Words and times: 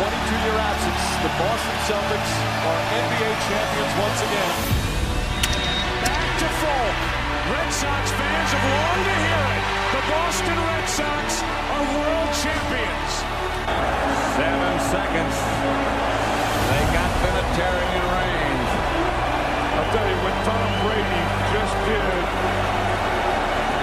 22-year 0.00 0.56
absence, 0.56 1.04
the 1.20 1.32
Boston 1.36 1.76
Celtics 1.84 2.32
are 2.64 2.80
NBA 3.04 3.32
champions 3.52 3.92
once 4.00 4.20
again. 4.24 4.54
Back 6.08 6.28
to 6.40 6.48
full. 6.56 6.90
Red 7.52 7.68
Sox 7.68 8.08
fans 8.16 8.48
have 8.48 8.64
longed 8.64 9.04
to 9.04 9.16
hear 9.20 9.44
it. 9.44 9.64
The 9.92 10.02
Boston 10.08 10.56
Red 10.56 10.86
Sox 10.88 11.26
are 11.44 11.84
world 12.00 12.32
champions. 12.32 13.12
Seven 14.40 14.74
seconds. 14.88 15.36
They 15.36 16.82
got 16.96 17.10
Vinatieri 17.20 17.88
in 17.92 18.04
range. 18.08 18.72
I'll 19.76 19.90
tell 19.92 20.08
you, 20.08 20.18
what 20.24 20.36
Tom 20.48 20.68
Brady 20.80 21.22
just 21.52 21.76
did 21.84 22.24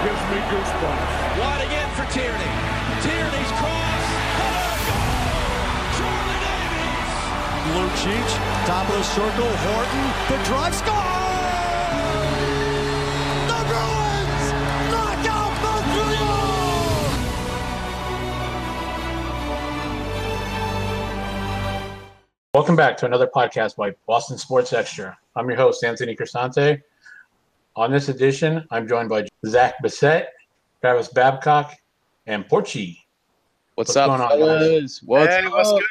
gives 0.02 0.24
me 0.34 0.38
goosebumps. 0.50 1.14
Wide 1.38 1.62
again 1.62 1.90
for 1.94 2.10
Tierney. 2.10 2.52
Tierney's 3.06 3.52
cross. 3.62 3.97
Lucic, 7.78 8.26
top 8.66 8.88
of 8.88 8.96
the 8.96 9.02
circle, 9.04 9.46
Horton, 9.46 10.06
the 10.28 10.38
drive, 10.46 10.74
score! 10.74 10.94
The 13.46 13.60
Bruins 13.68 14.46
knock 14.90 15.22
out 15.30 15.52
Montreal! 15.62 16.58
Welcome 22.52 22.74
back 22.74 22.96
to 22.96 23.06
another 23.06 23.28
podcast 23.28 23.76
by 23.76 23.94
Boston 24.08 24.38
Sports 24.38 24.72
Extra. 24.72 25.16
I'm 25.36 25.48
your 25.48 25.56
host, 25.56 25.84
Anthony 25.84 26.16
Crisante. 26.16 26.82
On 27.76 27.92
this 27.92 28.08
edition, 28.08 28.66
I'm 28.72 28.88
joined 28.88 29.08
by 29.08 29.28
Zach 29.46 29.74
Bissett, 29.84 30.30
Travis 30.80 31.06
Babcock, 31.10 31.76
and 32.26 32.44
Porchi. 32.48 32.98
What's, 33.76 33.90
What's 33.90 33.96
up, 33.96 34.08
going 34.08 34.20
on, 34.20 34.30
fellas? 34.30 35.00
What's 35.04 35.32
Hey, 35.32 35.46
what's 35.46 35.68
up? 35.68 35.76
good? 35.76 35.86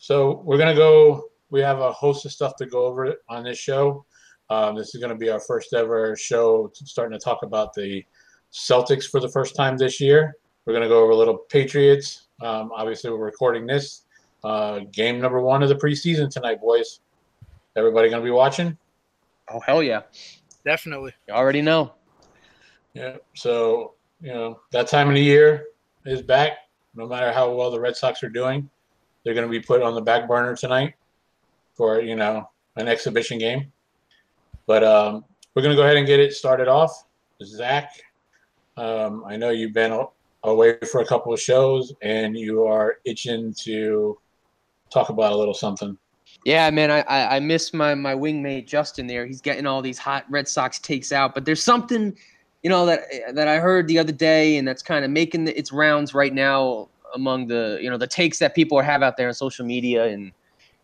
So 0.00 0.40
we're 0.46 0.56
gonna 0.56 0.74
go. 0.74 1.26
We 1.50 1.60
have 1.60 1.80
a 1.80 1.92
host 1.92 2.24
of 2.24 2.32
stuff 2.32 2.56
to 2.56 2.66
go 2.66 2.86
over 2.86 3.14
on 3.28 3.44
this 3.44 3.58
show. 3.58 4.06
Um, 4.48 4.74
this 4.74 4.94
is 4.94 5.00
gonna 5.00 5.14
be 5.14 5.28
our 5.28 5.38
first 5.38 5.74
ever 5.74 6.16
show, 6.16 6.70
starting 6.72 7.16
to 7.16 7.22
talk 7.22 7.42
about 7.42 7.74
the 7.74 8.02
Celtics 8.50 9.04
for 9.04 9.20
the 9.20 9.28
first 9.28 9.54
time 9.54 9.76
this 9.76 10.00
year. 10.00 10.36
We're 10.64 10.72
gonna 10.72 10.88
go 10.88 11.02
over 11.02 11.12
a 11.12 11.16
little 11.16 11.36
Patriots. 11.36 12.28
Um, 12.40 12.72
obviously, 12.74 13.10
we're 13.10 13.18
recording 13.18 13.66
this 13.66 14.04
uh, 14.42 14.80
game 14.90 15.20
number 15.20 15.38
one 15.42 15.62
of 15.62 15.68
the 15.68 15.74
preseason 15.74 16.30
tonight, 16.30 16.62
boys. 16.62 17.00
Everybody 17.76 18.08
gonna 18.08 18.24
be 18.24 18.30
watching? 18.30 18.78
Oh 19.52 19.60
hell 19.60 19.82
yeah! 19.82 20.00
Definitely. 20.64 21.12
You 21.28 21.34
already 21.34 21.60
know. 21.60 21.92
Yeah. 22.94 23.18
So 23.34 23.96
you 24.22 24.32
know 24.32 24.60
that 24.72 24.88
time 24.88 25.08
of 25.08 25.14
the 25.14 25.22
year 25.22 25.66
is 26.06 26.22
back. 26.22 26.52
No 26.94 27.06
matter 27.06 27.32
how 27.32 27.52
well 27.52 27.70
the 27.70 27.78
Red 27.78 27.96
Sox 27.96 28.22
are 28.22 28.30
doing, 28.30 28.70
they're 29.24 29.34
going 29.34 29.46
to 29.46 29.50
be 29.50 29.60
put 29.60 29.82
on 29.82 29.94
the 29.94 30.00
back 30.00 30.26
burner 30.28 30.56
tonight 30.56 30.94
for 31.74 32.00
you 32.00 32.16
know 32.16 32.48
an 32.76 32.88
exhibition 32.88 33.38
game. 33.38 33.72
But 34.66 34.84
um, 34.84 35.24
we're 35.54 35.62
going 35.62 35.74
to 35.74 35.80
go 35.80 35.84
ahead 35.84 35.96
and 35.96 36.06
get 36.06 36.20
it 36.20 36.32
started 36.32 36.68
off. 36.68 37.04
Zach, 37.42 37.92
um, 38.76 39.24
I 39.26 39.36
know 39.36 39.50
you've 39.50 39.72
been 39.72 40.06
away 40.44 40.78
for 40.90 41.00
a 41.00 41.06
couple 41.06 41.32
of 41.32 41.40
shows, 41.40 41.92
and 42.02 42.36
you 42.36 42.64
are 42.64 42.98
itching 43.04 43.54
to 43.64 44.18
talk 44.90 45.08
about 45.08 45.32
a 45.32 45.36
little 45.36 45.54
something. 45.54 45.96
Yeah, 46.44 46.70
man, 46.70 46.90
I, 46.90 47.00
I 47.02 47.36
I 47.36 47.40
miss 47.40 47.74
my 47.74 47.94
my 47.94 48.14
wingmate 48.14 48.66
Justin 48.66 49.06
there. 49.06 49.26
He's 49.26 49.40
getting 49.40 49.66
all 49.66 49.82
these 49.82 49.98
hot 49.98 50.24
Red 50.30 50.48
Sox 50.48 50.78
takes 50.78 51.12
out, 51.12 51.34
but 51.34 51.44
there's 51.44 51.62
something, 51.62 52.16
you 52.62 52.70
know, 52.70 52.86
that 52.86 53.02
that 53.34 53.48
I 53.48 53.58
heard 53.58 53.88
the 53.88 53.98
other 53.98 54.12
day, 54.12 54.56
and 54.56 54.66
that's 54.66 54.82
kind 54.82 55.04
of 55.04 55.10
making 55.10 55.44
the, 55.44 55.58
its 55.58 55.72
rounds 55.72 56.14
right 56.14 56.32
now 56.32 56.88
among 57.14 57.46
the 57.48 57.78
you 57.80 57.90
know 57.90 57.96
the 57.96 58.06
takes 58.06 58.38
that 58.38 58.54
people 58.54 58.80
have 58.80 59.02
out 59.02 59.16
there 59.16 59.28
on 59.28 59.34
social 59.34 59.64
media 59.64 60.06
and 60.06 60.32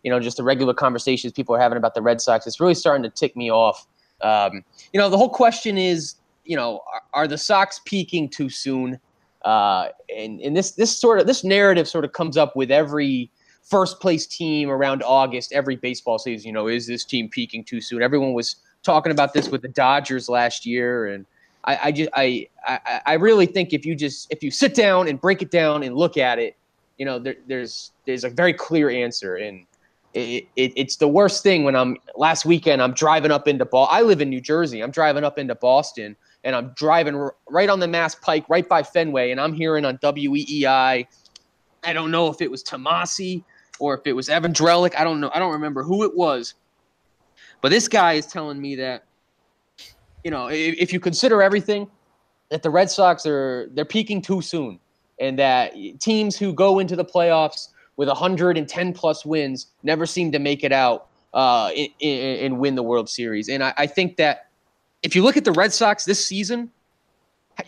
you 0.03 0.11
know 0.11 0.19
just 0.19 0.37
the 0.37 0.43
regular 0.43 0.73
conversations 0.73 1.33
people 1.33 1.55
are 1.55 1.59
having 1.59 1.77
about 1.77 1.93
the 1.93 2.01
Red 2.01 2.21
Sox. 2.21 2.47
It's 2.47 2.59
really 2.59 2.75
starting 2.75 3.03
to 3.03 3.09
tick 3.09 3.35
me 3.35 3.51
off. 3.51 3.87
Um, 4.21 4.63
you 4.93 4.99
know, 4.99 5.09
the 5.09 5.17
whole 5.17 5.29
question 5.29 5.77
is, 5.77 6.15
you 6.45 6.55
know, 6.55 6.81
are, 6.93 7.21
are 7.21 7.27
the 7.27 7.37
Sox 7.37 7.79
peaking 7.85 8.29
too 8.29 8.49
soon? 8.49 8.99
Uh, 9.43 9.89
and 10.15 10.39
and 10.41 10.55
this 10.55 10.71
this 10.71 10.95
sort 10.95 11.19
of 11.19 11.27
this 11.27 11.43
narrative 11.43 11.87
sort 11.87 12.05
of 12.05 12.13
comes 12.13 12.37
up 12.37 12.55
with 12.55 12.71
every 12.71 13.29
first 13.63 13.99
place 13.99 14.25
team 14.25 14.69
around 14.69 15.03
August 15.03 15.51
every 15.51 15.75
baseball 15.75 16.17
season. 16.19 16.47
You 16.47 16.53
know, 16.53 16.67
is 16.67 16.87
this 16.87 17.03
team 17.03 17.29
peaking 17.29 17.63
too 17.63 17.81
soon? 17.81 18.01
Everyone 18.01 18.33
was 18.33 18.57
talking 18.83 19.11
about 19.11 19.33
this 19.33 19.49
with 19.49 19.61
the 19.61 19.67
Dodgers 19.67 20.29
last 20.29 20.65
year, 20.65 21.07
and 21.07 21.25
I, 21.67 21.79
I 21.83 21.91
just 21.91 22.09
I, 22.15 22.47
I 22.65 23.01
I 23.05 23.13
really 23.15 23.45
think 23.45 23.73
if 23.73 23.85
you 23.85 23.93
just 23.93 24.31
if 24.31 24.41
you 24.41 24.49
sit 24.49 24.73
down 24.73 25.07
and 25.07 25.19
break 25.19 25.41
it 25.41 25.51
down 25.51 25.83
and 25.83 25.95
look 25.95 26.17
at 26.17 26.39
it, 26.39 26.55
you 26.97 27.05
know, 27.05 27.19
there, 27.19 27.35
there's 27.45 27.91
there's 28.05 28.23
a 28.23 28.29
very 28.29 28.53
clear 28.53 28.89
answer, 28.89 29.35
and 29.35 29.65
it, 30.13 30.47
it, 30.55 30.71
it's 30.75 30.95
the 30.95 31.09
worst 31.09 31.43
thing 31.43 31.65
when 31.65 31.75
I'm 31.75 31.97
last 32.15 32.45
weekend 32.45 32.81
I'm 32.81 32.93
driving 32.93 33.31
up 33.31 33.49
into 33.49 33.65
Ball. 33.65 33.87
I 33.91 34.01
live 34.01 34.21
in 34.21 34.29
New 34.29 34.39
Jersey. 34.39 34.81
I'm 34.81 34.91
driving 34.91 35.25
up 35.25 35.37
into 35.37 35.55
Boston, 35.55 36.15
and 36.45 36.55
I'm 36.55 36.71
driving 36.75 37.15
r- 37.15 37.35
right 37.49 37.69
on 37.69 37.81
the 37.81 37.87
Mass 37.87 38.15
Pike, 38.15 38.45
right 38.47 38.67
by 38.67 38.81
Fenway, 38.81 39.31
and 39.31 39.41
I'm 39.41 39.53
hearing 39.53 39.83
on 39.83 39.97
WEEI. 39.97 41.05
I 41.83 41.93
don't 41.93 42.11
know 42.11 42.29
if 42.29 42.41
it 42.41 42.49
was 42.49 42.63
Tomase 42.63 43.43
or 43.79 43.93
if 43.95 44.07
it 44.07 44.13
was 44.13 44.29
Evan 44.29 44.53
Drellich. 44.53 44.95
I 44.97 45.03
don't 45.03 45.19
know. 45.19 45.29
I 45.33 45.39
don't 45.39 45.51
remember 45.51 45.83
who 45.83 46.03
it 46.05 46.15
was. 46.15 46.53
But 47.61 47.69
this 47.69 47.89
guy 47.89 48.13
is 48.13 48.25
telling 48.25 48.61
me 48.61 48.75
that, 48.75 49.06
you 50.27 50.31
know, 50.31 50.47
if, 50.47 50.75
if 50.77 50.91
you 50.91 50.99
consider 50.99 51.41
everything, 51.41 51.87
that 52.49 52.61
the 52.61 52.69
Red 52.69 52.91
Sox 52.91 53.25
are 53.25 53.69
they're 53.71 53.85
peaking 53.85 54.21
too 54.21 54.41
soon, 54.41 54.77
and 55.21 55.39
that 55.39 55.73
teams 56.01 56.35
who 56.35 56.51
go 56.51 56.79
into 56.79 56.97
the 56.97 57.05
playoffs 57.05 57.69
with 57.95 58.09
110 58.09 58.93
plus 58.93 59.25
wins 59.25 59.67
never 59.83 60.05
seem 60.05 60.33
to 60.33 60.39
make 60.39 60.65
it 60.65 60.73
out 60.73 61.07
uh, 61.33 61.69
and, 61.69 62.41
and 62.41 62.59
win 62.59 62.75
the 62.75 62.83
World 62.83 63.07
Series. 63.07 63.47
And 63.47 63.63
I, 63.63 63.73
I 63.77 63.87
think 63.87 64.17
that 64.17 64.49
if 65.01 65.15
you 65.15 65.23
look 65.23 65.37
at 65.37 65.45
the 65.45 65.53
Red 65.53 65.71
Sox 65.71 66.03
this 66.03 66.25
season, 66.25 66.71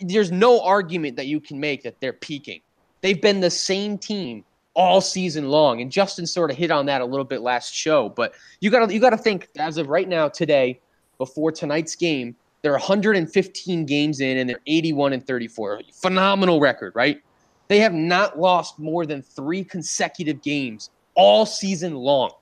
there's 0.02 0.30
no 0.30 0.60
argument 0.60 1.16
that 1.16 1.28
you 1.28 1.40
can 1.40 1.58
make 1.58 1.82
that 1.84 1.98
they're 1.98 2.12
peaking. 2.12 2.60
They've 3.00 3.22
been 3.22 3.40
the 3.40 3.50
same 3.50 3.96
team 3.96 4.44
all 4.74 5.00
season 5.00 5.48
long. 5.48 5.80
And 5.80 5.90
Justin 5.90 6.26
sort 6.26 6.50
of 6.50 6.58
hit 6.58 6.70
on 6.70 6.84
that 6.86 7.00
a 7.00 7.06
little 7.06 7.24
bit 7.24 7.40
last 7.40 7.72
show. 7.72 8.10
But 8.10 8.34
you 8.60 8.70
gotta 8.70 8.92
you 8.92 9.00
gotta 9.00 9.16
think 9.16 9.48
as 9.56 9.78
of 9.78 9.88
right 9.88 10.06
now, 10.06 10.28
today, 10.28 10.78
before 11.20 11.52
tonight's 11.52 11.94
game, 11.96 12.34
they're 12.62 12.72
115 12.72 13.86
games 13.86 14.20
in 14.20 14.38
and 14.38 14.48
they're 14.48 14.60
81 14.66 15.14
and 15.14 15.26
34. 15.26 15.82
Phenomenal 15.92 16.60
record, 16.60 16.92
right? 16.94 17.22
They 17.68 17.78
have 17.78 17.94
not 17.94 18.38
lost 18.38 18.78
more 18.78 19.06
than 19.06 19.22
three 19.22 19.64
consecutive 19.64 20.42
games 20.42 20.90
all 21.14 21.46
season 21.46 21.94
long. 21.94 22.32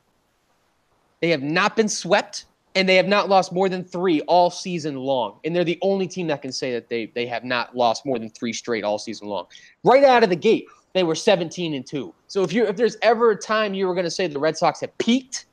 They 1.21 1.31
have 1.31 1.43
not 1.43 1.77
been 1.77 1.89
swept, 1.89 2.47
and 2.75 2.89
they 2.89 2.97
have 2.97 3.09
not 3.09 3.29
lost 3.29 3.53
more 3.53 3.69
than 3.69 3.85
three 3.85 4.21
all 4.23 4.51
season 4.51 4.97
long. 4.97 5.39
And 5.45 5.55
they're 5.55 5.65
the 5.65 5.79
only 5.83 6.07
team 6.07 6.29
that 6.29 6.43
can 6.43 6.53
say 6.53 6.73
that 6.73 6.89
they 6.89 7.07
they 7.07 7.27
have 7.27 7.45
not 7.45 7.77
lost 7.77 8.07
more 8.07 8.19
than 8.19 8.31
three 8.31 8.53
straight 8.53 8.85
all 8.85 8.99
season 8.99 9.29
long. 9.29 9.47
Right 9.85 10.05
out 10.05 10.23
of 10.23 10.31
the 10.31 10.37
gate, 10.37 10.67
they 10.95 11.03
were 11.03 11.15
17 11.15 11.75
and 11.75 11.87
2. 11.87 12.15
So 12.29 12.43
if 12.43 12.53
you 12.53 12.67
if 12.67 12.77
there's 12.77 12.97
ever 13.03 13.33
a 13.33 13.37
time 13.37 13.75
you 13.75 13.87
were 13.87 13.95
going 13.95 14.05
to 14.05 14.11
say 14.11 14.27
the 14.27 14.39
Red 14.39 14.57
Sox 14.57 14.81
have 14.81 14.97
peaked, 14.99 15.47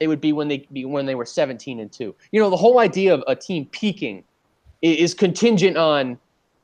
it 0.00 0.08
would 0.08 0.20
be 0.20 0.32
when 0.32 0.48
they 0.48 0.66
be 0.72 0.84
when 0.84 1.06
they 1.06 1.14
were 1.14 1.26
17 1.26 1.78
and 1.78 1.92
2. 1.92 2.14
You 2.32 2.40
know, 2.40 2.50
the 2.50 2.56
whole 2.56 2.80
idea 2.80 3.14
of 3.14 3.22
a 3.28 3.36
team 3.36 3.66
peaking 3.66 4.24
is 4.82 5.14
contingent 5.14 5.76
on 5.76 6.18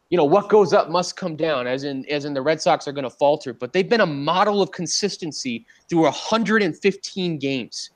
you 0.09 0.17
know 0.17 0.25
what 0.25 0.49
goes 0.49 0.73
up 0.73 0.89
must 0.89 1.17
come 1.17 1.37
down 1.37 1.67
as 1.67 1.85
in 1.85 2.07
as 2.09 2.25
in 2.25 2.33
the 2.33 2.43
Red 2.43 2.61
Sox 2.61 2.89
are 2.89 2.93
going 2.93 3.05
to 3.05 3.11
falter, 3.11 3.53
but 3.53 3.73
they've 3.73 3.89
been 3.89 4.01
a 4.01 4.07
model 4.07 4.63
of 4.63 4.71
consistency 4.71 5.67
through 5.89 6.03
115 6.03 7.39
games. 7.39 7.91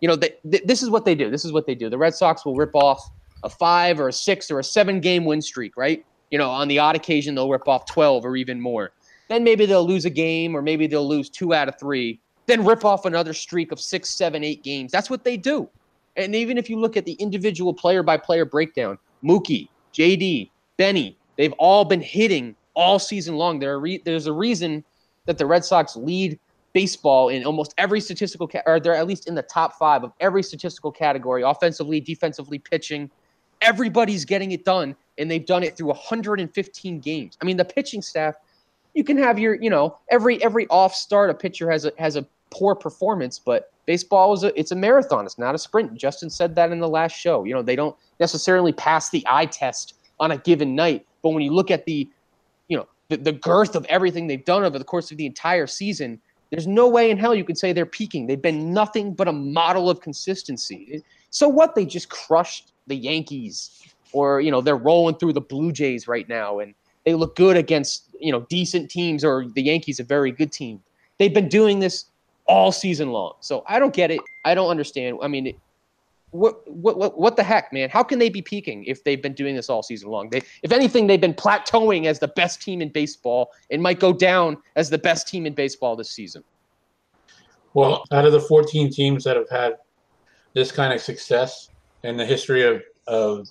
You 0.00 0.08
know, 0.08 0.16
th- 0.16 0.38
th- 0.50 0.64
this 0.64 0.82
is 0.82 0.90
what 0.90 1.04
they 1.04 1.14
do. 1.14 1.30
This 1.30 1.44
is 1.44 1.52
what 1.52 1.66
they 1.66 1.74
do. 1.74 1.90
The 1.90 1.98
Red 1.98 2.14
Sox 2.14 2.44
will 2.44 2.54
rip 2.54 2.74
off 2.74 3.10
a 3.42 3.50
5 3.50 4.00
or 4.00 4.08
a 4.08 4.12
6 4.12 4.50
or 4.50 4.58
a 4.58 4.64
7 4.64 5.00
game 5.00 5.24
win 5.24 5.40
streak, 5.40 5.76
right? 5.76 6.04
You 6.30 6.38
know, 6.38 6.50
on 6.50 6.68
the 6.68 6.78
odd 6.78 6.96
occasion 6.96 7.34
they'll 7.34 7.50
rip 7.50 7.66
off 7.66 7.86
12 7.86 8.24
or 8.24 8.36
even 8.36 8.60
more. 8.60 8.92
Then 9.28 9.42
maybe 9.42 9.66
they'll 9.66 9.86
lose 9.86 10.04
a 10.04 10.10
game 10.10 10.54
or 10.54 10.62
maybe 10.62 10.86
they'll 10.86 11.08
lose 11.08 11.30
2 11.30 11.54
out 11.54 11.68
of 11.68 11.78
3. 11.78 12.20
Then 12.46 12.64
rip 12.64 12.84
off 12.84 13.04
another 13.04 13.32
streak 13.32 13.72
of 13.72 13.80
six, 13.80 14.08
seven, 14.10 14.44
eight 14.44 14.62
games. 14.62 14.92
That's 14.92 15.10
what 15.10 15.24
they 15.24 15.36
do. 15.36 15.68
And 16.16 16.34
even 16.34 16.58
if 16.58 16.70
you 16.70 16.78
look 16.78 16.96
at 16.96 17.04
the 17.04 17.12
individual 17.14 17.74
player 17.74 18.02
by 18.02 18.16
player 18.16 18.44
breakdown, 18.44 18.98
Mookie, 19.22 19.68
JD, 19.92 20.50
Benny, 20.76 21.16
they've 21.36 21.52
all 21.54 21.84
been 21.84 22.00
hitting 22.00 22.54
all 22.74 22.98
season 22.98 23.36
long. 23.36 23.58
There 23.58 23.78
re- 23.78 24.00
there's 24.04 24.26
a 24.26 24.32
reason 24.32 24.84
that 25.26 25.38
the 25.38 25.46
Red 25.46 25.64
Sox 25.64 25.96
lead 25.96 26.38
baseball 26.72 27.30
in 27.30 27.44
almost 27.44 27.74
every 27.78 28.00
statistical, 28.00 28.46
ca- 28.46 28.62
or 28.66 28.78
they're 28.78 28.94
at 28.94 29.06
least 29.06 29.28
in 29.28 29.34
the 29.34 29.42
top 29.42 29.78
five 29.78 30.04
of 30.04 30.12
every 30.20 30.42
statistical 30.42 30.92
category 30.92 31.42
offensively, 31.42 32.00
defensively, 32.00 32.58
pitching. 32.58 33.10
Everybody's 33.62 34.24
getting 34.24 34.52
it 34.52 34.64
done, 34.64 34.94
and 35.18 35.30
they've 35.30 35.46
done 35.46 35.62
it 35.62 35.76
through 35.76 35.88
115 35.88 37.00
games. 37.00 37.38
I 37.40 37.46
mean, 37.46 37.56
the 37.56 37.64
pitching 37.64 38.02
staff, 38.02 38.34
you 38.92 39.04
can 39.04 39.16
have 39.16 39.38
your, 39.38 39.54
you 39.54 39.70
know, 39.70 39.98
every 40.10 40.42
every 40.42 40.66
off 40.68 40.94
start, 40.94 41.30
a 41.30 41.34
pitcher 41.34 41.70
has 41.70 41.86
a 41.86 41.92
has 41.98 42.16
a 42.16 42.26
poor 42.50 42.74
performance, 42.74 43.38
but 43.38 43.72
baseball 43.86 44.32
is 44.32 44.42
a 44.44 44.58
it's 44.58 44.72
a 44.72 44.76
marathon. 44.76 45.26
It's 45.26 45.38
not 45.38 45.54
a 45.54 45.58
sprint. 45.58 45.94
Justin 45.94 46.30
said 46.30 46.54
that 46.54 46.72
in 46.72 46.80
the 46.80 46.88
last 46.88 47.12
show. 47.12 47.44
You 47.44 47.54
know, 47.54 47.62
they 47.62 47.76
don't 47.76 47.96
necessarily 48.20 48.72
pass 48.72 49.10
the 49.10 49.24
eye 49.28 49.46
test 49.46 49.94
on 50.18 50.30
a 50.30 50.38
given 50.38 50.74
night, 50.74 51.06
but 51.22 51.30
when 51.30 51.42
you 51.42 51.52
look 51.52 51.70
at 51.70 51.84
the, 51.84 52.08
you 52.68 52.76
know, 52.76 52.88
the, 53.08 53.18
the 53.18 53.32
girth 53.32 53.76
of 53.76 53.84
everything 53.86 54.26
they've 54.26 54.44
done 54.44 54.64
over 54.64 54.78
the 54.78 54.84
course 54.84 55.10
of 55.10 55.18
the 55.18 55.26
entire 55.26 55.66
season, 55.66 56.20
There's 56.50 56.66
no 56.66 56.88
way 56.88 57.10
in 57.10 57.18
hell 57.18 57.34
you 57.34 57.44
can 57.44 57.56
say 57.56 57.72
they're 57.72 57.86
peaking. 57.86 58.26
They've 58.26 58.40
been 58.40 58.72
nothing 58.72 59.14
but 59.14 59.26
a 59.28 59.32
model 59.32 59.90
of 59.90 60.00
consistency. 60.00 61.02
So 61.30 61.48
what? 61.48 61.74
They 61.74 61.84
just 61.84 62.08
crushed 62.08 62.72
the 62.86 62.94
Yankees, 62.94 63.82
or 64.12 64.40
you 64.40 64.50
know 64.50 64.60
they're 64.60 64.76
rolling 64.76 65.16
through 65.16 65.32
the 65.32 65.40
Blue 65.40 65.72
Jays 65.72 66.06
right 66.06 66.28
now, 66.28 66.60
and 66.60 66.74
they 67.04 67.14
look 67.14 67.34
good 67.36 67.56
against 67.56 68.08
you 68.20 68.30
know 68.30 68.46
decent 68.48 68.90
teams, 68.90 69.24
or 69.24 69.46
the 69.54 69.62
Yankees 69.62 69.98
a 69.98 70.04
very 70.04 70.30
good 70.30 70.52
team. 70.52 70.80
They've 71.18 71.34
been 71.34 71.48
doing 71.48 71.80
this 71.80 72.06
all 72.46 72.72
season 72.72 73.10
long. 73.10 73.34
So 73.40 73.64
I 73.66 73.78
don't 73.78 73.94
get 73.94 74.10
it. 74.10 74.20
I 74.44 74.54
don't 74.54 74.68
understand. 74.68 75.18
I 75.22 75.28
mean, 75.28 75.54
what 76.30 76.68
what 76.70 76.98
what 76.98 77.18
what 77.18 77.36
the 77.36 77.42
heck, 77.42 77.72
man? 77.72 77.88
How 77.88 78.02
can 78.02 78.18
they 78.18 78.28
be 78.28 78.42
peaking 78.42 78.84
if 78.84 79.04
they've 79.04 79.22
been 79.22 79.32
doing 79.32 79.54
this 79.54 79.70
all 79.70 79.82
season 79.82 80.10
long? 80.10 80.28
They, 80.30 80.42
if 80.62 80.72
anything, 80.72 81.06
they've 81.06 81.20
been 81.20 81.34
plateauing 81.34 82.06
as 82.06 82.18
the 82.18 82.28
best 82.28 82.60
team 82.60 82.82
in 82.82 82.90
baseball 82.90 83.50
and 83.70 83.82
might 83.82 84.00
go 84.00 84.12
down 84.12 84.58
as 84.76 84.90
the 84.90 84.98
best 84.98 85.28
team 85.28 85.46
in 85.46 85.54
baseball 85.54 85.96
this 85.96 86.10
season. 86.10 86.44
Well, 87.74 88.04
out 88.12 88.24
of 88.24 88.32
the 88.32 88.40
14 88.40 88.90
teams 88.90 89.24
that 89.24 89.36
have 89.36 89.50
had 89.50 89.76
this 90.54 90.72
kind 90.72 90.92
of 90.92 91.00
success 91.00 91.68
in 92.04 92.16
the 92.16 92.26
history 92.26 92.62
of 92.62 92.82
of 93.06 93.48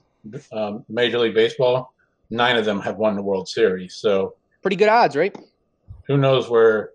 um, 0.52 0.84
Major 0.90 1.20
League 1.20 1.36
Baseball, 1.36 1.94
nine 2.30 2.58
of 2.58 2.66
them 2.66 2.82
have 2.82 2.98
won 2.98 3.16
the 3.16 3.22
World 3.22 3.48
Series. 3.48 3.96
So 3.96 4.36
pretty 4.62 4.76
good 4.76 4.90
odds, 4.90 5.16
right? 5.16 5.36
Who 6.08 6.18
knows 6.18 6.50
where 6.50 6.92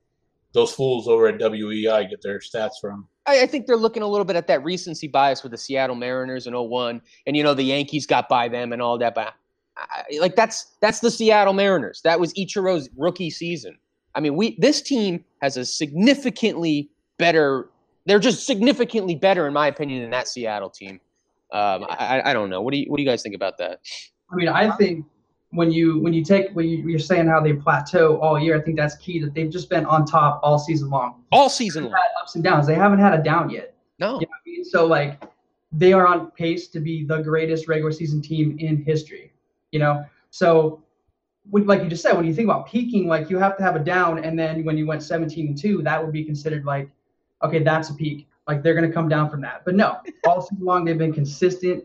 those 0.52 0.72
fools 0.72 1.08
over 1.08 1.28
at 1.28 1.38
WEI 1.38 2.04
get 2.04 2.22
their 2.22 2.38
stats 2.38 2.80
from? 2.80 3.06
I, 3.26 3.42
I, 3.42 3.46
think 3.46 3.66
they're 3.66 3.76
looking 3.76 4.02
a 4.02 4.06
little 4.06 4.24
bit 4.24 4.36
at 4.36 4.46
that 4.48 4.64
recency 4.64 5.06
bias 5.06 5.42
with 5.42 5.52
the 5.52 5.58
Seattle 5.58 5.96
Mariners 5.96 6.46
in 6.46 6.54
01, 6.54 7.00
and 7.26 7.36
you 7.36 7.42
know 7.42 7.54
the 7.54 7.62
Yankees 7.62 8.06
got 8.06 8.28
by 8.28 8.48
them 8.48 8.72
and 8.72 8.82
all 8.82 8.98
that. 8.98 9.14
But 9.14 9.34
I, 9.76 10.04
like 10.20 10.36
that's 10.36 10.76
that's 10.80 11.00
the 11.00 11.10
Seattle 11.10 11.52
Mariners. 11.52 12.00
That 12.02 12.18
was 12.18 12.32
Ichiro's 12.34 12.88
rookie 12.96 13.30
season. 13.30 13.78
I 14.14 14.20
mean, 14.20 14.36
we 14.36 14.56
this 14.58 14.82
team 14.82 15.24
has 15.42 15.56
a 15.56 15.64
significantly 15.64 16.90
better. 17.18 17.68
They're 18.06 18.18
just 18.18 18.46
significantly 18.46 19.14
better, 19.14 19.46
in 19.46 19.52
my 19.52 19.68
opinion, 19.68 20.02
than 20.02 20.10
that 20.10 20.26
Seattle 20.26 20.70
team. 20.70 21.00
Um, 21.52 21.84
I, 21.88 22.22
I 22.24 22.32
don't 22.32 22.50
know. 22.50 22.62
What 22.62 22.72
do 22.72 22.78
you 22.78 22.86
what 22.88 22.96
do 22.96 23.02
you 23.02 23.08
guys 23.08 23.22
think 23.22 23.34
about 23.34 23.58
that? 23.58 23.80
I 24.32 24.36
mean, 24.36 24.48
I 24.48 24.70
think 24.76 25.04
when 25.52 25.72
you 25.72 25.98
when 25.98 26.12
you 26.12 26.24
take 26.24 26.50
when 26.52 26.68
you, 26.68 26.94
are 26.94 26.98
saying 26.98 27.26
how 27.26 27.40
they 27.40 27.52
plateau 27.52 28.18
all 28.18 28.38
year, 28.38 28.56
I 28.56 28.60
think 28.60 28.76
that's 28.76 28.96
key 28.96 29.18
that 29.20 29.34
they've 29.34 29.50
just 29.50 29.68
been 29.68 29.84
on 29.84 30.04
top 30.04 30.40
all 30.42 30.58
season 30.58 30.90
long. 30.90 31.24
All 31.32 31.48
season 31.48 31.84
long. 31.84 31.94
Ups 32.20 32.36
and 32.36 32.44
downs. 32.44 32.66
They 32.66 32.74
haven't 32.74 33.00
had 33.00 33.14
a 33.14 33.22
down 33.22 33.50
yet. 33.50 33.74
No. 33.98 34.14
You 34.14 34.26
know 34.26 34.32
I 34.32 34.48
mean? 34.48 34.64
So 34.64 34.86
like 34.86 35.22
they 35.72 35.92
are 35.92 36.06
on 36.06 36.30
pace 36.32 36.68
to 36.68 36.80
be 36.80 37.04
the 37.04 37.18
greatest 37.18 37.68
regular 37.68 37.92
season 37.92 38.22
team 38.22 38.56
in 38.58 38.82
history. 38.84 39.32
You 39.72 39.80
know, 39.80 40.04
so 40.30 40.82
when, 41.48 41.66
like 41.66 41.82
you 41.82 41.88
just 41.88 42.02
said, 42.02 42.12
when 42.12 42.26
you 42.26 42.34
think 42.34 42.46
about 42.46 42.68
peaking, 42.68 43.08
like 43.08 43.30
you 43.30 43.38
have 43.38 43.56
to 43.56 43.62
have 43.62 43.76
a 43.76 43.80
down, 43.80 44.24
and 44.24 44.38
then 44.38 44.64
when 44.64 44.76
you 44.76 44.86
went 44.86 45.02
17 45.02 45.48
and 45.48 45.58
two, 45.58 45.82
that 45.82 46.02
would 46.02 46.12
be 46.12 46.24
considered 46.24 46.64
like, 46.64 46.88
okay, 47.42 47.62
that's 47.62 47.90
a 47.90 47.94
peak. 47.94 48.28
Like 48.46 48.62
they're 48.62 48.74
gonna 48.74 48.92
come 48.92 49.08
down 49.08 49.30
from 49.30 49.40
that. 49.42 49.64
But 49.64 49.74
no, 49.74 49.98
all 50.26 50.42
season 50.42 50.64
long 50.64 50.84
they've 50.84 50.98
been 50.98 51.12
consistent, 51.12 51.84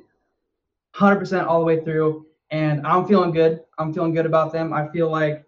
100% 0.96 1.46
all 1.46 1.60
the 1.60 1.66
way 1.66 1.84
through 1.84 2.26
and 2.52 2.86
I'm 2.86 3.06
feeling 3.06 3.32
good. 3.32 3.62
I'm 3.78 3.94
feeling 3.94 4.14
good 4.14 4.26
about 4.26 4.52
them. 4.52 4.74
I 4.74 4.88
feel 4.90 5.10
like 5.10 5.44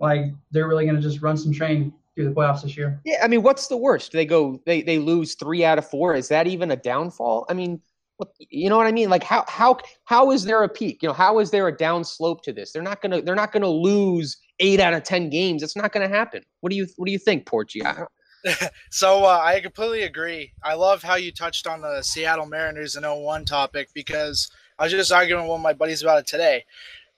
like 0.00 0.26
they're 0.50 0.68
really 0.68 0.84
going 0.84 0.96
to 0.96 1.02
just 1.02 1.22
run 1.22 1.36
some 1.36 1.52
train 1.52 1.92
through 2.14 2.28
the 2.28 2.34
playoffs 2.34 2.62
this 2.62 2.76
year. 2.76 3.00
Yeah, 3.04 3.18
I 3.22 3.28
mean, 3.28 3.42
what's 3.42 3.68
the 3.68 3.76
worst? 3.76 4.12
They 4.12 4.26
go 4.26 4.60
they 4.66 4.82
they 4.82 4.98
lose 4.98 5.34
3 5.34 5.64
out 5.64 5.78
of 5.78 5.88
4. 5.88 6.14
Is 6.14 6.28
that 6.28 6.46
even 6.46 6.70
a 6.70 6.76
downfall? 6.76 7.46
I 7.48 7.54
mean, 7.54 7.80
what, 8.16 8.28
you 8.38 8.68
know 8.68 8.76
what 8.76 8.86
I 8.86 8.92
mean? 8.92 9.10
Like 9.10 9.24
how 9.24 9.44
how 9.48 9.78
how 10.04 10.30
is 10.30 10.44
there 10.44 10.62
a 10.62 10.68
peak? 10.68 11.02
You 11.02 11.08
know, 11.08 11.14
how 11.14 11.38
is 11.38 11.50
there 11.50 11.66
a 11.68 11.76
down 11.76 12.04
slope 12.04 12.42
to 12.42 12.52
this? 12.52 12.72
They're 12.72 12.82
not 12.82 13.00
going 13.00 13.12
to 13.12 13.22
they're 13.22 13.34
not 13.34 13.52
going 13.52 13.62
to 13.62 13.68
lose 13.68 14.36
8 14.60 14.80
out 14.80 14.94
of 14.94 15.02
10 15.02 15.30
games. 15.30 15.62
It's 15.62 15.76
not 15.76 15.92
going 15.92 16.08
to 16.08 16.14
happen. 16.14 16.42
What 16.60 16.70
do 16.70 16.76
you 16.76 16.86
what 16.96 17.06
do 17.06 17.12
you 17.12 17.18
think, 17.18 17.46
Porchy? 17.46 17.82
so 18.90 19.24
uh, 19.24 19.40
I 19.42 19.60
completely 19.60 20.02
agree. 20.02 20.52
I 20.62 20.74
love 20.74 21.02
how 21.02 21.14
you 21.14 21.32
touched 21.32 21.66
on 21.66 21.80
the 21.80 22.02
Seattle 22.02 22.46
Mariners 22.46 22.96
and 22.96 23.06
01 23.06 23.44
topic 23.46 23.88
because– 23.94 24.50
I 24.78 24.84
was 24.84 24.92
just 24.92 25.12
arguing 25.12 25.42
with 25.42 25.50
one 25.50 25.60
of 25.60 25.64
my 25.64 25.72
buddies 25.72 26.02
about 26.02 26.20
it 26.20 26.26
today. 26.26 26.64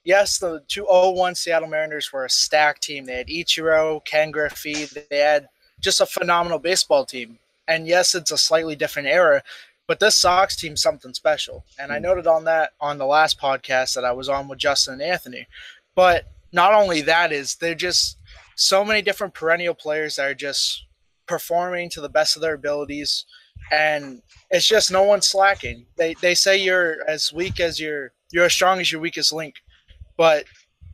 Yes, 0.04 0.38
the 0.38 0.62
201 0.68 1.34
Seattle 1.34 1.68
Mariners 1.68 2.12
were 2.12 2.24
a 2.24 2.30
stacked 2.30 2.82
team. 2.82 3.06
They 3.06 3.16
had 3.16 3.28
Ichiro, 3.28 4.04
Ken 4.04 4.30
Griffey. 4.30 4.84
They 4.84 5.18
had 5.18 5.48
just 5.80 6.00
a 6.00 6.06
phenomenal 6.06 6.58
baseball 6.58 7.04
team. 7.04 7.38
And 7.66 7.86
yes, 7.86 8.14
it's 8.14 8.30
a 8.30 8.38
slightly 8.38 8.76
different 8.76 9.08
era, 9.08 9.42
but 9.86 9.98
this 9.98 10.14
Sox 10.14 10.54
team 10.54 10.76
something 10.76 11.12
special. 11.14 11.64
And 11.78 11.90
I 11.90 11.96
hmm. 11.96 12.04
noted 12.04 12.26
on 12.26 12.44
that 12.44 12.72
on 12.80 12.98
the 12.98 13.06
last 13.06 13.40
podcast 13.40 13.94
that 13.94 14.04
I 14.04 14.12
was 14.12 14.28
on 14.28 14.48
with 14.48 14.58
Justin 14.58 14.94
and 14.94 15.02
Anthony. 15.02 15.46
But 15.94 16.26
not 16.52 16.72
only 16.72 17.00
that 17.02 17.32
is 17.32 17.56
they're 17.56 17.74
just 17.74 18.18
so 18.54 18.84
many 18.84 19.02
different 19.02 19.34
perennial 19.34 19.74
players 19.74 20.16
that 20.16 20.30
are 20.30 20.34
just 20.34 20.84
performing 21.26 21.90
to 21.90 22.00
the 22.00 22.08
best 22.08 22.36
of 22.36 22.42
their 22.42 22.54
abilities 22.54 23.24
and 23.72 24.22
it's 24.50 24.66
just 24.66 24.90
no 24.90 25.02
one's 25.02 25.26
slacking. 25.26 25.86
They 25.96 26.14
they 26.20 26.34
say 26.34 26.56
you're 26.56 26.98
as 27.08 27.32
weak 27.32 27.60
as 27.60 27.80
your 27.80 28.12
you're 28.32 28.46
as 28.46 28.52
strong 28.52 28.80
as 28.80 28.90
your 28.90 29.00
weakest 29.00 29.32
link, 29.32 29.54
but 30.16 30.44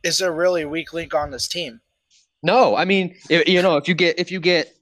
is 0.03 0.17
there 0.17 0.33
really 0.33 0.63
a 0.63 0.69
weak 0.69 0.93
link 0.93 1.13
on 1.13 1.31
this 1.31 1.47
team? 1.47 1.79
No, 2.41 2.75
I 2.75 2.85
mean 2.85 3.15
if, 3.29 3.47
you 3.47 3.61
know 3.61 3.77
if 3.77 3.87
you 3.87 3.95
get 3.95 4.19
if 4.19 4.31
you 4.31 4.39
get 4.39 4.75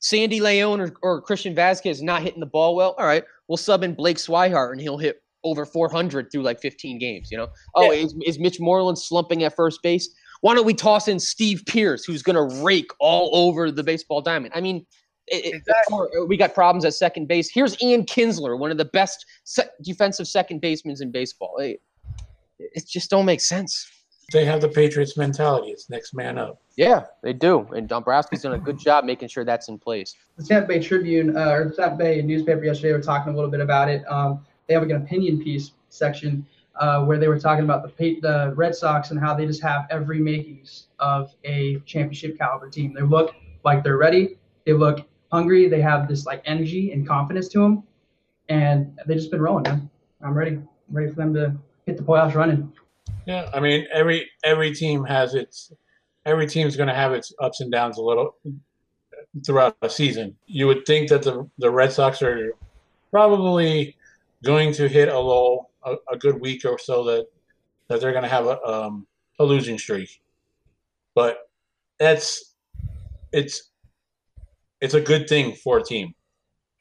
Sandy 0.00 0.40
Leon 0.40 0.80
or, 0.80 0.92
or 1.02 1.20
Christian 1.20 1.54
Vazquez 1.54 2.02
not 2.02 2.22
hitting 2.22 2.40
the 2.40 2.46
ball 2.46 2.76
well, 2.76 2.94
all 2.98 3.06
right, 3.06 3.24
we'll 3.48 3.56
sub 3.56 3.82
in 3.82 3.94
Blake 3.94 4.18
Swihart 4.18 4.72
and 4.72 4.80
he'll 4.80 4.98
hit 4.98 5.22
over 5.44 5.64
400 5.64 6.30
through 6.30 6.42
like 6.42 6.60
15 6.60 6.98
games. 6.98 7.30
You 7.30 7.38
know, 7.38 7.48
oh, 7.74 7.90
yeah. 7.90 8.04
is, 8.04 8.14
is 8.24 8.38
Mitch 8.38 8.60
Moreland 8.60 8.98
slumping 8.98 9.44
at 9.44 9.56
first 9.56 9.82
base? 9.82 10.08
Why 10.40 10.54
don't 10.54 10.66
we 10.66 10.74
toss 10.74 11.08
in 11.08 11.18
Steve 11.18 11.62
Pearce, 11.66 12.04
who's 12.04 12.22
going 12.22 12.36
to 12.36 12.62
rake 12.62 12.90
all 13.00 13.30
over 13.32 13.70
the 13.70 13.82
baseball 13.82 14.20
diamond? 14.20 14.52
I 14.54 14.60
mean, 14.60 14.86
exactly. 15.30 16.24
we 16.26 16.36
got 16.36 16.54
problems 16.54 16.84
at 16.84 16.94
second 16.94 17.28
base. 17.28 17.50
Here's 17.50 17.80
Ian 17.82 18.04
Kinsler, 18.04 18.58
one 18.58 18.70
of 18.70 18.78
the 18.78 18.84
best 18.86 19.26
se- 19.44 19.68
defensive 19.82 20.26
second 20.26 20.60
basemen 20.60 20.96
in 21.00 21.10
baseball. 21.10 21.56
It, 21.58 21.80
it 22.58 22.86
just 22.86 23.10
don't 23.10 23.24
make 23.24 23.40
sense. 23.40 23.86
They 24.30 24.44
have 24.44 24.60
the 24.60 24.68
Patriots 24.68 25.16
mentality. 25.16 25.70
It's 25.70 25.88
next 25.88 26.12
man 26.12 26.36
up. 26.36 26.60
Yeah, 26.76 27.04
they 27.22 27.32
do. 27.32 27.66
And 27.74 27.88
Dombrowski's 27.88 28.42
done 28.42 28.52
a 28.52 28.58
good 28.58 28.78
job 28.78 29.04
making 29.04 29.28
sure 29.28 29.42
that's 29.42 29.68
in 29.68 29.78
place. 29.78 30.14
The 30.36 30.44
Tampa 30.44 30.68
Bay 30.68 30.80
Tribune 30.80 31.34
uh, 31.34 31.50
or 31.50 31.70
Tampa 31.70 31.96
Bay 31.96 32.20
newspaper 32.20 32.62
yesterday 32.62 32.92
were 32.92 33.00
talking 33.00 33.32
a 33.32 33.34
little 33.36 33.50
bit 33.50 33.60
about 33.60 33.88
it. 33.88 34.04
Um, 34.06 34.44
they 34.66 34.74
have 34.74 34.82
like 34.82 34.90
an 34.90 35.02
opinion 35.02 35.42
piece 35.42 35.72
section 35.88 36.46
uh, 36.78 37.04
where 37.04 37.18
they 37.18 37.28
were 37.28 37.38
talking 37.38 37.64
about 37.64 37.82
the 37.82 38.20
the 38.20 38.52
Red 38.54 38.74
Sox 38.74 39.10
and 39.10 39.18
how 39.18 39.34
they 39.34 39.46
just 39.46 39.62
have 39.62 39.86
every 39.90 40.20
makings 40.20 40.88
of 40.98 41.34
a 41.44 41.80
championship 41.86 42.36
caliber 42.36 42.68
team. 42.68 42.92
They 42.92 43.02
look 43.02 43.34
like 43.64 43.82
they're 43.82 43.96
ready. 43.96 44.36
They 44.66 44.74
look 44.74 45.08
hungry. 45.30 45.68
They 45.68 45.80
have 45.80 46.08
this 46.08 46.26
like 46.26 46.42
energy 46.44 46.92
and 46.92 47.06
confidence 47.06 47.48
to 47.48 47.60
them, 47.60 47.82
and 48.48 48.98
they've 49.06 49.16
just 49.16 49.30
been 49.30 49.40
rolling, 49.40 49.64
man. 49.64 49.90
I'm 50.22 50.34
ready. 50.34 50.52
I'm 50.52 50.68
ready 50.90 51.08
for 51.10 51.16
them 51.16 51.34
to 51.34 51.54
hit 51.86 51.96
the 51.96 52.02
playoffs 52.02 52.34
running. 52.34 52.72
Yeah, 53.26 53.50
I 53.52 53.60
mean 53.60 53.86
every 53.92 54.28
every 54.44 54.74
team 54.74 55.04
has 55.04 55.34
its 55.34 55.72
every 56.24 56.46
team's 56.46 56.76
going 56.76 56.88
to 56.88 56.94
have 56.94 57.12
its 57.12 57.32
ups 57.40 57.60
and 57.60 57.70
downs 57.70 57.98
a 57.98 58.02
little 58.02 58.36
throughout 59.44 59.76
a 59.82 59.90
season. 59.90 60.36
You 60.46 60.66
would 60.66 60.86
think 60.86 61.08
that 61.10 61.22
the 61.22 61.48
the 61.58 61.70
Red 61.70 61.92
Sox 61.92 62.22
are 62.22 62.52
probably 63.10 63.96
going 64.44 64.72
to 64.74 64.88
hit 64.88 65.08
a 65.08 65.18
low 65.18 65.68
a, 65.84 65.96
a 66.12 66.16
good 66.16 66.40
week 66.40 66.64
or 66.64 66.78
so 66.78 67.04
that 67.04 67.26
that 67.88 68.00
they're 68.00 68.12
going 68.12 68.24
to 68.24 68.28
have 68.28 68.46
a 68.46 68.62
um, 68.66 69.06
a 69.38 69.44
losing 69.44 69.78
streak, 69.78 70.20
but 71.14 71.50
that's 71.98 72.54
it's 73.32 73.70
it's 74.80 74.94
a 74.94 75.00
good 75.00 75.28
thing 75.28 75.54
for 75.54 75.78
a 75.78 75.82
team. 75.82 76.14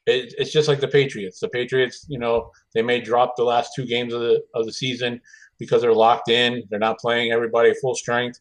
It, 0.06 0.34
it's 0.38 0.52
just 0.52 0.68
like 0.68 0.80
the 0.80 0.88
Patriots. 0.88 1.40
The 1.40 1.50
Patriots, 1.50 2.06
you 2.08 2.20
know, 2.20 2.52
they 2.74 2.82
may 2.82 3.02
drop 3.02 3.36
the 3.36 3.44
last 3.44 3.72
two 3.76 3.86
games 3.86 4.14
of 4.14 4.22
the 4.22 4.42
of 4.54 4.66
the 4.66 4.72
season 4.72 5.20
because 5.60 5.82
they're 5.82 5.94
locked 5.94 6.30
in. 6.30 6.64
They're 6.70 6.80
not 6.80 7.00
playing 7.00 7.32
everybody 7.32 7.74
full 7.82 7.96
strength, 7.96 8.40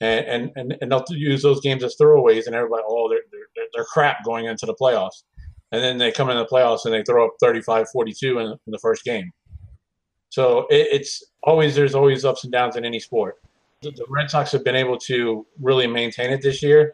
and 0.00 0.24
and 0.26 0.50
and, 0.56 0.76
and 0.80 0.90
they'll 0.90 1.04
use 1.10 1.42
those 1.42 1.60
games 1.60 1.84
as 1.84 1.96
throwaways. 2.00 2.46
And 2.46 2.54
everybody, 2.54 2.82
oh, 2.86 3.08
they're, 3.08 3.22
they're 3.30 3.66
they're 3.74 3.84
crap 3.84 4.24
going 4.24 4.46
into 4.46 4.66
the 4.66 4.74
playoffs. 4.74 5.24
And 5.72 5.82
then 5.82 5.98
they 5.98 6.12
come 6.12 6.30
in 6.30 6.36
the 6.36 6.46
playoffs 6.46 6.84
and 6.84 6.94
they 6.94 7.02
throw 7.02 7.26
up 7.26 7.32
35-42 7.42 8.22
in, 8.22 8.46
in 8.46 8.58
the 8.66 8.78
first 8.78 9.02
game. 9.02 9.32
So 10.28 10.66
it, 10.70 10.86
it's 10.92 11.24
always 11.42 11.74
there's 11.74 11.94
always 11.94 12.24
ups 12.24 12.44
and 12.44 12.52
downs 12.52 12.76
in 12.76 12.84
any 12.84 13.00
sport. 13.00 13.36
The, 13.82 13.90
the 13.90 14.06
Red 14.08 14.30
Sox 14.30 14.52
have 14.52 14.64
been 14.64 14.76
able 14.76 14.98
to 14.98 15.44
really 15.60 15.88
maintain 15.88 16.30
it 16.30 16.42
this 16.42 16.62
year 16.62 16.92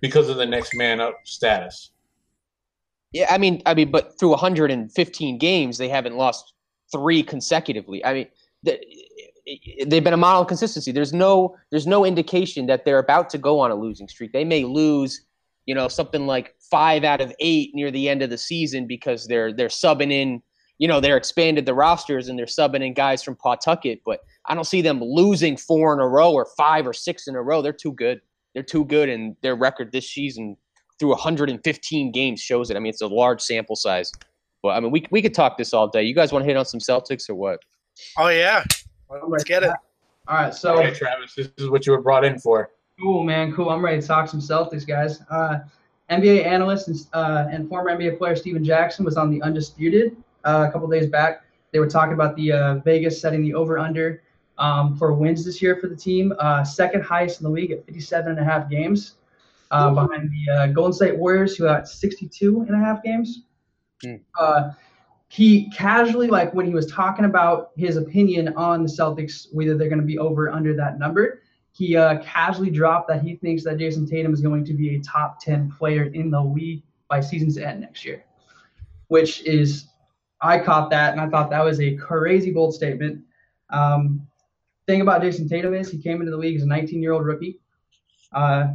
because 0.00 0.28
of 0.28 0.36
the 0.36 0.46
next 0.46 0.74
man 0.74 1.00
up 1.00 1.20
status. 1.24 1.90
Yeah, 3.12 3.32
I 3.32 3.38
mean, 3.38 3.62
I 3.66 3.74
mean, 3.74 3.90
but 3.90 4.18
through 4.18 4.30
115 4.30 5.38
games, 5.38 5.78
they 5.78 5.88
haven't 5.88 6.16
lost 6.16 6.52
three 6.92 7.22
consecutively. 7.22 8.04
I 8.04 8.12
mean, 8.12 8.28
they've 8.62 10.04
been 10.04 10.12
a 10.12 10.18
model 10.18 10.42
of 10.42 10.48
consistency. 10.48 10.92
There's 10.92 11.12
no, 11.12 11.56
there's 11.70 11.86
no 11.86 12.04
indication 12.04 12.66
that 12.66 12.84
they're 12.84 12.98
about 12.98 13.30
to 13.30 13.38
go 13.38 13.60
on 13.60 13.70
a 13.70 13.74
losing 13.74 14.08
streak. 14.08 14.32
They 14.32 14.44
may 14.44 14.64
lose, 14.64 15.22
you 15.66 15.74
know, 15.74 15.88
something 15.88 16.26
like 16.26 16.54
five 16.70 17.04
out 17.04 17.20
of 17.20 17.32
eight 17.40 17.70
near 17.74 17.90
the 17.90 18.08
end 18.08 18.22
of 18.22 18.30
the 18.30 18.38
season 18.38 18.86
because 18.86 19.26
they're 19.26 19.52
they're 19.52 19.68
subbing 19.68 20.12
in, 20.12 20.42
you 20.78 20.88
know, 20.88 21.00
they're 21.00 21.16
expanded 21.16 21.64
the 21.64 21.74
rosters 21.74 22.28
and 22.28 22.38
they're 22.38 22.46
subbing 22.46 22.84
in 22.84 22.92
guys 22.92 23.22
from 23.22 23.36
Pawtucket. 23.36 24.00
But 24.04 24.20
I 24.46 24.54
don't 24.54 24.64
see 24.64 24.82
them 24.82 25.00
losing 25.00 25.56
four 25.56 25.94
in 25.94 26.00
a 26.00 26.08
row 26.08 26.32
or 26.32 26.46
five 26.56 26.86
or 26.86 26.92
six 26.92 27.28
in 27.28 27.36
a 27.36 27.42
row. 27.42 27.62
They're 27.62 27.72
too 27.72 27.92
good 27.92 28.20
they're 28.56 28.62
too 28.62 28.86
good, 28.86 29.10
and 29.10 29.36
their 29.42 29.54
record 29.54 29.92
this 29.92 30.08
season 30.08 30.56
through 30.98 31.10
115 31.10 32.10
games 32.10 32.40
shows 32.40 32.70
it. 32.70 32.76
I 32.76 32.80
mean, 32.80 32.88
it's 32.88 33.02
a 33.02 33.06
large 33.06 33.42
sample 33.42 33.76
size. 33.76 34.10
But 34.62 34.70
I 34.70 34.80
mean, 34.80 34.90
we 34.90 35.06
we 35.10 35.20
could 35.20 35.34
talk 35.34 35.58
this 35.58 35.74
all 35.74 35.88
day. 35.88 36.04
You 36.04 36.14
guys 36.14 36.32
want 36.32 36.42
to 36.42 36.46
hit 36.46 36.56
on 36.56 36.64
some 36.64 36.80
Celtics 36.80 37.28
or 37.28 37.34
what? 37.34 37.60
Oh 38.16 38.28
yeah, 38.28 38.64
let's 39.28 39.44
get 39.44 39.62
it. 39.62 39.72
All 40.26 40.36
right, 40.38 40.54
so 40.54 40.70
All 40.70 40.78
right, 40.78 40.94
Travis, 40.94 41.34
this 41.34 41.50
is 41.58 41.68
what 41.68 41.86
you 41.86 41.92
were 41.92 42.00
brought 42.00 42.24
in 42.24 42.38
for. 42.38 42.70
Cool, 42.98 43.24
man. 43.24 43.52
Cool. 43.52 43.68
I'm 43.68 43.84
ready 43.84 44.00
to 44.00 44.06
talk 44.06 44.26
some 44.26 44.40
Celtics, 44.40 44.86
guys. 44.86 45.20
Uh, 45.30 45.58
NBA 46.10 46.46
analyst 46.46 46.88
and, 46.88 47.06
uh, 47.12 47.46
and 47.50 47.68
former 47.68 47.90
NBA 47.90 48.16
player 48.16 48.34
Stephen 48.34 48.64
Jackson 48.64 49.04
was 49.04 49.18
on 49.18 49.30
the 49.30 49.42
Undisputed 49.42 50.16
uh, 50.44 50.64
a 50.66 50.72
couple 50.72 50.88
days 50.88 51.08
back. 51.08 51.44
They 51.72 51.78
were 51.78 51.90
talking 51.90 52.14
about 52.14 52.34
the 52.36 52.52
uh, 52.52 52.74
Vegas 52.76 53.20
setting 53.20 53.42
the 53.42 53.52
over/under 53.52 54.22
um, 54.58 54.96
for 54.96 55.12
wins 55.12 55.44
this 55.44 55.60
year 55.60 55.76
for 55.76 55.88
the 55.88 55.96
team, 55.96 56.32
uh, 56.38 56.64
second 56.64 57.02
highest 57.02 57.40
in 57.40 57.44
the 57.44 57.50
league 57.50 57.70
at 57.70 57.84
57 57.84 58.30
and 58.30 58.40
a 58.40 58.44
half 58.44 58.70
games, 58.70 59.16
uh, 59.70 59.90
behind 59.90 60.30
the 60.30 60.52
uh, 60.52 60.66
Golden 60.68 60.92
State 60.92 61.16
Warriors, 61.16 61.56
who 61.56 61.64
got 61.64 61.88
62 61.88 62.62
and 62.62 62.74
a 62.74 62.78
half 62.78 63.02
games. 63.02 63.42
Uh, 64.38 64.70
he 65.28 65.70
casually, 65.70 66.28
like 66.28 66.54
when 66.54 66.66
he 66.66 66.72
was 66.72 66.86
talking 66.86 67.24
about 67.24 67.72
his 67.76 67.96
opinion 67.96 68.54
on 68.56 68.82
the 68.82 68.88
Celtics, 68.88 69.48
whether 69.52 69.76
they're 69.76 69.88
going 69.88 70.00
to 70.00 70.06
be 70.06 70.18
over 70.18 70.46
or 70.46 70.52
under 70.52 70.74
that 70.76 70.98
number, 70.98 71.42
he 71.72 71.96
uh, 71.96 72.18
casually 72.22 72.70
dropped 72.70 73.08
that 73.08 73.22
he 73.22 73.36
thinks 73.36 73.64
that 73.64 73.76
Jayson 73.76 74.08
Tatum 74.08 74.32
is 74.32 74.40
going 74.40 74.64
to 74.64 74.72
be 74.72 74.96
a 74.96 75.00
top 75.00 75.40
10 75.40 75.72
player 75.72 76.04
in 76.04 76.30
the 76.30 76.40
league 76.40 76.82
by 77.08 77.20
season's 77.20 77.58
end 77.58 77.80
next 77.80 78.04
year, 78.04 78.24
which 79.08 79.44
is, 79.44 79.86
I 80.40 80.58
caught 80.58 80.90
that 80.90 81.12
and 81.12 81.20
I 81.20 81.28
thought 81.28 81.50
that 81.50 81.64
was 81.64 81.80
a 81.80 81.94
crazy 81.96 82.50
bold 82.50 82.74
statement. 82.74 83.22
Um, 83.70 84.26
thing 84.86 85.00
about 85.00 85.22
Jayson 85.22 85.48
Tatum 85.48 85.74
is 85.74 85.90
he 85.90 85.98
came 85.98 86.20
into 86.20 86.30
the 86.30 86.36
league 86.36 86.56
as 86.56 86.62
a 86.62 86.66
19 86.66 87.02
year 87.02 87.12
old 87.12 87.24
rookie. 87.24 87.60
Uh, 88.32 88.68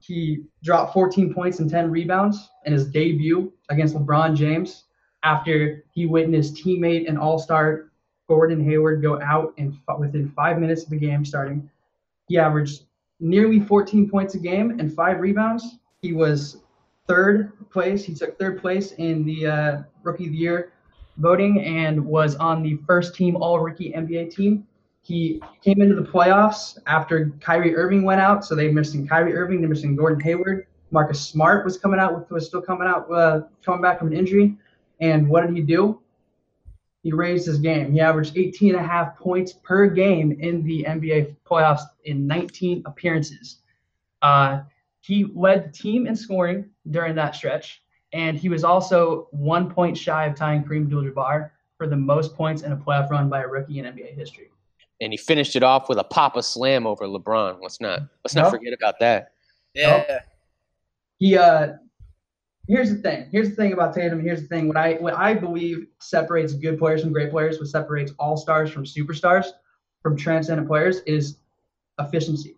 he 0.00 0.44
dropped 0.62 0.92
14 0.92 1.34
points 1.34 1.58
and 1.58 1.70
10 1.70 1.90
rebounds 1.90 2.48
in 2.64 2.72
his 2.72 2.88
debut 2.88 3.52
against 3.68 3.94
LeBron 3.94 4.34
James 4.34 4.84
after 5.24 5.84
he 5.92 6.06
witnessed 6.06 6.54
teammate 6.54 7.08
and 7.08 7.18
all 7.18 7.38
star 7.38 7.90
Gordon 8.28 8.62
Hayward 8.64 9.02
go 9.02 9.20
out 9.22 9.54
in, 9.56 9.78
within 9.98 10.30
five 10.30 10.58
minutes 10.58 10.84
of 10.84 10.90
the 10.90 10.96
game 10.96 11.24
starting. 11.24 11.68
He 12.28 12.38
averaged 12.38 12.82
nearly 13.20 13.60
14 13.60 14.08
points 14.08 14.34
a 14.34 14.38
game 14.38 14.78
and 14.78 14.92
five 14.92 15.20
rebounds. 15.20 15.78
He 16.00 16.12
was 16.12 16.58
third 17.08 17.52
place. 17.70 18.04
He 18.04 18.14
took 18.14 18.38
third 18.38 18.60
place 18.60 18.92
in 18.92 19.24
the 19.24 19.46
uh, 19.46 19.82
Rookie 20.02 20.26
of 20.26 20.32
the 20.32 20.38
Year 20.38 20.72
voting 21.16 21.64
and 21.64 22.04
was 22.04 22.36
on 22.36 22.62
the 22.62 22.76
first 22.86 23.14
team 23.14 23.36
All 23.36 23.58
Rookie 23.58 23.92
NBA 23.92 24.30
team. 24.30 24.66
He 25.02 25.42
came 25.62 25.80
into 25.80 25.94
the 25.94 26.02
playoffs 26.02 26.78
after 26.86 27.32
Kyrie 27.40 27.74
Irving 27.74 28.02
went 28.02 28.20
out, 28.20 28.44
so 28.44 28.54
they 28.54 28.68
missing 28.68 29.06
Kyrie 29.06 29.34
Irving, 29.34 29.60
they're 29.60 29.70
missing 29.70 29.96
Gordon 29.96 30.20
Hayward. 30.20 30.66
Marcus 30.90 31.20
Smart 31.20 31.64
was 31.64 31.78
coming 31.78 32.00
out 32.00 32.30
was 32.30 32.46
still 32.46 32.62
coming 32.62 32.88
out 32.88 33.10
uh, 33.10 33.42
coming 33.64 33.82
back 33.82 33.98
from 33.98 34.08
an 34.08 34.14
injury. 34.14 34.56
And 35.00 35.28
what 35.28 35.46
did 35.46 35.54
he 35.54 35.62
do? 35.62 36.00
He 37.02 37.12
raised 37.12 37.46
his 37.46 37.58
game. 37.58 37.92
He 37.92 38.00
averaged 38.00 38.36
18 38.36 38.74
and 38.74 38.84
a 38.84 38.86
half 38.86 39.16
points 39.16 39.52
per 39.52 39.86
game 39.86 40.32
in 40.40 40.64
the 40.64 40.84
NBA 40.84 41.36
playoffs 41.48 41.82
in 42.04 42.26
19 42.26 42.82
appearances. 42.86 43.58
Uh, 44.20 44.62
he 45.00 45.30
led 45.34 45.64
the 45.64 45.72
team 45.72 46.06
in 46.06 46.16
scoring 46.16 46.68
during 46.90 47.14
that 47.14 47.34
stretch, 47.34 47.82
and 48.12 48.36
he 48.36 48.48
was 48.48 48.64
also 48.64 49.28
one 49.30 49.70
point 49.70 49.96
shy 49.96 50.26
of 50.26 50.34
tying 50.34 50.64
Kareem 50.64 50.84
Abdul-Jabbar 50.84 51.50
for 51.76 51.86
the 51.86 51.96
most 51.96 52.34
points 52.34 52.62
in 52.62 52.72
a 52.72 52.76
playoff 52.76 53.08
run 53.10 53.28
by 53.28 53.42
a 53.42 53.46
rookie 53.46 53.78
in 53.78 53.84
NBA 53.84 54.14
history. 54.14 54.50
And 55.00 55.12
he 55.12 55.16
finished 55.16 55.54
it 55.54 55.62
off 55.62 55.88
with 55.88 55.98
a 55.98 56.04
Papa 56.04 56.42
Slam 56.42 56.86
over 56.86 57.04
LeBron. 57.06 57.58
Let's 57.62 57.80
not 57.80 58.00
let's 58.24 58.34
not 58.34 58.44
Nope. 58.44 58.52
forget 58.52 58.72
about 58.72 58.98
that. 59.00 59.32
Yeah. 59.74 60.20
he 61.18 61.36
uh 61.36 61.74
here's 62.66 62.90
the 62.90 62.96
thing 62.96 63.28
here's 63.30 63.48
the 63.50 63.54
thing 63.56 63.72
about 63.72 63.94
tatum 63.94 64.20
here's 64.20 64.42
the 64.42 64.46
thing 64.48 64.66
what 64.68 64.76
i 64.76 64.94
what 64.94 65.14
i 65.14 65.32
believe 65.32 65.86
separates 66.00 66.52
good 66.52 66.78
players 66.78 67.02
from 67.02 67.12
great 67.12 67.30
players 67.30 67.58
what 67.58 67.68
separates 67.68 68.12
all 68.18 68.36
stars 68.36 68.70
from 68.70 68.84
superstars 68.84 69.46
from 70.02 70.16
transcendent 70.16 70.68
players 70.68 70.98
is 71.06 71.38
efficiency 71.98 72.56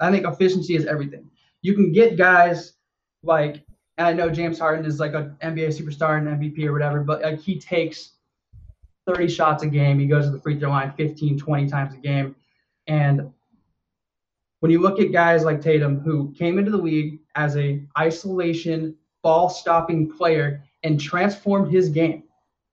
i 0.00 0.10
think 0.10 0.26
efficiency 0.26 0.74
is 0.76 0.84
everything 0.86 1.30
you 1.62 1.74
can 1.74 1.92
get 1.92 2.16
guys 2.16 2.74
like 3.22 3.62
and 3.98 4.06
i 4.06 4.12
know 4.12 4.28
james 4.30 4.58
harden 4.58 4.84
is 4.84 5.00
like 5.00 5.14
an 5.14 5.36
nba 5.42 5.68
superstar 5.68 6.18
and 6.18 6.26
mvp 6.40 6.64
or 6.66 6.72
whatever 6.72 7.00
but 7.02 7.22
like 7.22 7.40
he 7.40 7.58
takes 7.58 8.12
30 9.08 9.28
shots 9.28 9.62
a 9.62 9.66
game 9.66 9.98
he 9.98 10.06
goes 10.06 10.26
to 10.26 10.30
the 10.30 10.38
free 10.38 10.58
throw 10.58 10.70
line 10.70 10.92
15 10.96 11.38
20 11.38 11.68
times 11.68 11.94
a 11.94 11.98
game 11.98 12.36
and 12.86 13.30
when 14.60 14.72
you 14.72 14.80
look 14.80 14.98
at 14.98 15.12
guys 15.12 15.44
like 15.44 15.62
Tatum, 15.62 16.00
who 16.00 16.32
came 16.36 16.58
into 16.58 16.70
the 16.70 16.78
league 16.78 17.20
as 17.36 17.56
a 17.56 17.82
isolation 17.96 18.96
ball 19.22 19.48
stopping 19.48 20.10
player 20.10 20.64
and 20.82 21.00
transformed 21.00 21.72
his 21.72 21.88
game 21.88 22.24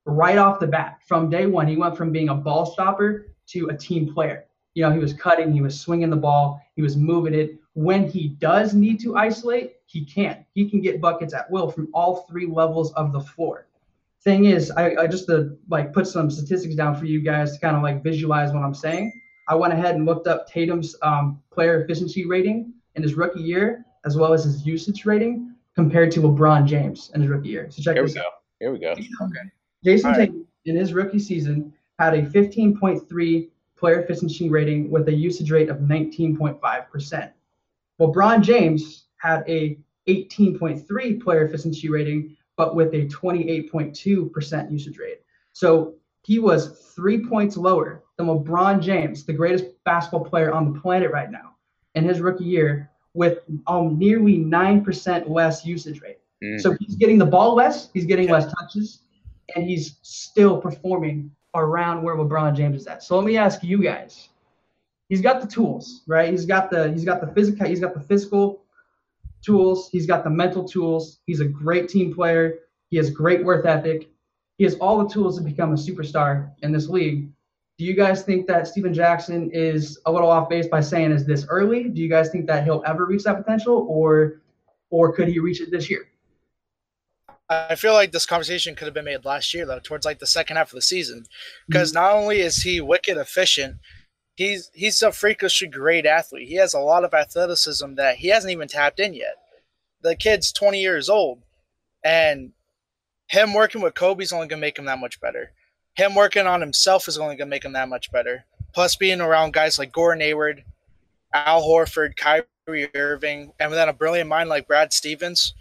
right 0.05 0.37
off 0.37 0.59
the 0.59 0.67
bat 0.67 0.97
from 1.05 1.29
day 1.29 1.45
one, 1.45 1.67
he 1.67 1.77
went 1.77 1.95
from 1.95 2.11
being 2.11 2.29
a 2.29 2.35
ball 2.35 2.65
stopper 2.65 3.27
to 3.47 3.67
a 3.67 3.77
team 3.77 4.11
player. 4.11 4.45
You 4.73 4.83
know, 4.83 4.91
he 4.91 4.99
was 4.99 5.13
cutting, 5.13 5.53
he 5.53 5.61
was 5.61 5.79
swinging 5.79 6.09
the 6.09 6.15
ball, 6.15 6.61
he 6.75 6.81
was 6.81 6.97
moving 6.97 7.33
it. 7.33 7.59
When 7.73 8.09
he 8.09 8.29
does 8.29 8.73
need 8.73 8.99
to 9.01 9.15
isolate, 9.15 9.73
he 9.85 10.05
can. 10.05 10.45
He 10.53 10.69
can 10.69 10.81
get 10.81 11.01
buckets 11.01 11.33
at 11.33 11.49
will 11.51 11.69
from 11.69 11.89
all 11.93 12.25
three 12.29 12.47
levels 12.47 12.93
of 12.93 13.11
the 13.11 13.21
floor. 13.21 13.67
Thing 14.25 14.45
is, 14.45 14.71
I, 14.71 14.95
I 14.95 15.07
just 15.07 15.27
to 15.27 15.55
like 15.69 15.93
put 15.93 16.07
some 16.07 16.31
statistics 16.31 16.73
down 16.75 16.95
for 16.95 17.05
you 17.05 17.21
guys 17.21 17.53
to 17.53 17.59
kind 17.59 17.77
of 17.77 17.83
like 17.83 18.03
visualize 18.03 18.51
what 18.51 18.63
I'm 18.63 18.73
saying. 18.73 19.21
I 19.47 19.53
went 19.53 19.71
ahead 19.71 19.93
and 19.95 20.05
looked 20.05 20.27
up 20.27 20.47
Tatum's 20.47 20.95
um, 21.03 21.39
player 21.51 21.83
efficiency 21.83 22.25
rating 22.25 22.73
in 22.95 23.03
his 23.03 23.13
rookie 23.13 23.41
year, 23.41 23.85
as 24.03 24.17
well 24.17 24.33
as 24.33 24.43
his 24.43 24.65
usage 24.65 25.05
rating 25.05 25.53
compared 25.75 26.11
to 26.13 26.21
LeBron 26.21 26.65
James 26.65 27.11
in 27.13 27.21
his 27.21 27.29
rookie 27.29 27.49
year. 27.49 27.67
So 27.69 27.83
check 27.83 27.95
Here 27.95 28.03
we 28.03 28.07
this 28.07 28.15
go. 28.15 28.21
out. 28.21 28.33
Here 28.59 28.71
we 28.71 28.79
go. 28.79 28.91
Okay. 28.93 29.39
Jayson 29.85 30.05
All 30.05 30.11
right. 30.13 30.29
Tatum 30.29 30.47
in 30.65 30.75
his 30.75 30.93
rookie 30.93 31.19
season 31.19 31.71
had 31.99 32.15
a 32.15 32.23
15.3 32.23 33.49
player 33.77 34.01
efficiency 34.01 34.49
rating 34.49 34.89
with 34.89 35.07
a 35.07 35.13
usage 35.13 35.51
rate 35.51 35.69
of 35.69 35.77
19.5%. 35.77 37.31
LeBron 38.01 38.41
James 38.41 39.05
had 39.17 39.43
a 39.47 39.77
18.3 40.07 41.21
player 41.21 41.45
efficiency 41.45 41.89
rating, 41.89 42.35
but 42.57 42.75
with 42.75 42.93
a 42.93 43.05
28.2% 43.07 44.71
usage 44.71 44.97
rate. 44.97 45.21
So 45.53 45.95
he 46.23 46.39
was 46.39 46.91
three 46.95 47.25
points 47.25 47.57
lower 47.57 48.03
than 48.17 48.27
LeBron 48.27 48.81
James, 48.81 49.25
the 49.25 49.33
greatest 49.33 49.65
basketball 49.83 50.25
player 50.25 50.51
on 50.53 50.73
the 50.73 50.79
planet 50.79 51.11
right 51.11 51.29
now, 51.29 51.55
in 51.95 52.03
his 52.03 52.21
rookie 52.21 52.45
year, 52.45 52.89
with 53.13 53.39
um, 53.67 53.97
nearly 53.97 54.37
9% 54.37 55.29
less 55.29 55.65
usage 55.65 56.01
rate. 56.01 56.19
Mm. 56.43 56.59
So 56.59 56.75
he's 56.79 56.95
getting 56.95 57.17
the 57.17 57.25
ball 57.25 57.55
less, 57.55 57.89
he's 57.93 58.05
getting 58.05 58.29
less 58.29 58.51
touches, 58.53 59.01
and 59.55 59.65
he's 59.65 59.97
still 60.01 60.57
performing 60.57 61.31
around 61.53 62.03
where 62.03 62.15
LeBron 62.15 62.55
James 62.55 62.81
is 62.81 62.87
at. 62.87 63.03
So 63.03 63.15
let 63.17 63.25
me 63.25 63.37
ask 63.37 63.63
you 63.63 63.81
guys. 63.81 64.29
He's 65.07 65.21
got 65.21 65.39
the 65.39 65.47
tools, 65.47 66.01
right? 66.07 66.29
He's 66.31 66.45
got 66.45 66.71
the 66.71 66.91
he's 66.91 67.05
got 67.05 67.21
the 67.21 67.27
physical 67.27 67.67
he's 67.67 67.79
got 67.79 67.93
the 67.93 68.01
physical 68.01 68.64
tools, 69.45 69.89
he's 69.91 70.05
got 70.05 70.23
the 70.23 70.29
mental 70.29 70.63
tools. 70.67 71.19
He's 71.25 71.39
a 71.39 71.45
great 71.45 71.87
team 71.89 72.13
player. 72.13 72.59
He 72.89 72.97
has 72.97 73.09
great 73.09 73.43
worth 73.43 73.65
ethic. 73.65 74.09
He 74.57 74.63
has 74.63 74.75
all 74.75 75.03
the 75.03 75.09
tools 75.09 75.37
to 75.37 75.43
become 75.43 75.71
a 75.71 75.75
superstar 75.75 76.51
in 76.63 76.71
this 76.71 76.87
league. 76.87 77.29
Do 77.77 77.83
you 77.83 77.93
guys 77.93 78.23
think 78.23 78.47
that 78.47 78.67
Stephen 78.67 78.93
Jackson 78.93 79.51
is 79.51 79.99
a 80.05 80.11
little 80.11 80.29
off 80.29 80.47
base 80.47 80.67
by 80.67 80.79
saying 80.79 81.11
is 81.11 81.25
this 81.25 81.45
early? 81.49 81.89
Do 81.89 82.01
you 82.01 82.09
guys 82.09 82.29
think 82.29 82.47
that 82.47 82.63
he'll 82.63 82.83
ever 82.87 83.05
reach 83.05 83.23
that 83.23 83.37
potential 83.37 83.85
or 83.89 84.41
or 84.91 85.11
could 85.11 85.27
he 85.27 85.39
reach 85.39 85.59
it 85.59 85.71
this 85.71 85.89
year? 85.89 86.07
I 87.49 87.75
feel 87.75 87.93
like 87.93 88.11
this 88.11 88.25
conversation 88.25 88.75
could 88.75 88.85
have 88.85 88.93
been 88.93 89.05
made 89.05 89.25
last 89.25 89.53
year, 89.53 89.65
though, 89.65 89.79
towards 89.79 90.05
like 90.05 90.19
the 90.19 90.25
second 90.25 90.57
half 90.57 90.71
of 90.71 90.75
the 90.75 90.81
season, 90.81 91.25
because 91.67 91.93
not 91.93 92.13
only 92.13 92.39
is 92.39 92.63
he 92.63 92.81
wicked 92.81 93.17
efficient, 93.17 93.77
he's 94.35 94.69
he's 94.73 95.01
a 95.01 95.11
freakishly 95.11 95.67
great 95.67 96.05
athlete. 96.05 96.47
He 96.47 96.55
has 96.55 96.73
a 96.73 96.79
lot 96.79 97.03
of 97.03 97.13
athleticism 97.13 97.95
that 97.95 98.17
he 98.17 98.29
hasn't 98.29 98.51
even 98.51 98.67
tapped 98.67 98.99
in 98.99 99.13
yet. 99.13 99.35
The 100.01 100.15
kid's 100.15 100.51
20 100.51 100.79
years 100.81 101.09
old, 101.09 101.41
and 102.03 102.51
him 103.27 103.53
working 103.53 103.81
with 103.81 103.95
Kobe's 103.95 104.31
only 104.31 104.47
gonna 104.47 104.61
make 104.61 104.77
him 104.77 104.85
that 104.85 104.99
much 104.99 105.19
better. 105.19 105.51
Him 105.95 106.13
working 106.13 106.45
on 106.45 106.61
himself 106.61 107.07
is 107.07 107.17
only 107.17 107.35
gonna 107.35 107.49
make 107.49 107.65
him 107.65 107.73
that 107.73 107.89
much 107.89 108.11
better. 108.11 108.45
Plus, 108.73 108.95
being 108.95 109.21
around 109.21 109.53
guys 109.53 109.79
like 109.79 109.91
Gordon 109.91 110.21
Hayward, 110.21 110.63
Al 111.33 111.63
Horford, 111.63 112.15
Kyrie 112.17 112.89
Irving, 112.93 113.53
and 113.59 113.73
then 113.73 113.89
a 113.89 113.93
brilliant 113.93 114.29
mind 114.29 114.49
like 114.49 114.67
Brad 114.67 114.93
Stevens 114.93 115.53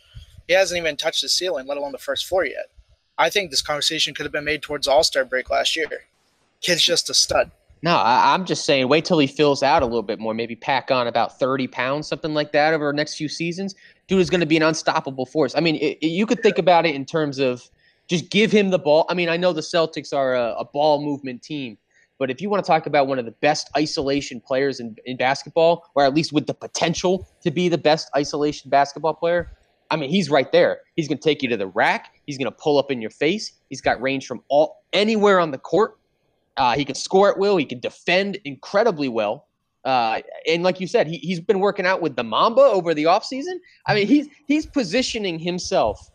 he 0.46 0.54
hasn't 0.54 0.78
even 0.78 0.96
touched 0.96 1.22
the 1.22 1.28
ceiling, 1.28 1.66
let 1.66 1.78
alone 1.78 1.92
the 1.92 1.98
first 1.98 2.26
floor 2.26 2.44
yet. 2.44 2.70
I 3.16 3.30
think 3.30 3.50
this 3.50 3.62
conversation 3.62 4.14
could 4.14 4.26
have 4.26 4.32
been 4.32 4.44
made 4.44 4.62
towards 4.62 4.86
All 4.86 5.04
Star 5.04 5.24
break 5.24 5.50
last 5.50 5.76
year. 5.76 5.88
Kid's 6.60 6.82
just 6.82 7.10
a 7.10 7.14
stud. 7.14 7.50
No, 7.84 7.96
I, 7.96 8.32
I'm 8.32 8.46
just 8.46 8.64
saying, 8.64 8.88
wait 8.88 9.04
till 9.04 9.18
he 9.18 9.26
fills 9.26 9.62
out 9.62 9.82
a 9.82 9.84
little 9.84 10.02
bit 10.02 10.18
more. 10.18 10.32
Maybe 10.32 10.56
pack 10.56 10.90
on 10.90 11.06
about 11.06 11.38
30 11.38 11.66
pounds, 11.68 12.08
something 12.08 12.32
like 12.32 12.50
that, 12.52 12.72
over 12.72 12.90
the 12.90 12.96
next 12.96 13.16
few 13.16 13.28
seasons. 13.28 13.74
Dude 14.08 14.20
is 14.22 14.30
going 14.30 14.40
to 14.40 14.46
be 14.46 14.56
an 14.56 14.62
unstoppable 14.62 15.26
force. 15.26 15.54
I 15.54 15.60
mean, 15.60 15.74
it, 15.76 15.98
it- 16.00 16.06
you 16.08 16.24
could 16.24 16.42
think 16.42 16.56
about 16.56 16.86
it 16.86 16.94
in 16.94 17.04
terms 17.04 17.38
of 17.38 17.68
just 18.08 18.30
give 18.30 18.50
him 18.50 18.70
the 18.70 18.78
ball. 18.78 19.04
I 19.10 19.14
mean, 19.14 19.28
I 19.28 19.36
know 19.36 19.52
the 19.52 19.60
Celtics 19.60 20.14
are 20.14 20.34
a, 20.34 20.54
a 20.60 20.64
ball 20.64 21.04
movement 21.04 21.42
team, 21.42 21.76
but 22.18 22.30
if 22.30 22.40
you 22.40 22.48
want 22.48 22.64
to 22.64 22.66
talk 22.66 22.86
about 22.86 23.06
one 23.06 23.18
of 23.18 23.26
the 23.26 23.32
best 23.32 23.68
isolation 23.76 24.40
players 24.40 24.80
in, 24.80 24.96
in 25.04 25.18
basketball, 25.18 25.84
or 25.94 26.04
at 26.04 26.14
least 26.14 26.32
with 26.32 26.46
the 26.46 26.54
potential 26.54 27.28
to 27.42 27.50
be 27.50 27.68
the 27.68 27.76
best 27.76 28.08
isolation 28.16 28.70
basketball 28.70 29.12
player, 29.12 29.52
I 29.90 29.96
mean, 29.96 30.08
he's 30.08 30.30
right 30.30 30.50
there. 30.52 30.78
He's 30.96 31.06
going 31.06 31.18
to 31.18 31.22
take 31.22 31.42
you 31.42 31.50
to 31.50 31.58
the 31.58 31.66
rack. 31.66 32.14
He's 32.26 32.38
going 32.38 32.50
to 32.50 32.56
pull 32.58 32.78
up 32.78 32.90
in 32.90 33.02
your 33.02 33.10
face. 33.10 33.52
He's 33.68 33.82
got 33.82 34.00
range 34.00 34.26
from 34.26 34.42
all 34.48 34.82
anywhere 34.94 35.38
on 35.38 35.50
the 35.50 35.58
court. 35.58 35.98
Uh, 36.56 36.74
he 36.74 36.84
can 36.84 36.94
score 36.94 37.30
at 37.30 37.38
will. 37.38 37.56
He 37.56 37.64
can 37.64 37.80
defend 37.80 38.38
incredibly 38.44 39.08
well. 39.08 39.48
Uh, 39.84 40.20
and 40.48 40.62
like 40.62 40.80
you 40.80 40.86
said, 40.86 41.06
he, 41.06 41.18
he's 41.18 41.40
been 41.40 41.60
working 41.60 41.84
out 41.84 42.00
with 42.00 42.16
the 42.16 42.24
Mamba 42.24 42.62
over 42.62 42.94
the 42.94 43.04
offseason. 43.04 43.56
I 43.86 43.94
mean, 43.94 44.06
he's 44.06 44.28
he's 44.46 44.64
positioning 44.64 45.38
himself. 45.38 46.10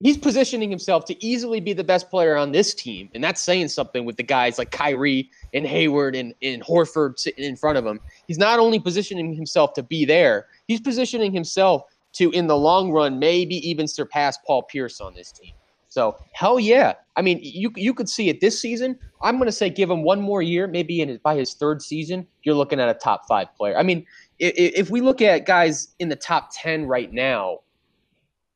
He's 0.00 0.18
positioning 0.18 0.70
himself 0.70 1.06
to 1.06 1.24
easily 1.24 1.58
be 1.58 1.72
the 1.72 1.82
best 1.82 2.08
player 2.08 2.36
on 2.36 2.52
this 2.52 2.72
team, 2.74 3.08
and 3.14 3.24
that's 3.24 3.40
saying 3.40 3.68
something 3.68 4.04
with 4.04 4.16
the 4.16 4.22
guys 4.22 4.56
like 4.56 4.70
Kyrie 4.70 5.28
and 5.54 5.66
Hayward 5.66 6.14
and, 6.14 6.34
and 6.40 6.62
Horford 6.62 7.18
sitting 7.18 7.44
in 7.44 7.56
front 7.56 7.78
of 7.78 7.86
him. 7.86 7.98
He's 8.28 8.38
not 8.38 8.60
only 8.60 8.78
positioning 8.78 9.34
himself 9.34 9.72
to 9.74 9.82
be 9.82 10.04
there, 10.04 10.46
he's 10.68 10.80
positioning 10.80 11.32
himself 11.32 11.82
to, 12.12 12.30
in 12.30 12.46
the 12.46 12.56
long 12.56 12.92
run, 12.92 13.18
maybe 13.18 13.56
even 13.68 13.88
surpass 13.88 14.38
Paul 14.46 14.62
Pierce 14.62 15.00
on 15.00 15.14
this 15.14 15.32
team. 15.32 15.52
So 15.98 16.16
hell 16.32 16.60
yeah. 16.60 16.94
I 17.16 17.22
mean, 17.22 17.40
you 17.42 17.72
you 17.74 17.92
could 17.92 18.08
see 18.08 18.28
it 18.28 18.40
this 18.40 18.60
season. 18.60 18.96
I'm 19.20 19.34
going 19.34 19.46
to 19.46 19.52
say 19.52 19.68
give 19.68 19.90
him 19.90 20.04
one 20.04 20.20
more 20.20 20.42
year. 20.42 20.68
Maybe 20.68 21.00
in 21.00 21.08
his, 21.08 21.18
by 21.18 21.34
his 21.34 21.54
third 21.54 21.82
season, 21.82 22.24
you're 22.44 22.54
looking 22.54 22.78
at 22.78 22.88
a 22.88 22.94
top 22.94 23.22
five 23.26 23.52
player. 23.56 23.76
I 23.76 23.82
mean, 23.82 24.06
if, 24.38 24.54
if 24.56 24.90
we 24.90 25.00
look 25.00 25.20
at 25.20 25.44
guys 25.44 25.88
in 25.98 26.08
the 26.08 26.14
top 26.14 26.50
ten 26.52 26.86
right 26.86 27.12
now, 27.12 27.62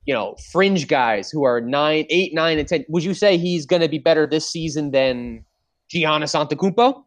you 0.06 0.14
know, 0.14 0.36
fringe 0.52 0.86
guys 0.86 1.32
who 1.32 1.42
are 1.42 1.60
nine, 1.60 2.06
eight, 2.10 2.32
nine, 2.32 2.60
and 2.60 2.68
ten, 2.68 2.84
would 2.88 3.02
you 3.02 3.12
say 3.12 3.36
he's 3.36 3.66
going 3.66 3.82
to 3.82 3.88
be 3.88 3.98
better 3.98 4.24
this 4.24 4.48
season 4.48 4.92
than 4.92 5.44
Giannis 5.92 6.36
Antetokounmpo? 6.36 7.02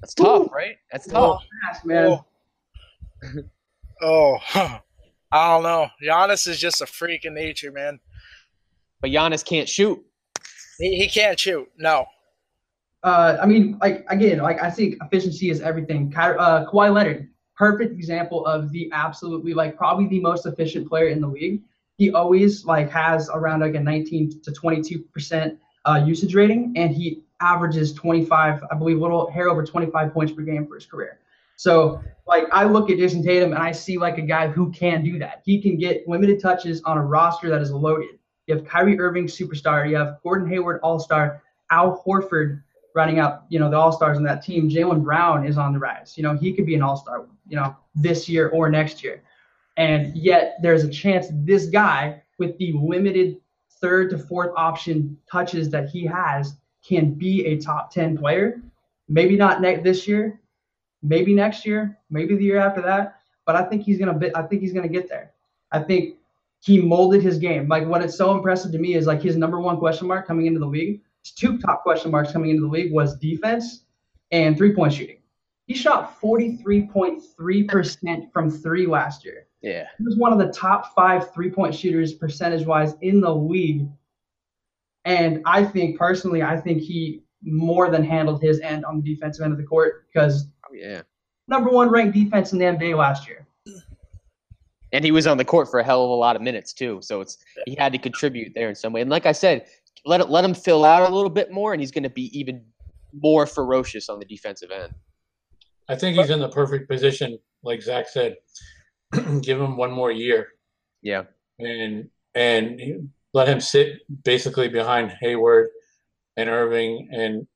That's 0.00 0.14
tough, 0.14 0.46
Ooh. 0.46 0.54
right? 0.54 0.76
That's 0.90 1.06
oh, 1.12 1.34
tough. 1.34 1.44
Fast, 1.68 1.84
man. 1.84 2.18
Oh, 4.00 4.38
oh. 4.54 4.80
I 5.32 5.54
don't 5.54 5.62
know. 5.62 5.88
Giannis 6.02 6.48
is 6.48 6.58
just 6.58 6.80
a 6.80 6.86
freak 6.86 7.24
in 7.24 7.34
nature, 7.34 7.70
man. 7.70 8.00
But 9.00 9.10
Giannis 9.10 9.44
can't 9.44 9.68
shoot. 9.68 10.02
He, 10.78 10.96
he 10.96 11.08
can't 11.08 11.38
shoot. 11.38 11.68
No. 11.78 12.06
Uh, 13.02 13.38
I 13.40 13.46
mean, 13.46 13.78
like 13.80 14.04
again, 14.08 14.38
like 14.38 14.62
I 14.62 14.70
think 14.70 14.96
efficiency 15.02 15.50
is 15.50 15.60
everything. 15.60 16.10
Ky- 16.10 16.36
uh, 16.38 16.66
Kawhi 16.66 16.92
Leonard, 16.92 17.28
perfect 17.56 17.92
example 17.92 18.44
of 18.44 18.70
the 18.72 18.90
absolutely 18.92 19.54
like 19.54 19.76
probably 19.76 20.06
the 20.08 20.20
most 20.20 20.46
efficient 20.46 20.88
player 20.88 21.08
in 21.08 21.20
the 21.20 21.28
league. 21.28 21.62
He 21.96 22.12
always 22.12 22.64
like 22.64 22.90
has 22.90 23.30
around 23.32 23.60
like 23.60 23.74
a 23.74 23.80
19 23.80 24.42
to 24.42 24.52
22 24.52 24.98
percent 24.98 25.58
uh, 25.86 26.02
usage 26.04 26.34
rating, 26.34 26.74
and 26.76 26.94
he 26.94 27.22
averages 27.40 27.92
25, 27.94 28.62
I 28.70 28.74
believe, 28.74 28.98
little 28.98 29.30
hair 29.30 29.48
over 29.48 29.64
25 29.64 30.12
points 30.12 30.32
per 30.32 30.42
game 30.42 30.66
for 30.66 30.74
his 30.74 30.84
career. 30.86 31.20
So 31.60 32.00
like 32.26 32.46
I 32.52 32.64
look 32.64 32.88
at 32.88 32.96
Jayson 32.96 33.22
Tatum 33.22 33.52
and 33.52 33.62
I 33.62 33.70
see 33.70 33.98
like 33.98 34.16
a 34.16 34.22
guy 34.22 34.48
who 34.48 34.72
can 34.72 35.04
do 35.04 35.18
that. 35.18 35.42
He 35.44 35.60
can 35.60 35.76
get 35.76 36.08
limited 36.08 36.40
touches 36.40 36.80
on 36.84 36.96
a 36.96 37.04
roster 37.04 37.50
that 37.50 37.60
is 37.60 37.70
loaded. 37.70 38.18
You 38.46 38.56
have 38.56 38.64
Kyrie 38.64 38.98
Irving, 38.98 39.26
superstar. 39.26 39.86
You 39.86 39.96
have 39.96 40.20
Gordon 40.22 40.48
Hayward, 40.48 40.80
all 40.82 40.98
star. 40.98 41.42
Al 41.70 42.02
Horford 42.02 42.62
running 42.94 43.18
up, 43.18 43.44
you 43.50 43.58
know, 43.58 43.68
the 43.68 43.76
all 43.76 43.92
stars 43.92 44.16
on 44.16 44.24
that 44.24 44.42
team. 44.42 44.70
Jaylen 44.70 45.04
Brown 45.04 45.46
is 45.46 45.58
on 45.58 45.74
the 45.74 45.78
rise. 45.78 46.14
You 46.16 46.22
know, 46.22 46.34
he 46.34 46.54
could 46.54 46.64
be 46.64 46.74
an 46.74 46.80
all 46.80 46.96
star, 46.96 47.26
you 47.46 47.56
know, 47.56 47.76
this 47.94 48.26
year 48.26 48.48
or 48.48 48.70
next 48.70 49.04
year. 49.04 49.22
And 49.76 50.16
yet 50.16 50.56
there's 50.62 50.84
a 50.84 50.88
chance 50.88 51.26
this 51.30 51.66
guy 51.66 52.22
with 52.38 52.56
the 52.56 52.72
limited 52.72 53.36
third 53.82 54.08
to 54.10 54.18
fourth 54.18 54.52
option 54.56 55.14
touches 55.30 55.68
that 55.68 55.90
he 55.90 56.06
has 56.06 56.56
can 56.82 57.12
be 57.12 57.44
a 57.44 57.58
top 57.58 57.92
10 57.92 58.16
player. 58.16 58.62
Maybe 59.10 59.36
not 59.36 59.60
next 59.60 59.84
this 59.84 60.08
year, 60.08 60.40
maybe 61.02 61.34
next 61.34 61.66
year, 61.66 61.98
maybe 62.10 62.36
the 62.36 62.44
year 62.44 62.58
after 62.58 62.82
that. 62.82 63.16
But 63.46 63.56
I 63.56 63.64
think 63.64 63.82
he's 63.82 63.98
gonna 63.98 64.18
be, 64.18 64.34
I 64.34 64.42
think 64.42 64.62
he's 64.62 64.72
gonna 64.72 64.88
get 64.88 65.08
there. 65.08 65.32
I 65.72 65.80
think 65.80 66.16
he 66.60 66.80
molded 66.80 67.22
his 67.22 67.38
game. 67.38 67.68
Like 67.68 67.86
what 67.86 68.04
is 68.04 68.16
so 68.16 68.34
impressive 68.34 68.72
to 68.72 68.78
me 68.78 68.94
is 68.94 69.06
like 69.06 69.22
his 69.22 69.36
number 69.36 69.60
one 69.60 69.78
question 69.78 70.06
mark 70.06 70.26
coming 70.26 70.46
into 70.46 70.60
the 70.60 70.66
league. 70.66 71.00
His 71.24 71.32
two 71.32 71.58
top 71.58 71.82
question 71.82 72.10
marks 72.10 72.32
coming 72.32 72.50
into 72.50 72.62
the 72.62 72.68
league 72.68 72.92
was 72.92 73.16
defense 73.18 73.84
and 74.30 74.56
three 74.56 74.74
point 74.74 74.92
shooting. 74.92 75.16
He 75.66 75.74
shot 75.74 76.20
43.3% 76.20 78.32
from 78.32 78.50
three 78.50 78.86
last 78.86 79.24
year. 79.24 79.46
Yeah. 79.62 79.86
He 79.98 80.04
was 80.04 80.16
one 80.16 80.32
of 80.32 80.38
the 80.38 80.52
top 80.52 80.94
five 80.94 81.32
three 81.32 81.50
point 81.50 81.74
shooters 81.74 82.14
percentage 82.14 82.66
wise 82.66 82.94
in 83.02 83.20
the 83.20 83.34
league. 83.34 83.88
And 85.04 85.42
I 85.46 85.64
think 85.64 85.98
personally, 85.98 86.42
I 86.42 86.58
think 86.58 86.82
he 86.82 87.22
more 87.42 87.90
than 87.90 88.04
handled 88.04 88.42
his 88.42 88.60
end 88.60 88.84
on 88.84 89.00
the 89.00 89.14
defensive 89.14 89.44
end 89.44 89.52
of 89.52 89.58
the 89.58 89.64
court 89.64 90.04
because 90.12 90.48
yeah. 90.72 91.02
number 91.48 91.70
one 91.70 91.88
ranked 91.90 92.14
defense 92.14 92.52
in 92.52 92.58
the 92.58 92.64
NBA 92.64 92.96
last 92.96 93.26
year. 93.28 93.46
And 94.92 95.04
he 95.04 95.12
was 95.12 95.26
on 95.28 95.36
the 95.36 95.44
court 95.44 95.70
for 95.70 95.78
a 95.78 95.84
hell 95.84 96.02
of 96.04 96.10
a 96.10 96.14
lot 96.14 96.34
of 96.34 96.42
minutes 96.42 96.72
too. 96.72 96.98
So 97.00 97.20
it's 97.20 97.38
he 97.66 97.76
had 97.78 97.92
to 97.92 97.98
contribute 97.98 98.52
there 98.54 98.68
in 98.68 98.74
some 98.74 98.92
way. 98.92 99.00
And 99.00 99.10
like 99.10 99.24
I 99.24 99.32
said, 99.32 99.66
let 100.04 100.20
it 100.20 100.30
let 100.30 100.44
him 100.44 100.54
fill 100.54 100.84
out 100.84 101.08
a 101.08 101.14
little 101.14 101.30
bit 101.30 101.52
more, 101.52 101.72
and 101.72 101.80
he's 101.80 101.92
going 101.92 102.02
to 102.02 102.10
be 102.10 102.36
even 102.36 102.64
more 103.12 103.46
ferocious 103.46 104.08
on 104.08 104.18
the 104.18 104.24
defensive 104.24 104.70
end. 104.70 104.92
I 105.88 105.94
think 105.96 106.16
he's 106.16 106.30
in 106.30 106.40
the 106.40 106.48
perfect 106.48 106.88
position, 106.88 107.38
like 107.62 107.82
Zach 107.82 108.08
said. 108.08 108.36
Give 109.42 109.60
him 109.60 109.76
one 109.76 109.90
more 109.90 110.10
year 110.12 110.48
Yeah. 111.02 111.24
and 111.58 112.08
and 112.34 113.10
let 113.32 113.48
him 113.48 113.60
sit 113.60 114.00
basically 114.24 114.68
behind 114.68 115.12
Hayward 115.20 115.68
and 116.36 116.48
Irving 116.48 117.08
and 117.12 117.46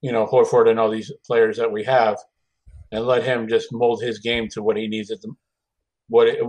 you 0.00 0.10
know 0.12 0.26
Horford 0.26 0.68
and 0.68 0.78
all 0.78 0.90
these 0.90 1.12
players 1.26 1.56
that 1.56 1.70
we 1.70 1.82
have, 1.84 2.18
and 2.92 3.06
let 3.06 3.24
him 3.24 3.48
just 3.48 3.72
mold 3.72 4.02
his 4.02 4.18
game 4.20 4.48
to 4.50 4.62
what 4.62 4.76
he 4.76 4.86
needs 4.86 5.10
at 5.10 5.20
the 5.22 5.34
what 6.08 6.28
it 6.28 6.40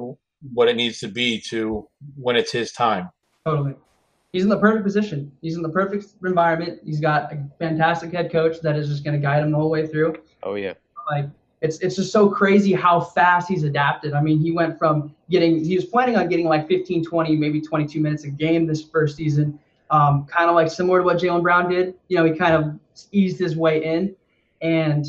what 0.54 0.68
it 0.68 0.76
needs 0.76 1.00
to 1.00 1.08
be 1.08 1.40
to 1.50 1.88
when 2.16 2.36
it's 2.36 2.52
his 2.52 2.72
time. 2.74 3.10
Totally. 3.46 3.76
He's 4.34 4.44
in 4.44 4.50
the 4.50 4.60
perfect 4.60 4.84
position. 4.84 5.32
He's 5.42 5.56
in 5.56 5.62
the 5.62 5.70
perfect 5.70 6.06
environment. 6.26 6.80
He's 6.84 7.00
got 7.00 7.32
a 7.32 7.48
fantastic 7.60 8.12
head 8.12 8.32
coach 8.32 8.60
that 8.62 8.76
is 8.76 8.90
just 8.90 9.04
going 9.04 9.16
to 9.16 9.22
guide 9.22 9.44
him 9.44 9.52
the 9.52 9.58
whole 9.58 9.70
way 9.70 9.88
through. 9.88 10.16
Oh 10.44 10.56
yeah. 10.56 10.74
Like 11.10 11.30
it's 11.62 11.80
it's 11.80 11.96
just 11.96 12.12
so 12.12 12.28
crazy 12.28 12.74
how 12.74 13.00
fast 13.00 13.48
he's 13.48 13.64
adapted. 13.64 14.14
I 14.14 14.22
mean, 14.22 14.40
he 14.40 14.52
went 14.52 14.78
from 14.78 15.16
getting 15.30 15.64
he 15.64 15.76
was 15.76 15.86
planning 15.86 16.18
on 16.18 16.28
getting 16.28 16.48
like 16.48 16.68
15, 16.68 17.06
20, 17.06 17.36
maybe 17.38 17.62
22 17.62 18.02
minutes 18.02 18.26
a 18.26 18.30
game 18.30 18.68
this 18.68 18.84
first 18.84 19.16
season, 19.16 19.58
um, 19.92 20.26
kind 20.26 20.50
of 20.50 20.56
like 20.56 20.70
similar 20.70 21.00
to 21.00 21.06
what 21.06 21.18
Jaylen 21.18 21.42
Brown 21.42 21.70
did. 21.70 21.94
You 22.10 22.18
know, 22.18 22.26
he 22.26 22.34
kind 22.38 22.56
of 22.56 22.80
eased 23.12 23.40
his 23.40 23.56
way 23.56 23.84
in, 23.84 24.14
and 24.62 25.06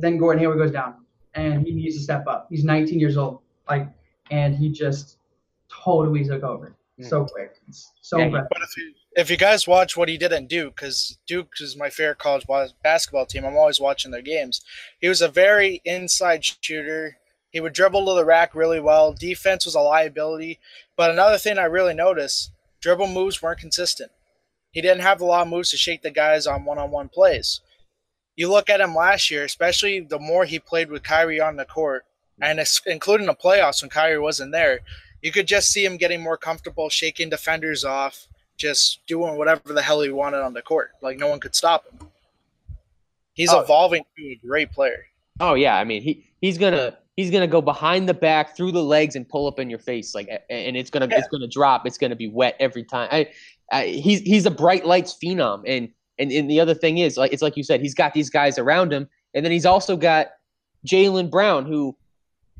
then 0.00 0.18
Gordon 0.18 0.40
Hayward 0.40 0.58
goes 0.58 0.70
down, 0.70 0.94
and 1.34 1.66
he 1.66 1.72
needs 1.72 1.96
to 1.96 2.02
step 2.02 2.26
up. 2.26 2.46
He's 2.50 2.64
19 2.64 2.98
years 2.98 3.16
old, 3.16 3.40
like, 3.68 3.88
and 4.30 4.54
he 4.54 4.70
just 4.70 5.18
totally 5.68 6.24
took 6.24 6.42
over 6.42 6.76
hmm. 6.96 7.04
so 7.04 7.24
quick. 7.24 7.56
It's 7.68 7.92
so 8.00 8.18
Yeah, 8.18 8.26
he- 8.26 8.30
But 8.30 8.62
if 8.62 8.76
you 8.76 8.94
if 9.16 9.28
you 9.28 9.36
guys 9.36 9.66
watch 9.66 9.96
what 9.96 10.08
he 10.08 10.16
did 10.16 10.32
in 10.32 10.46
Duke, 10.46 10.76
because 10.76 11.18
Duke 11.26 11.48
is 11.60 11.76
my 11.76 11.90
favorite 11.90 12.18
college 12.18 12.46
basketball 12.82 13.26
team, 13.26 13.44
I'm 13.44 13.56
always 13.56 13.80
watching 13.80 14.12
their 14.12 14.22
games. 14.22 14.60
He 15.00 15.08
was 15.08 15.20
a 15.20 15.28
very 15.28 15.82
inside 15.84 16.44
shooter. 16.44 17.18
He 17.50 17.60
would 17.60 17.72
dribble 17.72 18.06
to 18.06 18.14
the 18.14 18.24
rack 18.24 18.54
really 18.54 18.78
well. 18.78 19.12
Defense 19.12 19.64
was 19.64 19.74
a 19.74 19.80
liability. 19.80 20.60
But 20.96 21.10
another 21.10 21.38
thing 21.38 21.58
I 21.58 21.64
really 21.64 21.94
noticed, 21.94 22.52
dribble 22.80 23.08
moves 23.08 23.42
weren't 23.42 23.58
consistent. 23.58 24.12
He 24.70 24.80
didn't 24.80 25.02
have 25.02 25.20
a 25.20 25.24
lot 25.24 25.42
of 25.42 25.48
moves 25.48 25.70
to 25.70 25.76
shake 25.76 26.02
the 26.02 26.12
guys 26.12 26.46
on 26.46 26.64
one-on-one 26.64 27.08
plays. 27.08 27.60
You 28.40 28.48
look 28.48 28.70
at 28.70 28.80
him 28.80 28.94
last 28.94 29.30
year, 29.30 29.44
especially 29.44 30.00
the 30.00 30.18
more 30.18 30.46
he 30.46 30.58
played 30.58 30.90
with 30.90 31.02
Kyrie 31.02 31.42
on 31.42 31.56
the 31.56 31.66
court, 31.66 32.06
and 32.40 32.58
it's, 32.58 32.80
including 32.86 33.26
the 33.26 33.34
playoffs 33.34 33.82
when 33.82 33.90
Kyrie 33.90 34.18
wasn't 34.18 34.50
there, 34.50 34.80
you 35.20 35.30
could 35.30 35.46
just 35.46 35.70
see 35.70 35.84
him 35.84 35.98
getting 35.98 36.22
more 36.22 36.38
comfortable, 36.38 36.88
shaking 36.88 37.28
defenders 37.28 37.84
off, 37.84 38.28
just 38.56 39.06
doing 39.06 39.36
whatever 39.36 39.74
the 39.74 39.82
hell 39.82 40.00
he 40.00 40.08
wanted 40.08 40.38
on 40.38 40.54
the 40.54 40.62
court. 40.62 40.92
Like 41.02 41.18
no 41.18 41.28
one 41.28 41.38
could 41.38 41.54
stop 41.54 41.84
him. 41.84 42.08
He's 43.34 43.52
Oh. 43.52 43.60
evolving 43.60 44.04
to 44.16 44.24
a 44.24 44.40
great 44.46 44.72
player. 44.72 45.04
Oh 45.38 45.52
yeah. 45.52 45.76
I 45.76 45.84
mean 45.84 46.00
he 46.00 46.24
he's 46.40 46.56
gonna 46.56 46.96
he's 47.16 47.30
gonna 47.30 47.46
go 47.46 47.60
behind 47.60 48.08
the 48.08 48.14
back 48.14 48.56
through 48.56 48.72
the 48.72 48.82
legs 48.82 49.16
and 49.16 49.28
pull 49.28 49.48
up 49.48 49.58
in 49.58 49.68
your 49.68 49.78
face 49.80 50.14
like 50.14 50.30
and 50.48 50.78
it's 50.78 50.88
gonna 50.88 51.08
it's 51.10 51.28
gonna 51.28 51.46
drop. 51.46 51.86
It's 51.86 51.98
gonna 51.98 52.16
be 52.16 52.28
wet 52.28 52.56
every 52.58 52.84
time. 52.84 53.10
I, 53.12 53.28
I 53.70 53.86
he's 53.88 54.20
he's 54.20 54.46
a 54.46 54.50
bright 54.50 54.86
lights 54.86 55.14
phenom 55.22 55.62
and 55.66 55.90
and 56.20 56.30
and 56.30 56.50
the 56.50 56.60
other 56.60 56.74
thing 56.74 56.98
is 56.98 57.16
like 57.16 57.32
it's 57.32 57.42
like 57.42 57.56
you 57.56 57.64
said 57.64 57.80
he's 57.80 57.94
got 57.94 58.14
these 58.14 58.30
guys 58.30 58.58
around 58.58 58.92
him 58.92 59.08
and 59.34 59.44
then 59.44 59.52
he's 59.52 59.66
also 59.66 59.96
got 59.96 60.28
Jaylen 60.86 61.30
Brown 61.30 61.66
who 61.66 61.96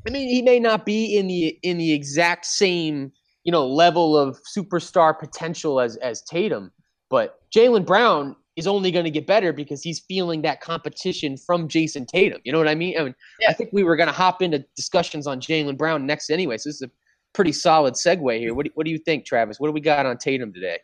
I 0.07 0.09
mean 0.09 0.27
he 0.27 0.41
may 0.41 0.59
not 0.59 0.85
be 0.85 1.17
in 1.17 1.27
the 1.27 1.57
in 1.63 1.77
the 1.77 1.93
exact 1.93 2.45
same 2.45 3.11
you 3.43 3.51
know 3.51 3.67
level 3.67 4.17
of 4.17 4.37
superstar 4.55 5.17
potential 5.17 5.79
as 5.79 5.95
as 5.97 6.21
Tatum, 6.23 6.71
but 7.09 7.39
Jaylen 7.55 7.85
Brown 7.85 8.35
is 8.57 8.67
only 8.67 8.91
going 8.91 9.05
to 9.05 9.11
get 9.11 9.25
better 9.25 9.53
because 9.53 9.81
he's 9.81 9.99
feeling 9.99 10.41
that 10.41 10.61
competition 10.61 11.37
from 11.37 11.67
Jayson 11.67 12.05
Tatum. 12.05 12.41
You 12.43 12.51
know 12.51 12.57
what 12.57 12.67
I 12.67 12.75
mean? 12.75 12.97
I 12.99 13.03
mean, 13.03 13.15
I 13.47 13.53
think 13.53 13.69
we 13.71 13.83
were 13.83 13.95
going 13.95 14.07
to 14.07 14.13
hop 14.13 14.41
into 14.41 14.59
discussions 14.75 15.25
on 15.25 15.39
Jalen 15.39 15.77
Brown 15.77 16.05
next 16.05 16.29
anyway. 16.29 16.57
So 16.57 16.67
this 16.69 16.75
is 16.75 16.81
a 16.81 16.91
pretty 17.33 17.53
solid 17.53 17.93
segue 17.93 18.39
here. 18.39 18.53
What 18.53 18.65
do, 18.65 18.71
what 18.75 18.85
do 18.85 18.91
you 18.91 18.97
think, 18.97 19.25
Travis? 19.25 19.59
What 19.59 19.67
do 19.67 19.71
we 19.71 19.79
got 19.79 20.05
on 20.05 20.17
Tatum 20.17 20.51
today? 20.51 20.79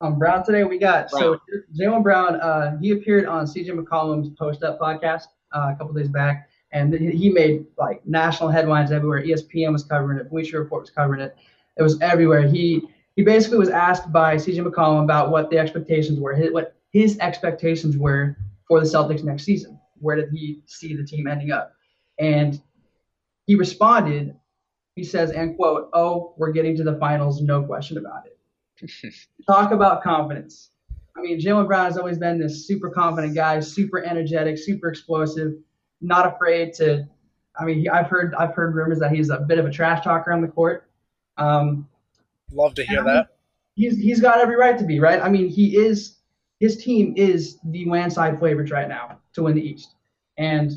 Um, 0.00 0.18
Brown 0.18 0.44
today 0.44 0.64
we 0.64 0.78
got 0.78 1.10
Brown. 1.10 1.22
so 1.22 1.40
Jaylen 1.78 2.02
Brown. 2.02 2.36
Uh, 2.36 2.78
he 2.78 2.92
appeared 2.92 3.26
on 3.26 3.46
CJ 3.46 3.70
McCollum's 3.70 4.30
Post 4.38 4.62
Up 4.62 4.78
podcast 4.78 5.24
uh, 5.52 5.72
a 5.72 5.76
couple 5.76 5.92
days 5.92 6.08
back, 6.08 6.48
and 6.72 6.92
he 6.94 7.30
made 7.30 7.66
like 7.76 8.06
national 8.06 8.48
headlines 8.48 8.92
everywhere. 8.92 9.22
ESPN 9.22 9.72
was 9.72 9.82
covering 9.82 10.18
it, 10.18 10.30
Bleacher 10.30 10.60
Report 10.60 10.82
was 10.82 10.90
covering 10.90 11.20
it. 11.20 11.36
It 11.76 11.82
was 11.82 12.00
everywhere. 12.00 12.46
He 12.46 12.82
he 13.16 13.22
basically 13.22 13.58
was 13.58 13.70
asked 13.70 14.12
by 14.12 14.36
CJ 14.36 14.64
McCollum 14.64 15.02
about 15.02 15.30
what 15.30 15.50
the 15.50 15.58
expectations 15.58 16.20
were, 16.20 16.34
his, 16.34 16.52
what 16.52 16.76
his 16.92 17.18
expectations 17.18 17.96
were 17.96 18.36
for 18.68 18.78
the 18.78 18.86
Celtics 18.86 19.24
next 19.24 19.42
season. 19.42 19.80
Where 19.98 20.14
did 20.14 20.30
he 20.30 20.62
see 20.66 20.94
the 20.94 21.02
team 21.04 21.26
ending 21.26 21.50
up? 21.50 21.72
And 22.20 22.60
he 23.46 23.56
responded. 23.56 24.36
He 24.94 25.02
says, 25.02 25.32
"and 25.32 25.56
quote, 25.56 25.90
oh, 25.92 26.34
we're 26.36 26.52
getting 26.52 26.76
to 26.76 26.84
the 26.84 26.96
finals, 26.98 27.42
no 27.42 27.64
question 27.64 27.98
about 27.98 28.26
it." 28.26 28.37
Talk 29.46 29.72
about 29.72 30.02
confidence. 30.02 30.70
I 31.16 31.20
mean, 31.20 31.40
Jaylen 31.40 31.66
Brown 31.66 31.86
has 31.86 31.98
always 31.98 32.18
been 32.18 32.38
this 32.38 32.66
super 32.66 32.90
confident 32.90 33.34
guy, 33.34 33.60
super 33.60 34.04
energetic, 34.04 34.56
super 34.56 34.88
explosive, 34.88 35.54
not 36.00 36.32
afraid 36.32 36.72
to. 36.74 37.08
I 37.58 37.64
mean, 37.64 37.80
he, 37.80 37.88
I've 37.88 38.06
heard 38.06 38.34
I've 38.36 38.54
heard 38.54 38.74
rumors 38.74 39.00
that 39.00 39.10
he's 39.10 39.30
a 39.30 39.40
bit 39.40 39.58
of 39.58 39.66
a 39.66 39.70
trash 39.70 40.04
talker 40.04 40.32
on 40.32 40.42
the 40.42 40.48
court. 40.48 40.88
Um, 41.36 41.88
Love 42.52 42.74
to 42.74 42.84
hear 42.84 43.02
that. 43.02 43.36
He's 43.74 43.96
he's 43.96 44.20
got 44.20 44.38
every 44.38 44.56
right 44.56 44.78
to 44.78 44.84
be 44.84 45.00
right. 45.00 45.20
I 45.20 45.28
mean, 45.28 45.48
he 45.48 45.76
is 45.76 46.18
his 46.60 46.82
team 46.82 47.14
is 47.16 47.58
the 47.64 47.84
landside 47.86 48.38
favorites 48.40 48.70
right 48.70 48.88
now 48.88 49.18
to 49.34 49.42
win 49.42 49.54
the 49.54 49.62
East, 49.62 49.94
and 50.36 50.72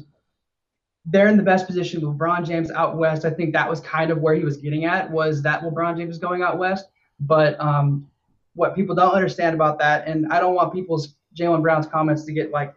they're 1.05 1.27
in 1.27 1.37
the 1.37 1.43
best 1.43 1.67
position. 1.67 2.01
LeBron 2.01 2.45
James 2.45 2.71
out 2.71 2.97
west. 2.97 3.25
I 3.25 3.31
think 3.31 3.53
that 3.53 3.69
was 3.69 3.79
kind 3.79 4.11
of 4.11 4.19
where 4.19 4.35
he 4.35 4.43
was 4.43 4.57
getting 4.57 4.85
at 4.85 5.09
was 5.09 5.41
that 5.43 5.61
LeBron 5.61 5.97
James 5.97 6.15
is 6.15 6.19
going 6.19 6.41
out 6.41 6.57
west. 6.57 6.87
But 7.21 7.59
um, 7.59 8.07
what 8.55 8.75
people 8.75 8.95
don't 8.95 9.13
understand 9.13 9.55
about 9.55 9.79
that, 9.79 10.07
and 10.07 10.31
I 10.31 10.39
don't 10.39 10.55
want 10.55 10.73
people's 10.73 11.15
Jaylen 11.35 11.61
Brown's 11.61 11.87
comments 11.87 12.25
to 12.25 12.33
get 12.33 12.51
like 12.51 12.75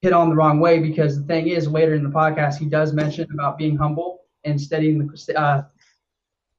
hit 0.00 0.12
on 0.12 0.28
the 0.28 0.34
wrong 0.34 0.60
way 0.60 0.78
because 0.78 1.18
the 1.18 1.26
thing 1.26 1.48
is, 1.48 1.68
later 1.68 1.94
in 1.94 2.02
the 2.02 2.10
podcast, 2.10 2.58
he 2.58 2.66
does 2.66 2.92
mention 2.92 3.26
about 3.32 3.58
being 3.58 3.76
humble 3.76 4.22
and 4.44 4.60
studying 4.60 4.98
the 4.98 5.40
uh, 5.40 5.62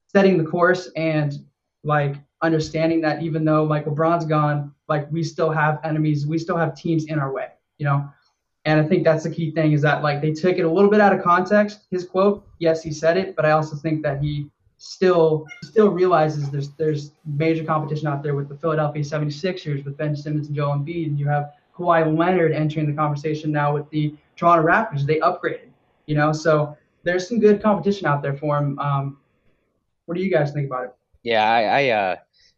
setting 0.08 0.38
the 0.38 0.44
course 0.44 0.90
and 0.96 1.46
like 1.84 2.16
understanding 2.42 3.02
that 3.02 3.22
even 3.22 3.44
though 3.46 3.64
like 3.64 3.86
LeBron's 3.86 4.26
gone, 4.26 4.74
like 4.88 5.12
we 5.12 5.24
still 5.24 5.50
have 5.50 5.80
enemies, 5.84 6.26
we 6.26 6.38
still 6.38 6.58
have 6.58 6.76
teams 6.76 7.06
in 7.06 7.20
our 7.20 7.32
way, 7.32 7.48
you 7.78 7.86
know. 7.86 8.10
And 8.66 8.80
I 8.80 8.88
think 8.88 9.04
that's 9.04 9.24
the 9.24 9.30
key 9.30 9.52
thing 9.52 9.74
is 9.74 9.82
that 9.82 10.04
like 10.04 10.22
they 10.22 10.32
took 10.32 10.58
it 10.58 10.64
a 10.64 10.72
little 10.72 10.90
bit 10.90 11.02
out 11.02 11.14
of 11.14 11.22
context. 11.22 11.82
His 11.92 12.06
quote, 12.06 12.48
yes, 12.60 12.82
he 12.82 12.92
said 12.92 13.18
it, 13.18 13.36
but 13.36 13.46
I 13.46 13.52
also 13.52 13.76
think 13.76 14.02
that 14.04 14.22
he 14.22 14.50
still 14.84 15.48
still 15.64 15.90
realizes 15.90 16.50
there's 16.50 16.72
there's 16.72 17.12
major 17.26 17.64
competition 17.64 18.06
out 18.06 18.22
there 18.22 18.36
with 18.36 18.50
the 18.50 18.56
Philadelphia 18.56 19.02
76ers 19.02 19.86
with 19.86 19.96
Ben 19.96 20.14
Simmons 20.14 20.48
and 20.48 20.56
Joel 20.56 20.74
Embiid, 20.74 21.08
and 21.08 21.18
you 21.18 21.26
have 21.26 21.54
Kawhi 21.74 22.18
Leonard 22.18 22.52
entering 22.52 22.86
the 22.88 22.94
conversation 22.94 23.50
now 23.50 23.74
with 23.74 23.90
the 23.92 24.14
Toronto 24.36 24.68
Raptors. 24.68 25.06
They 25.06 25.22
upgraded, 25.22 25.70
you 26.06 26.16
know, 26.16 26.34
so 26.34 26.78
there's 27.04 27.30
some 27.30 27.40
good 27.40 27.64
competition 27.64 28.08
out 28.08 28.22
there 28.22 28.36
for 28.36 28.58
him. 28.58 28.78
Um, 28.78 29.18
what 30.06 30.18
do 30.18 30.22
you 30.22 30.30
guys 30.30 30.52
think 30.52 30.68
about 30.68 30.86
it? 30.86 30.96
Yeah, 31.24 31.50
I 31.50 31.62
I 31.62 31.90
uh, 31.90 32.16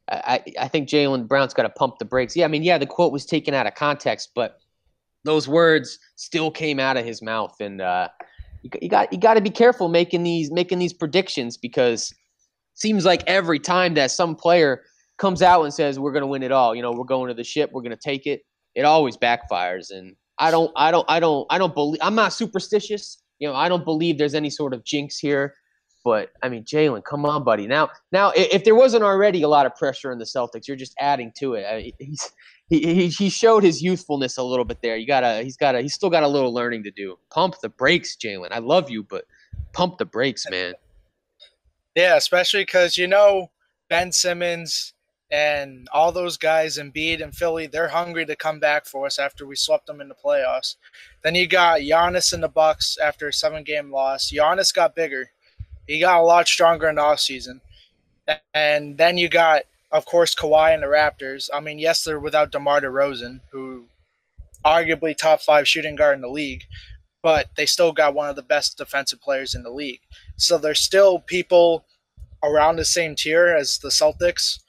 I, 0.09 0.43
I 0.59 0.67
think 0.67 0.89
Jaylen 0.89 1.27
Brown's 1.27 1.53
got 1.53 1.63
to 1.63 1.69
pump 1.69 1.99
the 1.99 2.05
brakes. 2.05 2.35
Yeah, 2.35 2.45
I 2.45 2.47
mean, 2.47 2.63
yeah, 2.63 2.79
the 2.79 2.87
quote 2.87 3.11
was 3.11 3.27
taken 3.27 3.53
out 3.53 3.67
of 3.67 3.75
context, 3.75 4.31
but 4.33 4.57
those 5.25 5.47
words 5.47 5.99
still 6.15 6.49
came 6.49 6.79
out 6.79 6.97
of 6.97 7.05
his 7.05 7.21
mouth, 7.21 7.55
and 7.59 7.81
uh, 7.81 8.09
you 8.81 8.89
got 8.89 9.11
you 9.11 9.19
got 9.19 9.35
to 9.35 9.41
be 9.41 9.49
careful 9.49 9.87
making 9.87 10.23
these 10.23 10.51
making 10.51 10.79
these 10.79 10.93
predictions 10.93 11.57
because 11.57 12.13
seems 12.73 13.05
like 13.05 13.23
every 13.27 13.59
time 13.59 13.93
that 13.93 14.11
some 14.11 14.35
player 14.35 14.83
comes 15.17 15.41
out 15.41 15.63
and 15.63 15.73
says 15.73 15.97
we're 15.97 16.11
going 16.11 16.21
to 16.21 16.27
win 16.27 16.43
it 16.43 16.51
all, 16.51 16.75
you 16.75 16.81
know, 16.81 16.91
we're 16.91 17.05
going 17.05 17.29
to 17.29 17.33
the 17.33 17.43
ship, 17.43 17.69
we're 17.73 17.81
going 17.81 17.91
to 17.91 17.97
take 17.97 18.27
it, 18.27 18.41
it 18.75 18.83
always 18.83 19.15
backfires 19.15 19.91
and 19.91 20.15
I 20.37 20.51
don't 20.51 20.71
I 20.75 20.91
don't 20.91 21.05
I 21.07 21.19
don't 21.19 21.45
I 21.49 21.57
don't 21.57 21.73
believe 21.73 21.99
I'm 22.01 22.15
not 22.15 22.33
superstitious, 22.33 23.21
you 23.39 23.47
know, 23.47 23.55
I 23.55 23.69
don't 23.69 23.85
believe 23.85 24.17
there's 24.17 24.35
any 24.35 24.49
sort 24.49 24.73
of 24.73 24.83
jinx 24.83 25.17
here, 25.17 25.55
but 26.03 26.31
I 26.43 26.49
mean, 26.49 26.63
Jaylen, 26.65 27.03
come 27.03 27.25
on, 27.25 27.43
buddy. 27.43 27.67
Now, 27.67 27.89
now, 28.11 28.31
if 28.35 28.63
there 28.63 28.75
wasn't 28.75 29.03
already 29.03 29.41
a 29.43 29.47
lot 29.47 29.65
of 29.65 29.75
pressure 29.75 30.11
in 30.11 30.19
the 30.19 30.25
Celtics, 30.25 30.67
you're 30.67 30.77
just 30.77 30.93
adding 30.99 31.31
to 31.39 31.53
it. 31.53 31.65
I 31.65 31.77
mean, 31.77 31.91
he's 31.99 32.31
he, 32.67 32.79
he 32.79 33.07
he 33.07 33.29
showed 33.29 33.63
his 33.63 33.81
youthfulness 33.81 34.37
a 34.37 34.43
little 34.43 34.65
bit 34.65 34.81
there. 34.81 34.97
You 34.97 35.05
gotta 35.05 35.41
he's 35.43 35.57
gotta 35.57 35.81
he's 35.81 35.93
still 35.93 36.09
got 36.09 36.23
a 36.23 36.27
little 36.27 36.53
learning 36.53 36.83
to 36.83 36.91
do. 36.91 37.17
Pump 37.29 37.55
the 37.61 37.69
brakes, 37.69 38.15
Jaylen. 38.15 38.49
I 38.51 38.59
love 38.59 38.89
you, 38.89 39.03
but 39.03 39.25
pump 39.73 39.97
the 39.97 40.05
brakes, 40.05 40.49
man. 40.49 40.73
Yeah, 41.95 42.15
especially 42.15 42.63
because 42.63 42.97
you 42.97 43.07
know 43.07 43.51
Ben 43.89 44.11
Simmons 44.11 44.93
and 45.31 45.87
all 45.91 46.11
those 46.11 46.37
guys, 46.37 46.77
in 46.77 46.91
Embiid 46.91 47.21
and 47.21 47.35
Philly, 47.35 47.67
they're 47.67 47.87
hungry 47.87 48.25
to 48.25 48.35
come 48.35 48.59
back 48.59 48.85
for 48.85 49.05
us 49.05 49.17
after 49.17 49.45
we 49.45 49.55
swept 49.55 49.87
them 49.87 49.99
in 49.99 50.07
the 50.07 50.15
playoffs. 50.15 50.75
Then 51.23 51.35
you 51.35 51.47
got 51.47 51.79
Giannis 51.79 52.33
in 52.33 52.41
the 52.41 52.47
Bucks 52.47 52.97
after 53.03 53.27
a 53.27 53.33
seven-game 53.33 53.91
loss. 53.91 54.31
Giannis 54.31 54.73
got 54.73 54.95
bigger. 54.95 55.31
He 55.87 55.99
got 55.99 56.19
a 56.19 56.23
lot 56.23 56.47
stronger 56.47 56.87
in 56.89 56.95
the 56.95 57.01
offseason. 57.01 57.59
And 58.53 58.97
then 58.97 59.17
you 59.17 59.27
got 59.27 59.63
of 59.95 60.05
course, 60.05 60.35
Kawhi 60.35 60.73
and 60.73 60.83
the 60.83 60.87
Raptors. 60.87 61.49
I 61.53 61.61
mean, 61.61 61.79
yes, 61.79 62.03
they're 62.03 62.19
without 62.19 62.51
DeMar 62.51 62.81
DeRozan, 62.81 63.39
who 63.51 63.85
arguably 64.65 65.15
top 65.15 65.41
five 65.41 65.67
shooting 65.67 65.95
guard 65.95 66.15
in 66.15 66.21
the 66.21 66.27
league, 66.27 66.63
but 67.23 67.47
they 67.55 67.65
still 67.65 67.93
got 67.93 68.13
one 68.13 68.29
of 68.29 68.35
the 68.35 68.41
best 68.41 68.77
defensive 68.77 69.21
players 69.21 69.55
in 69.55 69.63
the 69.63 69.69
league. 69.69 70.01
So 70.35 70.57
there's 70.57 70.81
still 70.81 71.19
people 71.19 71.85
around 72.43 72.75
the 72.75 72.85
same 72.85 73.15
tier 73.15 73.55
as 73.55 73.77
the 73.77 73.87
Celtics, 73.87 74.59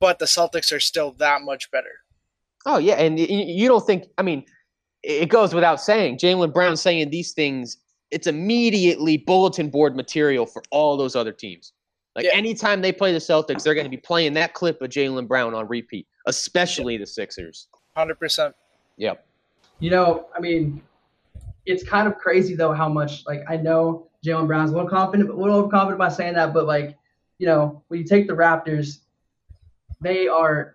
but 0.00 0.18
the 0.18 0.24
Celtics 0.24 0.72
are 0.72 0.80
still 0.80 1.12
that 1.18 1.42
much 1.42 1.70
better. 1.70 1.92
Oh 2.64 2.78
yeah, 2.78 2.94
and 2.94 3.18
you 3.18 3.68
don't 3.68 3.86
think? 3.86 4.04
I 4.16 4.22
mean, 4.22 4.44
it 5.02 5.28
goes 5.28 5.54
without 5.54 5.80
saying. 5.80 6.18
Jaylen 6.18 6.54
Brown 6.54 6.76
saying 6.76 7.10
these 7.10 7.32
things, 7.32 7.76
it's 8.10 8.26
immediately 8.26 9.18
bulletin 9.18 9.68
board 9.68 9.94
material 9.94 10.46
for 10.46 10.62
all 10.70 10.96
those 10.96 11.14
other 11.14 11.32
teams. 11.32 11.72
Like 12.18 12.24
yeah. 12.24 12.34
anytime 12.34 12.80
they 12.80 12.90
play 12.90 13.12
the 13.12 13.20
Celtics, 13.20 13.62
they're 13.62 13.74
going 13.74 13.86
to 13.86 13.90
be 13.90 13.96
playing 13.96 14.34
that 14.34 14.52
clip 14.52 14.82
of 14.82 14.90
Jaylen 14.90 15.28
Brown 15.28 15.54
on 15.54 15.68
repeat, 15.68 16.08
especially 16.26 16.94
yeah. 16.94 16.98
the 16.98 17.06
Sixers. 17.06 17.68
Hundred 17.94 18.18
percent. 18.18 18.56
Yep. 18.96 19.24
You 19.78 19.90
know, 19.90 20.26
I 20.36 20.40
mean, 20.40 20.82
it's 21.64 21.84
kind 21.84 22.08
of 22.08 22.18
crazy 22.18 22.56
though 22.56 22.72
how 22.72 22.88
much 22.88 23.24
like 23.24 23.44
I 23.48 23.56
know 23.56 24.08
Jaylen 24.26 24.48
Brown's 24.48 24.72
a 24.72 24.74
little 24.74 24.90
confident, 24.90 25.30
a 25.30 25.32
little 25.32 25.58
overconfident 25.58 25.96
by 25.96 26.08
saying 26.08 26.34
that, 26.34 26.52
but 26.52 26.66
like, 26.66 26.98
you 27.38 27.46
know, 27.46 27.84
when 27.86 28.00
you 28.00 28.04
take 28.04 28.26
the 28.26 28.34
Raptors, 28.34 28.98
they 30.00 30.26
are 30.26 30.74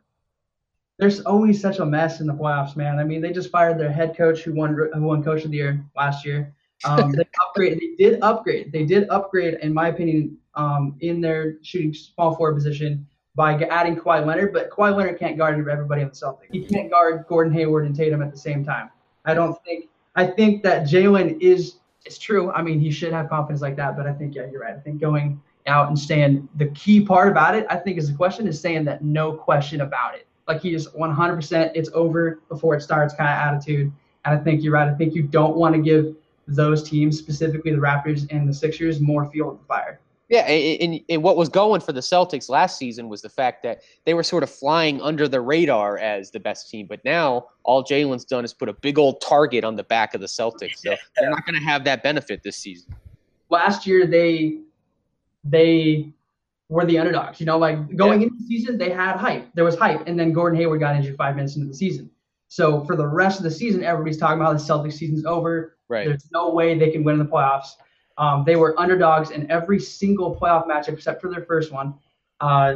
there's 0.97 1.19
always 1.25 1.59
such 1.59 1.79
a 1.79 1.85
mess 1.85 2.21
in 2.21 2.27
the 2.27 2.33
playoffs, 2.33 2.77
man. 2.77 2.99
I 2.99 3.03
mean, 3.03 3.19
they 3.19 3.33
just 3.33 3.49
fired 3.49 3.77
their 3.77 3.91
head 3.91 4.15
coach 4.15 4.43
who 4.43 4.53
won 4.53 4.77
who 4.93 5.01
won 5.01 5.21
coach 5.21 5.43
of 5.43 5.51
the 5.51 5.57
year 5.57 5.83
last 5.93 6.25
year. 6.25 6.55
Um, 6.85 7.11
they 7.11 7.25
upgrade. 7.45 7.81
They 7.81 8.01
did 8.01 8.21
upgrade. 8.21 8.71
They 8.71 8.85
did 8.85 9.09
upgrade, 9.09 9.55
in 9.55 9.73
my 9.73 9.89
opinion, 9.89 10.37
um, 10.55 10.95
in 11.01 11.21
their 11.21 11.55
shooting 11.61 11.93
small 11.93 12.35
forward 12.35 12.55
position 12.55 13.05
by 13.35 13.55
adding 13.63 13.95
Kawhi 13.95 14.25
Leonard. 14.25 14.53
But 14.53 14.69
Kawhi 14.69 14.95
Leonard 14.95 15.19
can't 15.19 15.37
guard 15.37 15.53
everybody 15.53 16.01
on 16.01 16.09
the 16.09 16.13
Celtics. 16.13 16.51
He 16.51 16.63
can't 16.63 16.89
guard 16.89 17.25
Gordon 17.27 17.53
Hayward 17.53 17.85
and 17.85 17.95
Tatum 17.95 18.21
at 18.21 18.31
the 18.31 18.37
same 18.37 18.63
time. 18.63 18.89
I 19.25 19.33
don't 19.33 19.61
think. 19.63 19.89
I 20.15 20.27
think 20.27 20.63
that 20.63 20.83
Jaylen 20.87 21.39
is. 21.41 21.77
It's 22.05 22.17
true. 22.17 22.51
I 22.51 22.61
mean, 22.61 22.79
he 22.79 22.91
should 22.91 23.13
have 23.13 23.29
confidence 23.29 23.61
like 23.61 23.77
that. 23.77 23.95
But 23.95 24.07
I 24.07 24.13
think, 24.13 24.35
yeah, 24.35 24.45
you're 24.51 24.61
right. 24.61 24.75
I 24.75 24.79
think 24.79 24.99
going 24.99 25.41
out 25.67 25.87
and 25.87 25.97
saying 25.97 26.47
the 26.55 26.67
key 26.67 27.01
part 27.01 27.29
about 27.29 27.55
it, 27.55 27.65
I 27.69 27.77
think, 27.77 27.97
is 27.97 28.09
the 28.09 28.17
question 28.17 28.47
is 28.47 28.59
saying 28.59 28.83
that 28.85 29.03
no 29.03 29.33
question 29.33 29.81
about 29.81 30.15
it. 30.15 30.27
Like 30.47 30.61
he 30.61 30.73
is 30.73 30.89
100%. 30.89 31.71
It's 31.73 31.89
over 31.93 32.41
before 32.49 32.75
it 32.75 32.81
starts 32.81 33.13
kind 33.13 33.29
of 33.29 33.55
attitude. 33.55 33.91
And 34.25 34.39
I 34.39 34.43
think 34.43 34.63
you're 34.63 34.73
right. 34.73 34.89
I 34.89 34.93
think 34.93 35.15
you 35.15 35.23
don't 35.23 35.55
want 35.55 35.75
to 35.75 35.81
give 35.81 36.15
those 36.47 36.83
teams, 36.83 37.17
specifically 37.17 37.71
the 37.71 37.77
Raptors 37.77 38.27
and 38.29 38.47
the 38.47 38.53
Sixers, 38.53 38.99
more 38.99 39.29
fuel 39.29 39.51
to 39.51 39.57
the 39.57 39.63
fire. 39.63 40.01
Yeah, 40.29 40.47
and, 40.47 41.01
and 41.09 41.21
what 41.21 41.35
was 41.35 41.49
going 41.49 41.81
for 41.81 41.91
the 41.91 41.99
Celtics 41.99 42.49
last 42.49 42.77
season 42.77 43.09
was 43.09 43.21
the 43.21 43.29
fact 43.29 43.61
that 43.63 43.81
they 44.05 44.13
were 44.13 44.23
sort 44.23 44.41
of 44.41 44.49
flying 44.49 45.01
under 45.01 45.27
the 45.27 45.41
radar 45.41 45.97
as 45.97 46.31
the 46.31 46.39
best 46.39 46.69
team. 46.69 46.87
But 46.87 47.03
now 47.03 47.47
all 47.63 47.83
Jaylen's 47.83 48.23
done 48.25 48.45
is 48.45 48.53
put 48.53 48.69
a 48.69 48.73
big 48.73 48.97
old 48.97 49.21
target 49.21 49.63
on 49.63 49.75
the 49.75 49.83
back 49.83 50.15
of 50.15 50.21
the 50.21 50.27
Celtics. 50.27 50.77
So 50.77 50.95
they're 51.17 51.29
not 51.29 51.45
going 51.45 51.59
to 51.59 51.65
have 51.65 51.83
that 51.83 52.03
benefit 52.03 52.41
this 52.41 52.57
season. 52.57 52.95
Last 53.49 53.85
year 53.85 54.07
they 54.07 54.59
they 55.43 56.13
were 56.69 56.85
the 56.85 56.97
underdogs. 56.97 57.39
You 57.39 57.45
know, 57.45 57.57
like 57.57 57.95
going 57.95 58.21
yeah. 58.21 58.27
into 58.27 58.37
the 58.39 58.45
season 58.47 58.77
they 58.77 58.89
had 58.89 59.17
hype. 59.17 59.53
There 59.53 59.65
was 59.65 59.77
hype, 59.77 60.07
and 60.07 60.17
then 60.17 60.31
Gordon 60.31 60.57
Hayward 60.57 60.79
got 60.79 60.95
injured 60.95 61.17
five 61.17 61.35
minutes 61.35 61.57
into 61.57 61.67
the 61.67 61.75
season. 61.75 62.09
So 62.47 62.85
for 62.85 62.95
the 62.95 63.07
rest 63.07 63.39
of 63.39 63.43
the 63.43 63.51
season, 63.51 63.83
everybody's 63.83 64.17
talking 64.17 64.39
about 64.39 64.53
how 64.53 64.53
the 64.53 64.89
Celtics 64.89 64.93
season's 64.93 65.25
over. 65.25 65.77
Right. 65.89 66.07
There's 66.07 66.29
no 66.31 66.49
way 66.49 66.77
they 66.77 66.91
can 66.91 67.03
win 67.03 67.19
in 67.19 67.19
the 67.19 67.31
playoffs. 67.31 67.71
Um, 68.17 68.43
they 68.45 68.55
were 68.55 68.79
underdogs 68.79 69.31
in 69.31 69.49
every 69.49 69.79
single 69.79 70.35
playoff 70.35 70.67
matchup 70.67 70.89
except 70.89 71.21
for 71.21 71.29
their 71.29 71.43
first 71.45 71.71
one. 71.71 71.95
Uh, 72.39 72.75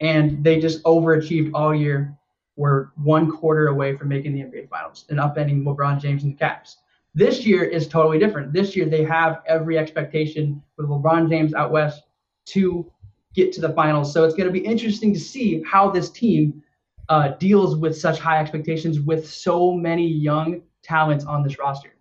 and 0.00 0.42
they 0.42 0.60
just 0.60 0.82
overachieved 0.84 1.50
all 1.54 1.74
year. 1.74 2.14
Were 2.56 2.90
one 2.96 3.30
quarter 3.30 3.68
away 3.68 3.96
from 3.96 4.08
making 4.08 4.34
the 4.34 4.40
NBA 4.40 4.68
Finals 4.68 5.04
and 5.10 5.20
upending 5.20 5.62
LeBron 5.62 6.00
James 6.00 6.24
and 6.24 6.36
the 6.36 6.44
Cavs. 6.44 6.74
This 7.14 7.46
year 7.46 7.62
is 7.62 7.86
totally 7.86 8.18
different. 8.18 8.52
This 8.52 8.74
year 8.74 8.86
they 8.86 9.04
have 9.04 9.42
every 9.46 9.78
expectation 9.78 10.60
with 10.76 10.88
LeBron 10.88 11.28
James 11.28 11.54
out 11.54 11.70
west 11.70 12.02
to 12.46 12.90
get 13.34 13.52
to 13.52 13.60
the 13.60 13.72
finals. 13.74 14.12
So 14.12 14.24
it's 14.24 14.34
going 14.34 14.48
to 14.48 14.52
be 14.52 14.64
interesting 14.64 15.12
to 15.14 15.20
see 15.20 15.62
how 15.62 15.88
this 15.90 16.10
team 16.10 16.62
uh, 17.08 17.28
deals 17.38 17.76
with 17.76 17.96
such 17.96 18.18
high 18.18 18.40
expectations 18.40 19.00
with 19.00 19.28
so 19.28 19.72
many 19.72 20.06
young 20.06 20.62
talents 20.82 21.24
on 21.24 21.42
this 21.42 21.58
roster. 21.58 21.94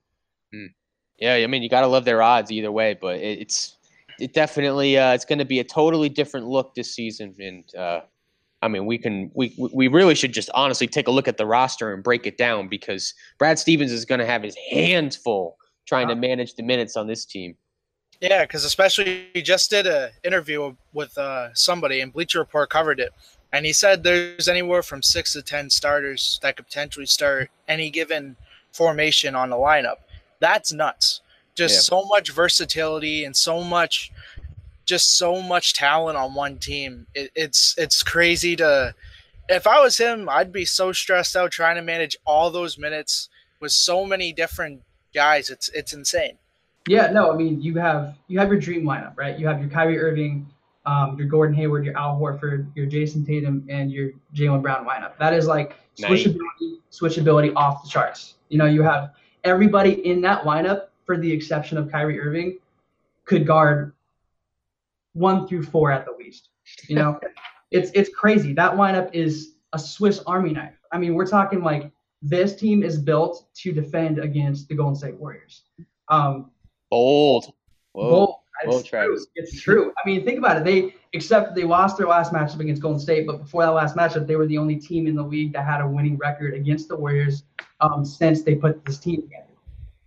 Yeah, 1.20 1.36
I 1.36 1.48
mean, 1.48 1.64
you 1.64 1.70
got 1.70 1.82
to 1.82 1.88
love 1.88 2.06
their 2.06 2.22
odds 2.22 2.52
either 2.52 2.72
way, 2.72 2.98
but 3.00 3.16
it, 3.16 3.40
it's 3.40 3.76
it 4.20 4.34
definitely 4.34 4.98
uh, 4.98 5.14
it's 5.14 5.26
going 5.26 5.40
to 5.40 5.46
be 5.46 5.60
a 5.60 5.64
totally 5.64 6.10
different 6.10 6.48
look 6.48 6.76
this 6.76 6.94
season, 6.94 7.36
and 7.40 7.76
uh, 7.76 8.02
I 8.62 8.68
mean, 8.68 8.86
we 8.86 8.98
can 8.98 9.32
we 9.34 9.54
we 9.74 9.88
really 9.88 10.16
should 10.16 10.34
just 10.34 10.50
honestly 10.54 10.88
take 10.88 11.08
a 11.08 11.12
look 11.12 11.28
at 11.28 11.38
the 11.38 11.46
roster 11.46 11.94
and 11.94 12.04
break 12.04 12.26
it 12.26 12.38
down 12.38 12.68
because 12.68 13.14
Brad 13.38 13.60
Stevens 13.60 13.92
is 13.92 14.06
going 14.06 14.20
to 14.20 14.26
have 14.26 14.44
his 14.44 14.56
hands 14.72 15.16
full 15.16 15.58
trying 15.88 16.08
to 16.10 16.16
manage 16.16 16.56
the 16.56 16.64
minutes 16.64 16.98
on 16.98 17.08
this 17.08 17.24
team. 17.24 17.56
Yeah, 18.20 18.44
because 18.44 18.66
especially 18.66 19.28
he 19.34 19.42
just 19.42 19.70
did 19.70 19.88
an 19.88 20.10
interview 20.24 20.76
with 20.92 21.18
uh, 21.18 21.54
somebody, 21.54 22.02
and 22.02 22.12
Bleacher 22.12 22.40
Report 22.40 22.70
covered 22.70 23.00
it, 23.00 23.14
and 23.54 23.66
he 23.66 23.74
said 23.74 24.04
there's 24.04 24.48
anywhere 24.48 24.84
from 24.84 25.02
six 25.02 25.34
to 25.34 25.42
ten 25.42 25.70
starters 25.70 26.40
that 26.42 26.58
could 26.58 26.66
potentially 26.66 27.06
start 27.06 27.50
any 27.68 27.90
given 27.90 28.36
formation 28.72 29.36
on 29.36 29.50
the 29.50 29.56
lineup. 29.56 29.98
That's 30.40 30.72
nuts. 30.72 31.22
Just 31.56 31.76
yeah. 31.76 31.80
so 31.82 32.06
much 32.06 32.32
versatility 32.32 33.26
and 33.26 33.36
so 33.36 33.64
much, 33.64 34.12
just 34.86 35.18
so 35.18 35.42
much 35.42 35.74
talent 35.74 36.18
on 36.18 36.36
one 36.36 36.58
team. 36.58 37.08
It, 37.16 37.32
it's 37.36 37.76
it's 37.78 38.04
crazy 38.04 38.56
to. 38.58 38.94
If 39.50 39.66
I 39.66 39.80
was 39.80 39.98
him, 39.98 40.28
I'd 40.30 40.52
be 40.52 40.66
so 40.66 40.92
stressed 40.92 41.36
out 41.36 41.52
trying 41.52 41.78
to 41.78 41.82
manage 41.82 42.18
all 42.26 42.52
those 42.52 42.78
minutes 42.78 43.30
with 43.60 43.72
so 43.72 44.06
many 44.06 44.34
different 44.34 44.82
guys. 45.14 45.50
It's 45.50 45.70
it's 45.70 45.94
insane. 45.94 46.38
Yeah, 46.88 47.12
no, 47.12 47.32
I 47.32 47.36
mean 47.36 47.62
you 47.62 47.76
have 47.76 48.16
you 48.28 48.40
have 48.40 48.50
your 48.50 48.60
dream 48.60 48.84
lineup, 48.84 49.14
right? 49.18 49.38
You 49.38 49.48
have 49.48 49.60
your 49.60 49.70
Kyrie 49.70 50.00
Irving, 50.00 50.48
um, 50.86 51.18
your 51.18 51.28
Gordon 51.28 51.56
Hayward, 51.56 51.86
your 51.86 51.98
Al 51.98 52.20
Horford, 52.20 52.68
your 52.76 52.86
Jayson 52.86 53.26
Tatum, 53.26 53.66
and 53.70 53.92
your 53.92 54.12
Jaylen 54.34 54.62
Brown 54.62 54.86
lineup. 54.86 55.18
That 55.18 55.34
is 55.34 55.48
like 55.48 55.76
switchability, 55.98 56.78
switchability 56.92 57.54
off 57.56 57.84
the 57.84 57.90
charts. 57.90 58.36
You 58.50 58.58
know, 58.58 58.66
you 58.66 58.84
have 58.84 59.12
everybody 59.48 60.06
in 60.06 60.22
that 60.22 60.44
lineup, 60.44 60.88
for 61.06 61.18
the 61.18 61.32
exception 61.32 61.78
of 61.78 61.92
Kyrie 61.92 62.20
Irving, 62.20 62.60
could 63.26 63.48
guard 63.48 63.94
one 65.14 65.48
through 65.48 65.64
four 65.64 65.92
at 65.92 66.06
the 66.06 66.12
least. 66.12 66.50
You 66.88 66.96
know, 66.96 67.20
it's 67.72 67.92
it's 67.94 68.10
crazy. 68.10 68.54
That 68.54 68.74
lineup 68.74 69.10
is 69.14 69.56
a 69.74 69.80
Swiss 69.80 70.20
Army 70.28 70.52
knife. 70.52 70.76
I 70.92 70.98
mean, 70.98 71.16
we're 71.16 71.28
talking 71.28 71.62
like 71.62 71.92
this 72.22 72.56
team 72.56 72.84
is 72.84 72.98
built 72.98 73.48
to 73.56 73.72
defend 73.72 74.20
against 74.20 74.68
the 74.70 74.76
Golden 74.76 74.96
State 74.96 75.16
Warriors. 75.16 75.64
Um, 76.10 76.52
Bold. 76.90 77.54
Whoa. 77.94 78.10
Bold. 78.10 78.36
It's 78.64 78.88
true. 78.88 79.18
It's 79.36 79.62
true. 79.62 79.94
I 80.04 80.08
mean, 80.08 80.26
think 80.26 80.38
about 80.38 80.58
it. 80.58 80.64
They 80.64 80.96
except 81.14 81.56
they 81.56 81.64
lost 81.64 81.98
their 81.98 82.08
last 82.08 82.32
matchup 82.34 82.60
against 82.60 82.82
Golden 82.82 83.00
State, 83.00 83.28
but 83.28 83.40
before 83.40 83.64
that 83.64 83.72
last 83.72 83.96
matchup, 83.96 84.28
they 84.28 84.36
were 84.36 84.48
the 84.48 84.58
only 84.58 84.76
team 84.76 85.08
in 85.08 85.16
the 85.16 85.24
league 85.24 85.54
that 85.54 85.66
had 85.66 85.82
a 85.82 85.88
winning 85.88 86.18
record 86.18 86.54
against 86.54 86.88
the 86.88 86.96
Warriors 86.96 87.44
um, 87.82 88.06
since 88.06 88.44
they 88.44 88.56
put 88.56 88.84
this 88.86 88.98
team 88.98 89.22
together. 89.22 89.44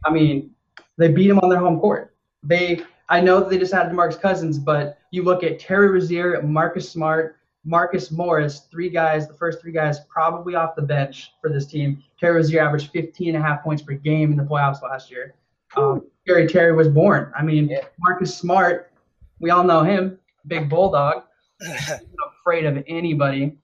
I 0.04 0.10
mean, 0.10 0.50
they 0.96 1.08
beat 1.08 1.28
them 1.28 1.38
on 1.40 1.48
their 1.48 1.58
home 1.58 1.80
court. 1.80 2.14
They, 2.42 2.82
I 3.08 3.20
know 3.20 3.40
that 3.40 3.50
they 3.50 3.58
just 3.58 3.74
added 3.74 3.92
Marcus 3.92 4.16
Cousins, 4.16 4.58
but 4.58 4.98
you 5.10 5.22
look 5.22 5.42
at 5.42 5.58
Terry 5.58 5.88
Rozier, 5.88 6.40
Marcus 6.42 6.90
Smart, 6.90 7.36
Marcus 7.64 8.10
Morris, 8.10 8.60
three 8.70 8.88
guys, 8.88 9.28
the 9.28 9.34
first 9.34 9.60
three 9.60 9.72
guys 9.72 10.00
probably 10.08 10.54
off 10.54 10.74
the 10.74 10.82
bench 10.82 11.32
for 11.42 11.50
this 11.50 11.66
team. 11.66 12.02
Terry 12.18 12.36
Rozier 12.36 12.60
averaged 12.60 12.90
15 12.90 13.34
and 13.34 13.44
a 13.44 13.46
half 13.46 13.62
points 13.62 13.82
per 13.82 13.92
game 13.92 14.30
in 14.30 14.38
the 14.38 14.44
playoffs 14.44 14.82
last 14.82 15.10
year. 15.10 15.34
Um, 15.76 16.06
Gary 16.26 16.46
Terry 16.46 16.72
was 16.72 16.88
born. 16.88 17.32
I 17.36 17.42
mean, 17.42 17.68
yeah. 17.68 17.84
Marcus 17.98 18.34
Smart, 18.34 18.92
we 19.40 19.50
all 19.50 19.64
know 19.64 19.82
him, 19.82 20.18
big 20.46 20.68
bulldog, 20.68 21.24
afraid 22.40 22.64
of 22.64 22.82
anybody. 22.86 23.56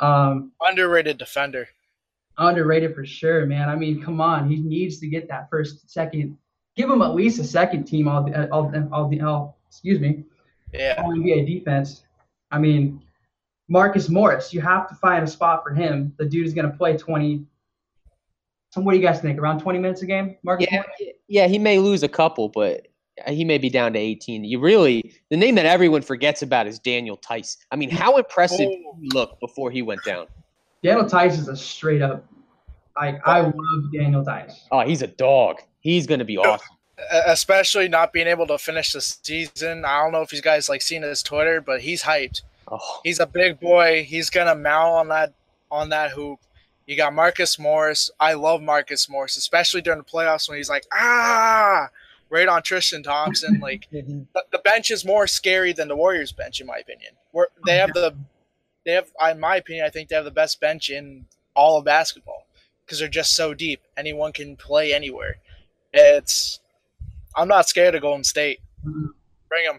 Um, 0.00 0.52
Underrated 0.60 1.18
defender. 1.18 1.68
Underrated 2.38 2.94
for 2.94 3.04
sure, 3.04 3.46
man. 3.46 3.68
I 3.68 3.76
mean, 3.76 4.02
come 4.02 4.20
on, 4.20 4.48
he 4.48 4.56
needs 4.56 4.98
to 5.00 5.08
get 5.08 5.28
that 5.28 5.48
first, 5.50 5.90
second. 5.90 6.36
Give 6.76 6.88
him 6.88 7.02
at 7.02 7.14
least 7.14 7.38
a 7.40 7.44
second 7.44 7.84
team. 7.84 8.08
All, 8.08 8.24
the, 8.24 8.50
all, 8.50 8.70
the, 8.70 8.88
all, 8.92 9.12
all 9.22 9.58
excuse 9.68 10.00
me. 10.00 10.24
Yeah. 10.72 10.94
All 10.98 11.10
NBA 11.10 11.46
defense. 11.46 12.04
I 12.50 12.58
mean, 12.58 13.02
Marcus 13.68 14.08
Morris, 14.08 14.52
you 14.52 14.60
have 14.60 14.88
to 14.88 14.94
find 14.94 15.22
a 15.22 15.26
spot 15.26 15.62
for 15.62 15.74
him. 15.74 16.12
The 16.18 16.24
dude 16.24 16.46
is 16.46 16.54
going 16.54 16.70
to 16.70 16.76
play 16.76 16.96
20, 16.96 17.44
so 18.70 18.80
what 18.80 18.92
do 18.92 18.98
you 18.98 19.04
guys 19.04 19.20
think? 19.20 19.38
Around 19.38 19.60
20 19.60 19.78
minutes 19.78 20.02
a 20.02 20.06
game, 20.06 20.36
Marcus? 20.42 20.68
Yeah, 20.70 20.82
yeah, 21.28 21.46
he 21.48 21.58
may 21.58 21.78
lose 21.78 22.02
a 22.02 22.08
couple, 22.08 22.48
but 22.48 22.86
he 23.26 23.44
may 23.44 23.58
be 23.58 23.68
down 23.68 23.92
to 23.92 23.98
18. 23.98 24.44
You 24.44 24.60
really 24.60 25.12
the 25.28 25.36
name 25.36 25.56
that 25.56 25.66
everyone 25.66 26.02
forgets 26.02 26.42
about 26.42 26.66
is 26.66 26.78
Daniel 26.78 27.16
Theis. 27.16 27.58
I 27.70 27.76
mean, 27.76 27.90
how 27.90 28.16
impressive 28.16 28.68
oh. 28.68 28.94
did 28.94 29.02
he 29.02 29.10
look 29.12 29.38
before 29.40 29.70
he 29.70 29.82
went 29.82 30.04
down? 30.04 30.26
Daniel 30.82 31.06
Theis 31.06 31.38
is 31.38 31.48
a 31.48 31.56
straight 31.56 32.00
up 32.00 32.24
like 32.96 33.20
I 33.26 33.40
oh. 33.40 33.52
love 33.54 33.92
Daniel 33.92 34.24
Theis. 34.24 34.66
Oh, 34.70 34.80
he's 34.80 35.02
a 35.02 35.08
dog. 35.08 35.60
He's 35.80 36.06
gonna 36.06 36.24
be 36.24 36.38
awesome. 36.38 36.76
Especially 37.26 37.88
not 37.88 38.12
being 38.12 38.26
able 38.26 38.46
to 38.46 38.58
finish 38.58 38.92
the 38.92 39.00
season. 39.00 39.84
I 39.84 40.02
don't 40.02 40.12
know 40.12 40.20
if 40.20 40.32
you 40.32 40.42
guys 40.42 40.68
like 40.68 40.82
seen 40.82 41.02
his 41.02 41.22
Twitter, 41.22 41.60
but 41.60 41.80
he's 41.80 42.02
hyped. 42.02 42.42
Oh. 42.68 43.00
He's 43.02 43.20
a 43.20 43.26
big 43.26 43.58
boy. 43.58 44.04
He's 44.04 44.30
gonna 44.30 44.54
mount 44.54 44.92
on 44.92 45.08
that 45.08 45.32
on 45.70 45.88
that 45.90 46.10
hoop. 46.10 46.38
You 46.90 46.96
got 46.96 47.14
Marcus 47.14 47.56
Morris. 47.56 48.10
I 48.18 48.32
love 48.32 48.62
Marcus 48.62 49.08
Morris, 49.08 49.36
especially 49.36 49.80
during 49.80 50.00
the 50.00 50.04
playoffs 50.04 50.48
when 50.48 50.58
he's 50.58 50.68
like, 50.68 50.84
ah, 50.92 51.88
right 52.30 52.48
on 52.48 52.64
Tristan 52.64 53.04
Thompson. 53.04 53.60
Like 53.62 53.86
the, 53.92 54.26
the, 54.50 54.58
bench 54.64 54.90
is 54.90 55.04
more 55.04 55.28
scary 55.28 55.72
than 55.72 55.86
the 55.86 55.94
Warriors 55.94 56.32
bench, 56.32 56.60
in 56.60 56.66
my 56.66 56.78
opinion. 56.78 57.12
Where 57.30 57.46
they 57.64 57.76
have 57.76 57.92
the, 57.92 58.16
they 58.84 58.90
have, 58.90 59.08
in 59.30 59.38
my 59.38 59.54
opinion, 59.54 59.86
I 59.86 59.88
think 59.88 60.08
they 60.08 60.16
have 60.16 60.24
the 60.24 60.32
best 60.32 60.60
bench 60.60 60.90
in 60.90 61.26
all 61.54 61.78
of 61.78 61.84
basketball 61.84 62.48
because 62.84 62.98
they're 62.98 63.06
just 63.06 63.36
so 63.36 63.54
deep. 63.54 63.82
Anyone 63.96 64.32
can 64.32 64.56
play 64.56 64.92
anywhere. 64.92 65.36
It's, 65.92 66.58
I'm 67.36 67.46
not 67.46 67.68
scared 67.68 67.94
of 67.94 68.02
Golden 68.02 68.24
State. 68.24 68.58
Bring 68.82 69.64
them. 69.64 69.78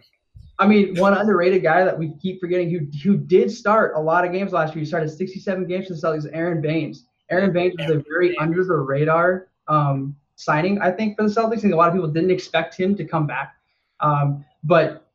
I 0.62 0.68
mean, 0.68 0.96
one 0.98 1.16
underrated 1.16 1.64
guy 1.64 1.84
that 1.84 1.98
we 1.98 2.14
keep 2.22 2.40
forgetting 2.40 2.70
who 2.70 2.86
who 3.04 3.18
did 3.18 3.50
start 3.50 3.94
a 3.96 4.00
lot 4.00 4.24
of 4.24 4.32
games 4.32 4.54
last 4.54 4.76
year. 4.76 4.82
He 4.82 4.86
started 4.86 5.10
67 5.10 5.66
games 5.66 5.88
for 5.88 5.94
the 5.94 6.00
Celtics. 6.00 6.30
Aron 6.32 6.62
Baynes. 6.62 7.06
Aron 7.32 7.52
Baynes 7.52 7.74
was 7.80 7.90
a 7.90 8.04
very 8.08 8.38
under 8.38 8.64
the 8.64 8.76
radar 8.76 9.48
um, 9.68 10.16
signing, 10.36 10.80
I 10.80 10.92
think, 10.92 11.18
for 11.18 11.28
the 11.28 11.34
Celtics. 11.34 11.58
I 11.58 11.62
think 11.62 11.74
a 11.74 11.76
lot 11.76 11.90
of 11.90 11.96
people 11.96 12.10
didn't 12.10 12.30
expect 12.30 12.76
him 12.78 12.96
to 12.96 13.06
come 13.06 13.26
back. 13.26 13.56
Um, 14.02 14.46
but 14.64 15.08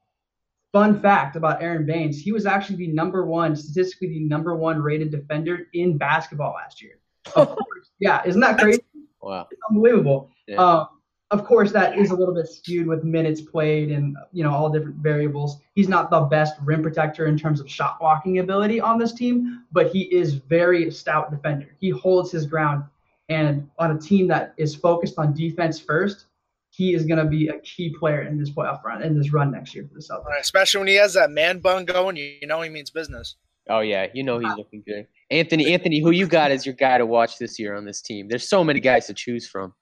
fun 0.73 1.01
fact 1.01 1.37
about 1.37 1.63
Aron 1.63 1.87
Baynes, 1.87 2.21
he 2.21 2.33
was 2.33 2.45
actually 2.45 2.77
the 2.77 2.89
number 2.89 3.25
one, 3.25 3.55
statistically 3.55 4.09
the 4.09 4.21
number 4.25 4.57
one 4.57 4.83
rated 4.83 5.13
defender 5.13 5.69
in 5.75 5.97
basketball 5.97 6.55
last 6.55 6.83
year. 6.83 6.99
Of 7.37 7.49
course, 7.57 7.91
yeah, 8.01 8.21
isn't 8.27 8.41
that 8.41 8.59
crazy? 8.59 8.83
Wow, 9.23 9.47
it's 9.49 9.61
unbelievable. 9.71 10.29
Yeah. 10.49 10.57
Um, 10.57 10.89
of 11.31 11.45
course, 11.45 11.73
that 11.73 11.99
is 11.99 12.11
a 12.11 12.15
little 12.15 12.35
bit 12.35 12.47
skewed 12.49 12.87
with 12.87 13.03
minutes 13.03 13.41
played 13.41 13.91
and 13.91 14.17
you 14.33 14.45
know 14.45 14.53
all 14.53 14.71
different 14.71 14.97
variables. 14.97 15.59
He's 15.75 15.89
not 15.89 16.09
the 16.11 16.21
best 16.21 16.55
rim 16.63 16.83
protector 16.83 17.27
in 17.27 17.37
terms 17.37 17.61
of 17.61 17.69
shot 17.69 17.99
blocking 17.99 18.39
ability 18.39 18.81
on 18.81 18.99
this 18.99 19.13
team, 19.13 19.65
but 19.73 19.89
he 19.89 20.03
is 20.15 20.35
very 20.35 20.91
stout 20.91 21.31
defender. 21.31 21.75
He 21.81 21.91
holds 21.91 22.31
his 22.31 22.47
ground, 22.47 22.85
and 23.29 23.69
on 23.79 23.97
a 23.97 23.99
team 23.99 24.29
that 24.29 24.55
is 24.57 24.77
focused 24.77 25.19
on 25.19 25.35
defense 25.35 25.81
first, 25.81 26.27
he 26.71 26.95
is 26.95 27.05
going 27.05 27.19
to 27.19 27.29
be 27.29 27.49
a 27.49 27.59
key 27.61 27.93
player 27.99 28.23
in 28.23 28.39
this 28.39 28.51
playoff 28.51 28.85
run 28.85 29.03
in 29.03 29.19
this 29.19 29.33
run 29.33 29.51
next 29.51 29.75
year 29.75 29.85
for 29.89 29.95
the 29.95 30.01
Celtics. 30.01 30.27
Right, 30.27 30.41
especially 30.41 30.79
when 30.79 30.89
he 30.89 30.95
has 30.95 31.15
that 31.15 31.31
man 31.31 31.59
bun 31.59 31.87
going, 31.87 32.17
you 32.17 32.47
know 32.47 32.63
he 32.63 32.71
means 32.71 32.91
business. 32.91 33.35
Oh 33.69 33.81
yeah, 33.81 34.07
you 34.15 34.23
know 34.23 34.39
he's 34.39 34.55
looking 34.57 34.85
good. 34.87 35.09
Anthony, 35.33 35.75
Anthony, 35.75 36.01
who 36.01 36.13
you 36.13 36.29
got 36.29 36.53
as 36.53 36.65
your 36.65 36.77
guy 36.77 36.99
to 36.99 37.07
watch 37.07 37.39
this 37.39 37.59
year 37.59 37.75
on 37.75 37.85
this 37.85 38.01
team? 38.01 38.29
There's 38.29 38.49
so 38.49 38.63
many 38.63 38.79
guys 38.79 39.09
to 39.09 39.15
choose 39.15 39.49
from. 39.49 39.75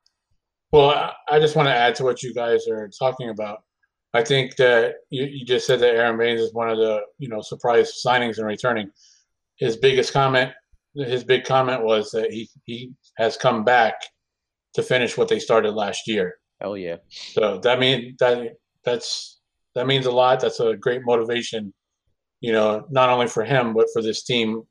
Well, 0.72 1.12
I 1.28 1.38
just 1.38 1.56
want 1.56 1.68
to 1.68 1.74
add 1.74 1.94
to 1.96 2.04
what 2.04 2.22
you 2.22 2.34
guys 2.34 2.66
are 2.68 2.90
talking 2.98 3.30
about. 3.30 3.62
I 4.12 4.22
think 4.22 4.56
that 4.56 4.94
you, 5.10 5.24
you 5.24 5.44
just 5.44 5.66
said 5.66 5.80
that 5.80 5.94
Aron 5.94 6.18
Baynes 6.18 6.40
is 6.40 6.54
one 6.54 6.70
of 6.70 6.78
the 6.78 7.00
you 7.18 7.28
know 7.28 7.40
surprise 7.40 8.00
signings 8.04 8.38
and 8.38 8.46
returning. 8.46 8.90
His 9.56 9.76
biggest 9.76 10.12
comment, 10.12 10.52
his 10.94 11.24
big 11.24 11.44
comment 11.44 11.82
was 11.84 12.10
that 12.12 12.32
he 12.32 12.48
he 12.64 12.92
has 13.16 13.36
come 13.36 13.64
back 13.64 13.94
to 14.74 14.82
finish 14.82 15.16
what 15.16 15.28
they 15.28 15.38
started 15.38 15.72
last 15.72 16.06
year. 16.06 16.34
Hell 16.60 16.76
yeah! 16.76 16.96
So 17.10 17.58
that 17.58 17.78
means 17.80 18.16
that 18.18 18.54
that's 18.84 19.40
that 19.74 19.86
means 19.86 20.06
a 20.06 20.12
lot. 20.12 20.40
That's 20.40 20.60
a 20.60 20.76
great 20.76 21.02
motivation, 21.04 21.74
you 22.40 22.52
know, 22.52 22.86
not 22.90 23.10
only 23.10 23.26
for 23.26 23.44
him 23.44 23.74
but 23.74 23.88
for 23.92 24.02
this 24.02 24.22
team, 24.22 24.62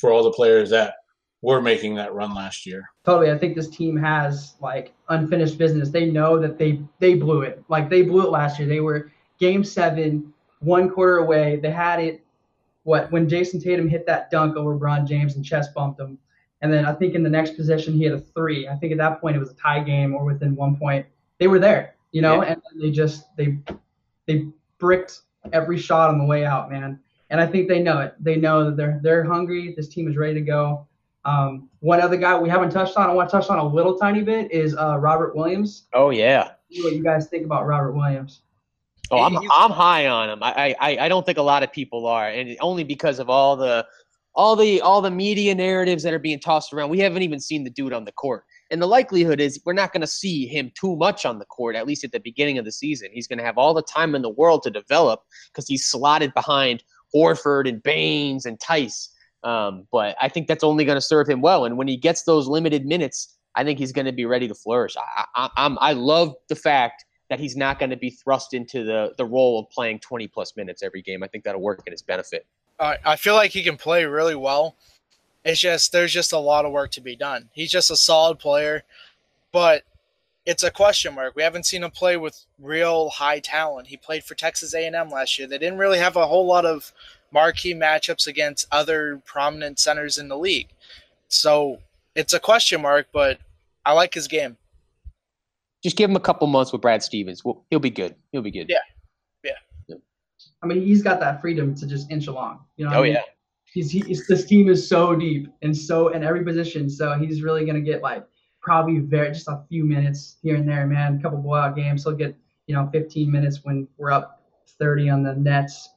for 0.00 0.12
all 0.12 0.22
the 0.22 0.32
players 0.32 0.70
that 0.70 0.94
were 1.42 1.60
making 1.60 1.96
that 1.96 2.14
run 2.14 2.34
last 2.34 2.64
year. 2.64 2.88
Totally. 3.04 3.30
I 3.30 3.36
think 3.36 3.56
this 3.56 3.68
team 3.68 3.96
has 3.96 4.54
like 4.60 4.94
unfinished 5.08 5.58
business. 5.58 5.90
They 5.90 6.06
know 6.06 6.38
that 6.38 6.56
they 6.56 6.80
they 7.00 7.14
blew 7.14 7.42
it. 7.42 7.62
Like 7.68 7.90
they 7.90 8.02
blew 8.02 8.24
it 8.24 8.30
last 8.30 8.58
year. 8.58 8.68
They 8.68 8.80
were 8.80 9.10
game 9.38 9.64
seven, 9.64 10.32
one 10.60 10.88
quarter 10.88 11.18
away. 11.18 11.56
They 11.56 11.72
had 11.72 12.00
it 12.00 12.24
what 12.84 13.10
when 13.10 13.28
Jayson 13.28 13.60
Tatum 13.60 13.88
hit 13.88 14.06
that 14.06 14.30
dunk 14.30 14.56
over 14.56 14.74
Bron 14.76 15.06
James 15.06 15.34
and 15.34 15.44
chest 15.44 15.74
bumped 15.74 16.00
him. 16.00 16.16
And 16.62 16.72
then 16.72 16.86
I 16.86 16.92
think 16.92 17.16
in 17.16 17.24
the 17.24 17.30
next 17.30 17.56
possession 17.56 17.94
he 17.94 18.04
had 18.04 18.12
a 18.12 18.20
three. 18.20 18.68
I 18.68 18.76
think 18.76 18.92
at 18.92 18.98
that 18.98 19.20
point 19.20 19.36
it 19.36 19.40
was 19.40 19.50
a 19.50 19.54
tie 19.54 19.80
game 19.80 20.14
or 20.14 20.24
within 20.24 20.54
one 20.54 20.76
point. 20.76 21.04
They 21.38 21.48
were 21.48 21.58
there, 21.58 21.96
you 22.12 22.22
know, 22.22 22.42
yeah. 22.42 22.52
and 22.52 22.62
they 22.80 22.92
just 22.92 23.36
they 23.36 23.58
they 24.26 24.46
bricked 24.78 25.22
every 25.52 25.76
shot 25.76 26.08
on 26.08 26.18
the 26.18 26.24
way 26.24 26.44
out, 26.44 26.70
man. 26.70 27.00
And 27.30 27.40
I 27.40 27.46
think 27.46 27.66
they 27.66 27.80
know 27.80 27.98
it. 27.98 28.14
They 28.20 28.36
know 28.36 28.64
that 28.66 28.76
they're 28.76 29.00
they're 29.02 29.24
hungry. 29.24 29.74
This 29.76 29.88
team 29.88 30.08
is 30.08 30.16
ready 30.16 30.34
to 30.34 30.40
go 30.40 30.86
Um, 31.24 31.68
one 31.80 32.00
other 32.00 32.16
guy 32.16 32.38
we 32.38 32.48
haven't 32.48 32.70
touched 32.70 32.96
on, 32.96 33.08
I 33.08 33.12
want 33.12 33.30
to 33.30 33.36
touch 33.36 33.48
on 33.48 33.58
a 33.58 33.66
little 33.66 33.96
tiny 33.96 34.22
bit, 34.22 34.50
is 34.50 34.76
uh, 34.76 34.98
Robert 34.98 35.36
Williams. 35.36 35.86
Oh 35.94 36.10
yeah. 36.10 36.52
See 36.70 36.82
what 36.82 36.94
you 36.94 37.02
guys 37.02 37.28
think 37.28 37.44
about 37.44 37.66
Robert 37.66 37.92
Williams? 37.92 38.42
Oh, 39.10 39.18
I'm 39.18 39.36
I'm 39.36 39.70
high 39.70 40.06
on 40.06 40.30
him. 40.30 40.42
I, 40.42 40.74
I 40.80 40.96
I 41.00 41.08
don't 41.08 41.24
think 41.24 41.38
a 41.38 41.42
lot 41.42 41.62
of 41.62 41.70
people 41.70 42.06
are, 42.06 42.28
and 42.28 42.56
only 42.60 42.82
because 42.82 43.18
of 43.18 43.28
all 43.28 43.56
the 43.56 43.86
all 44.34 44.56
the 44.56 44.80
all 44.80 45.00
the 45.00 45.10
media 45.10 45.54
narratives 45.54 46.02
that 46.02 46.14
are 46.14 46.18
being 46.18 46.40
tossed 46.40 46.72
around. 46.72 46.90
We 46.90 46.98
haven't 46.98 47.22
even 47.22 47.40
seen 47.40 47.64
the 47.64 47.70
dude 47.70 47.92
on 47.92 48.04
the 48.04 48.12
court. 48.12 48.44
And 48.70 48.80
the 48.80 48.86
likelihood 48.86 49.38
is 49.38 49.60
we're 49.66 49.74
not 49.74 49.92
going 49.92 50.00
to 50.00 50.06
see 50.06 50.46
him 50.46 50.72
too 50.74 50.96
much 50.96 51.26
on 51.26 51.38
the 51.38 51.44
court, 51.44 51.76
at 51.76 51.86
least 51.86 52.04
at 52.04 52.12
the 52.12 52.20
beginning 52.20 52.56
of 52.56 52.64
the 52.64 52.72
season. 52.72 53.10
He's 53.12 53.26
going 53.26 53.38
to 53.38 53.44
have 53.44 53.58
all 53.58 53.74
the 53.74 53.82
time 53.82 54.14
in 54.14 54.22
the 54.22 54.30
world 54.30 54.62
to 54.62 54.70
develop 54.70 55.20
because 55.48 55.68
he's 55.68 55.84
slotted 55.84 56.32
behind 56.32 56.82
Horford 57.14 57.68
and 57.68 57.82
Baynes 57.82 58.46
and 58.46 58.58
Theis. 58.58 59.10
Um, 59.44 59.86
but 59.90 60.16
I 60.20 60.28
think 60.28 60.46
that's 60.46 60.64
only 60.64 60.84
going 60.84 60.96
to 60.96 61.02
serve 61.02 61.28
him 61.28 61.40
well. 61.40 61.64
And 61.64 61.76
when 61.76 61.88
he 61.88 61.96
gets 61.96 62.22
those 62.22 62.46
limited 62.46 62.86
minutes, 62.86 63.36
I 63.54 63.64
think 63.64 63.78
he's 63.78 63.92
going 63.92 64.06
to 64.06 64.12
be 64.12 64.24
ready 64.24 64.48
to 64.48 64.54
flourish. 64.54 64.96
I, 64.96 65.24
I, 65.34 65.50
I'm, 65.56 65.78
I 65.80 65.92
love 65.92 66.34
the 66.48 66.56
fact 66.56 67.04
that 67.28 67.40
he's 67.40 67.56
not 67.56 67.78
going 67.78 67.90
to 67.90 67.96
be 67.96 68.10
thrust 68.10 68.54
into 68.54 68.84
the, 68.84 69.14
the 69.16 69.24
role 69.24 69.58
of 69.58 69.70
playing 69.70 69.98
20 70.00 70.28
plus 70.28 70.56
minutes 70.56 70.82
every 70.82 71.02
game. 71.02 71.22
I 71.22 71.28
think 71.28 71.44
that'll 71.44 71.60
work 71.60 71.82
in 71.86 71.92
his 71.92 72.02
benefit. 72.02 72.46
I 73.04 73.16
feel 73.16 73.34
like 73.34 73.52
he 73.52 73.62
can 73.62 73.76
play 73.76 74.04
really 74.04 74.34
well. 74.34 74.76
It's 75.44 75.60
just 75.60 75.92
there's 75.92 76.12
just 76.12 76.32
a 76.32 76.38
lot 76.38 76.64
of 76.64 76.72
work 76.72 76.90
to 76.92 77.00
be 77.00 77.16
done. 77.16 77.48
He's 77.52 77.70
just 77.70 77.90
a 77.90 77.96
solid 77.96 78.38
player, 78.38 78.82
but 79.52 79.84
it's 80.46 80.62
a 80.62 80.70
question 80.70 81.14
mark. 81.14 81.36
We 81.36 81.42
haven't 81.42 81.66
seen 81.66 81.84
him 81.84 81.90
play 81.90 82.16
with 82.16 82.44
real 82.58 83.10
high 83.10 83.38
talent. 83.38 83.88
He 83.88 83.96
played 83.96 84.24
for 84.24 84.34
Texas 84.34 84.74
A&M 84.74 85.08
last 85.10 85.38
year. 85.38 85.46
They 85.46 85.58
didn't 85.58 85.78
really 85.78 85.98
have 85.98 86.16
a 86.16 86.26
whole 86.26 86.46
lot 86.46 86.64
of 86.64 86.92
marquee 87.32 87.74
matchups 87.74 88.26
against 88.26 88.66
other 88.72 89.22
prominent 89.24 89.78
centers 89.78 90.18
in 90.18 90.28
the 90.28 90.36
league. 90.36 90.68
So 91.28 91.78
it's 92.14 92.32
a 92.32 92.40
question 92.40 92.82
mark, 92.82 93.08
but 93.12 93.38
I 93.84 93.92
like 93.92 94.14
his 94.14 94.28
game. 94.28 94.56
Just 95.82 95.96
give 95.96 96.08
him 96.08 96.16
a 96.16 96.20
couple 96.20 96.46
months 96.46 96.72
with 96.72 96.80
Brad 96.80 97.02
Stevens. 97.02 97.44
Well, 97.44 97.64
he'll 97.70 97.80
be 97.80 97.90
good. 97.90 98.14
He'll 98.30 98.42
be 98.42 98.52
good. 98.52 98.68
Yeah. 98.68 98.78
Yeah. 99.88 99.96
I 100.62 100.66
mean, 100.66 100.82
he's 100.82 101.02
got 101.02 101.18
that 101.20 101.40
freedom 101.40 101.74
to 101.74 101.86
just 101.86 102.10
inch 102.10 102.28
along. 102.28 102.60
You 102.76 102.88
know. 102.88 102.98
Oh 102.98 103.02
yeah 103.02 103.22
he's, 103.72 103.90
he's 103.90 104.26
this 104.26 104.44
team 104.44 104.68
is 104.68 104.86
so 104.86 105.14
deep 105.14 105.48
and 105.62 105.76
so 105.76 106.08
in 106.08 106.22
every 106.22 106.44
position. 106.44 106.88
So 106.88 107.18
he's 107.18 107.42
really 107.42 107.64
gonna 107.64 107.80
get 107.80 108.02
like 108.02 108.24
probably 108.60 108.98
very 108.98 109.32
just 109.32 109.48
a 109.48 109.62
few 109.68 109.84
minutes 109.84 110.36
here 110.42 110.56
and 110.56 110.68
there, 110.68 110.86
man. 110.86 111.16
A 111.18 111.22
couple 111.22 111.38
blowout 111.38 111.74
games. 111.74 112.04
He'll 112.04 112.14
get 112.14 112.36
you 112.66 112.74
know 112.74 112.88
15 112.92 113.30
minutes 113.30 113.60
when 113.64 113.88
we're 113.96 114.12
up 114.12 114.42
30 114.78 115.10
on 115.10 115.22
the 115.22 115.34
Nets. 115.34 115.90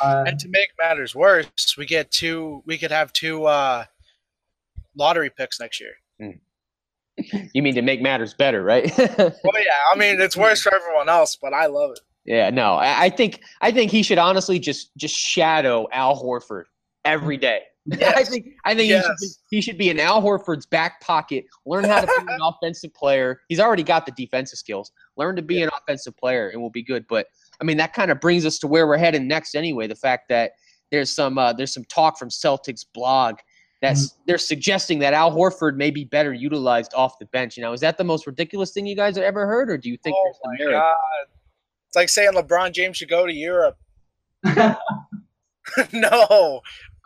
Uh, 0.00 0.24
and 0.26 0.38
to 0.38 0.48
make 0.48 0.70
matters 0.78 1.14
worse, 1.14 1.76
we 1.76 1.86
get 1.86 2.10
two. 2.10 2.62
We 2.66 2.78
could 2.78 2.90
have 2.90 3.12
two 3.12 3.44
uh, 3.44 3.84
lottery 4.96 5.30
picks 5.30 5.60
next 5.60 5.80
year. 5.80 5.92
Hmm. 6.20 6.30
You 7.52 7.62
mean 7.62 7.74
to 7.74 7.82
make 7.82 8.00
matters 8.00 8.32
better, 8.32 8.62
right? 8.62 8.90
well, 8.98 9.08
yeah. 9.18 9.92
I 9.92 9.96
mean, 9.96 10.18
it's 10.18 10.36
worse 10.36 10.62
for 10.62 10.74
everyone 10.74 11.10
else, 11.10 11.36
but 11.36 11.52
I 11.52 11.66
love 11.66 11.90
it. 11.90 12.00
Yeah, 12.24 12.50
no, 12.50 12.74
I, 12.74 13.04
I 13.04 13.10
think 13.10 13.40
I 13.60 13.70
think 13.70 13.90
he 13.90 14.02
should 14.02 14.18
honestly 14.18 14.58
just 14.58 14.96
just 14.96 15.14
shadow 15.14 15.88
Al 15.92 16.20
Horford 16.20 16.64
every 17.04 17.36
day. 17.36 17.62
Yes. 17.84 18.14
I 18.16 18.22
think 18.22 18.46
I 18.64 18.76
think 18.76 18.90
yes. 18.90 19.04
he, 19.04 19.08
should 19.08 19.18
be, 19.20 19.56
he 19.56 19.60
should 19.60 19.78
be 19.78 19.90
in 19.90 19.98
Al 19.98 20.22
Horford's 20.22 20.66
back 20.66 21.00
pocket. 21.00 21.46
Learn 21.66 21.82
how 21.82 22.00
to 22.00 22.06
be 22.06 22.32
an 22.32 22.38
offensive 22.40 22.94
player. 22.94 23.40
He's 23.48 23.58
already 23.58 23.82
got 23.82 24.06
the 24.06 24.12
defensive 24.12 24.60
skills. 24.60 24.92
Learn 25.16 25.34
to 25.34 25.42
be 25.42 25.56
yeah. 25.56 25.64
an 25.64 25.70
offensive 25.76 26.16
player, 26.16 26.50
and 26.50 26.60
we'll 26.60 26.70
be 26.70 26.84
good. 26.84 27.04
But 27.08 27.26
I 27.62 27.64
mean, 27.64 27.76
that 27.76 27.92
kind 27.92 28.10
of 28.10 28.20
brings 28.20 28.44
us 28.44 28.58
to 28.58 28.66
where 28.66 28.88
we're 28.88 28.96
heading 28.96 29.28
next, 29.28 29.54
anyway. 29.54 29.86
The 29.86 29.94
fact 29.94 30.28
that 30.30 30.54
there's 30.90 31.12
some 31.12 31.38
uh, 31.38 31.52
there's 31.52 31.72
some 31.72 31.84
talk 31.84 32.18
from 32.18 32.28
Celtics 32.28 32.84
blog 32.92 33.36
that's 33.80 34.08
mm-hmm. 34.08 34.22
they're 34.26 34.38
suggesting 34.38 34.98
that 34.98 35.14
Al 35.14 35.30
Horford 35.30 35.76
may 35.76 35.92
be 35.92 36.04
better 36.04 36.32
utilized 36.32 36.92
off 36.92 37.20
the 37.20 37.26
bench. 37.26 37.56
You 37.56 37.62
know, 37.62 37.72
is 37.72 37.80
that 37.80 37.98
the 37.98 38.04
most 38.04 38.26
ridiculous 38.26 38.72
thing 38.72 38.84
you 38.84 38.96
guys 38.96 39.14
have 39.14 39.24
ever 39.24 39.46
heard, 39.46 39.70
or 39.70 39.78
do 39.78 39.90
you 39.90 39.96
think? 40.02 40.16
Oh 40.18 40.32
my 40.44 40.72
god! 40.72 40.96
It's 41.86 41.94
like 41.94 42.08
saying 42.08 42.32
LeBron 42.32 42.72
James 42.72 42.96
should 42.96 43.08
go 43.08 43.28
to 43.28 43.32
Europe. 43.32 43.78
no, 44.44 44.76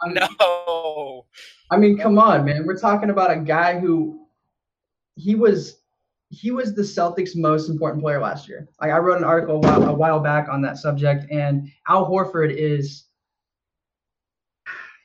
I 0.00 0.06
mean, 0.06 0.14
no. 0.40 1.26
I 1.70 1.76
mean, 1.76 1.98
come 1.98 2.18
on, 2.18 2.46
man. 2.46 2.64
We're 2.64 2.78
talking 2.78 3.10
about 3.10 3.30
a 3.30 3.36
guy 3.36 3.78
who 3.78 4.26
he 5.16 5.34
was 5.34 5.76
he 6.30 6.50
was 6.50 6.74
the 6.74 6.82
Celtics' 6.82 7.36
most 7.36 7.68
important 7.68 8.02
player 8.02 8.20
last 8.20 8.48
year. 8.48 8.68
Like 8.80 8.90
I 8.90 8.98
wrote 8.98 9.18
an 9.18 9.24
article 9.24 9.56
a 9.56 9.58
while, 9.60 9.88
a 9.88 9.94
while 9.94 10.20
back 10.20 10.48
on 10.48 10.60
that 10.62 10.76
subject, 10.76 11.26
and 11.30 11.68
Al 11.88 12.08
Horford 12.08 12.54
is 12.54 13.04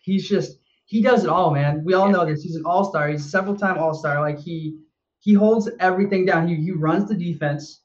he's 0.02 0.28
just 0.28 0.58
he 0.86 1.02
does 1.02 1.24
it 1.24 1.30
all, 1.30 1.52
man. 1.52 1.84
We 1.86 1.94
all 1.94 2.10
know 2.10 2.26
this. 2.26 2.44
He's 2.44 2.56
an 2.56 2.66
all 2.66 2.90
star. 2.90 3.08
He's 3.08 3.26
a 3.26 3.30
several 3.30 3.56
time 3.56 3.78
all 3.78 3.94
star. 3.94 4.20
Like 4.20 4.40
he 4.40 4.78
he 5.20 5.34
holds 5.34 5.70
everything 5.80 6.26
down. 6.26 6.48
He 6.48 6.56
he 6.56 6.72
runs 6.72 7.08
the 7.08 7.16
defense. 7.16 7.82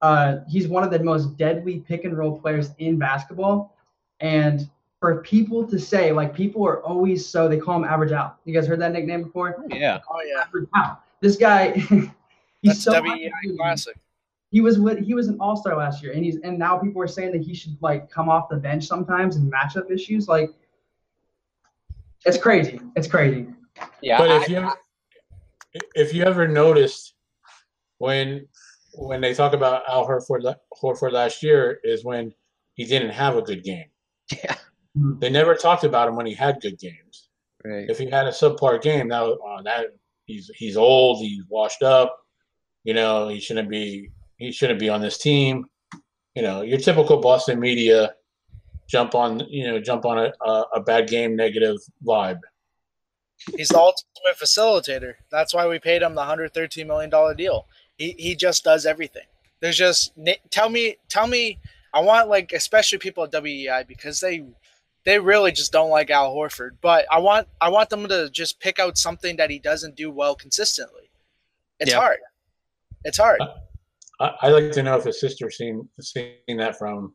Uh, 0.00 0.38
he's 0.48 0.66
one 0.66 0.82
of 0.82 0.90
the 0.90 0.98
most 0.98 1.36
deadly 1.36 1.78
pick 1.80 2.04
and 2.04 2.18
roll 2.18 2.40
players 2.40 2.70
in 2.78 2.98
basketball, 2.98 3.76
and 4.20 4.68
for 4.98 5.22
people 5.22 5.66
to 5.66 5.78
say 5.78 6.12
like 6.12 6.34
people 6.34 6.66
are 6.66 6.82
always 6.82 7.24
so 7.24 7.48
they 7.48 7.58
call 7.58 7.76
him 7.76 7.84
average 7.84 8.12
out. 8.12 8.38
You 8.44 8.52
guys 8.52 8.66
heard 8.66 8.80
that 8.80 8.92
nickname 8.92 9.22
before? 9.22 9.64
Yeah. 9.70 10.00
Oh 10.10 10.20
yeah. 10.26 10.42
Average 10.42 10.68
out. 10.74 11.00
This 11.20 11.36
guy 11.36 11.80
he's 12.62 12.84
That's 12.84 12.84
so 12.84 12.92
WEEI 12.92 13.56
classic. 13.56 13.96
He 14.50 14.60
was 14.60 14.78
with 14.78 14.98
he 14.98 15.14
was 15.14 15.28
an 15.28 15.38
all 15.40 15.56
star 15.56 15.76
last 15.76 16.02
year 16.02 16.12
and 16.12 16.24
he's 16.24 16.36
and 16.42 16.58
now 16.58 16.78
people 16.78 17.00
are 17.02 17.08
saying 17.08 17.32
that 17.32 17.42
he 17.42 17.54
should 17.54 17.76
like 17.80 18.10
come 18.10 18.28
off 18.28 18.48
the 18.48 18.56
bench 18.56 18.86
sometimes 18.86 19.36
and 19.36 19.52
matchup 19.52 19.90
issues. 19.90 20.28
Like 20.28 20.50
it's 22.24 22.38
crazy. 22.38 22.80
It's 22.96 23.08
crazy. 23.08 23.48
Yeah. 24.02 24.18
But 24.18 24.30
I, 24.30 24.42
if 24.42 24.48
you 24.48 24.70
if 25.94 26.14
you 26.14 26.24
ever 26.24 26.46
noticed 26.46 27.14
when 27.98 28.46
when 28.94 29.20
they 29.20 29.32
talk 29.34 29.54
about 29.54 29.84
Al 29.88 30.06
Horford 30.06 30.54
Horford 30.82 31.12
last 31.12 31.42
year 31.42 31.80
is 31.82 32.04
when 32.04 32.32
he 32.74 32.84
didn't 32.84 33.10
have 33.10 33.36
a 33.36 33.42
good 33.42 33.64
game. 33.64 33.86
Yeah. 34.32 34.56
They 34.94 35.30
never 35.30 35.54
talked 35.54 35.84
about 35.84 36.08
him 36.08 36.16
when 36.16 36.26
he 36.26 36.34
had 36.34 36.60
good 36.60 36.78
games. 36.78 37.28
Right. 37.64 37.88
If 37.88 37.98
he 37.98 38.10
had 38.10 38.26
a 38.26 38.30
subpar 38.30 38.82
game, 38.82 39.08
that 39.08 39.22
uh, 39.22 39.62
that 39.62 39.86
he's 40.26 40.50
he's 40.54 40.76
old, 40.76 41.18
he's 41.18 41.44
washed 41.48 41.82
up. 41.82 42.18
You 42.84 42.94
know, 42.94 43.28
he 43.28 43.40
shouldn't 43.40 43.68
be 43.68 44.10
he 44.36 44.52
shouldn't 44.52 44.80
be 44.80 44.88
on 44.88 45.00
this 45.00 45.18
team. 45.18 45.66
You 46.34 46.42
know, 46.42 46.62
your 46.62 46.78
typical 46.78 47.18
Boston 47.18 47.60
media 47.60 48.14
jump 48.88 49.14
on 49.14 49.40
you 49.48 49.66
know 49.66 49.80
jump 49.80 50.04
on 50.04 50.18
a, 50.18 50.32
a, 50.44 50.64
a 50.76 50.80
bad 50.80 51.08
game 51.08 51.36
negative 51.36 51.76
vibe. 52.06 52.40
He's 53.56 53.68
the 53.68 53.78
ultimate 53.78 54.38
facilitator. 54.40 55.14
That's 55.30 55.52
why 55.52 55.66
we 55.66 55.78
paid 55.78 56.02
him 56.02 56.14
the 56.14 56.24
hundred 56.24 56.54
thirteen 56.54 56.86
million 56.86 57.10
dollar 57.10 57.34
deal. 57.34 57.66
He 57.96 58.14
he 58.18 58.34
just 58.34 58.64
does 58.64 58.86
everything. 58.86 59.26
There's 59.60 59.76
just 59.76 60.12
tell 60.50 60.68
me 60.68 60.96
tell 61.08 61.26
me 61.26 61.58
I 61.94 62.00
want 62.00 62.28
like 62.28 62.52
especially 62.52 62.98
people 62.98 63.24
at 63.24 63.32
WEEI 63.32 63.86
because 63.86 64.20
they 64.20 64.44
they 65.04 65.18
really 65.18 65.52
just 65.52 65.72
don't 65.72 65.90
like 65.90 66.10
Al 66.10 66.34
Horford. 66.34 66.72
But 66.80 67.06
I 67.10 67.18
want 67.18 67.48
I 67.60 67.68
want 67.68 67.90
them 67.90 68.08
to 68.08 68.30
just 68.30 68.60
pick 68.60 68.78
out 68.78 68.98
something 68.98 69.36
that 69.36 69.50
he 69.50 69.58
doesn't 69.58 69.96
do 69.96 70.10
well 70.10 70.34
consistently. 70.34 71.10
It's 71.80 71.90
yeah. 71.90 71.98
hard. 71.98 72.18
It's 73.04 73.18
hard. 73.18 73.40
I, 74.20 74.32
I 74.42 74.48
like 74.48 74.72
to 74.72 74.82
know 74.82 74.96
if 74.96 75.04
his 75.04 75.20
sister 75.20 75.50
seen 75.50 75.88
seen 76.00 76.56
that 76.56 76.78
from 76.78 77.14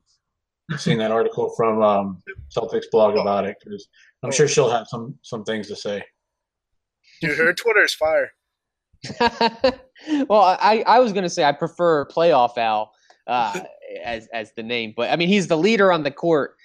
seen 0.77 0.97
that 0.97 1.11
article 1.11 1.53
from 1.55 1.81
um, 1.81 2.21
Celtics 2.55 2.85
blog 2.91 3.15
about 3.15 3.45
it 3.45 3.55
because 3.63 3.87
I'm 4.23 4.31
sure 4.31 4.47
she'll 4.47 4.69
have 4.69 4.87
some 4.87 5.15
some 5.21 5.43
things 5.43 5.67
to 5.67 5.75
say. 5.75 6.03
Dude, 7.21 7.37
her 7.37 7.53
Twitter 7.53 7.83
is 7.83 7.93
fire. 7.93 8.31
well, 10.27 10.57
I, 10.59 10.83
I 10.85 10.99
was 10.99 11.13
gonna 11.13 11.29
say 11.29 11.43
I 11.43 11.51
prefer 11.51 12.05
playoff 12.07 12.57
Al 12.57 12.91
uh, 13.27 13.61
as 14.03 14.27
as 14.33 14.51
the 14.55 14.63
name, 14.63 14.93
but 14.95 15.09
I 15.09 15.15
mean 15.15 15.29
he's 15.29 15.47
the 15.47 15.57
leader 15.57 15.91
on 15.91 16.03
the 16.03 16.11
court 16.11 16.55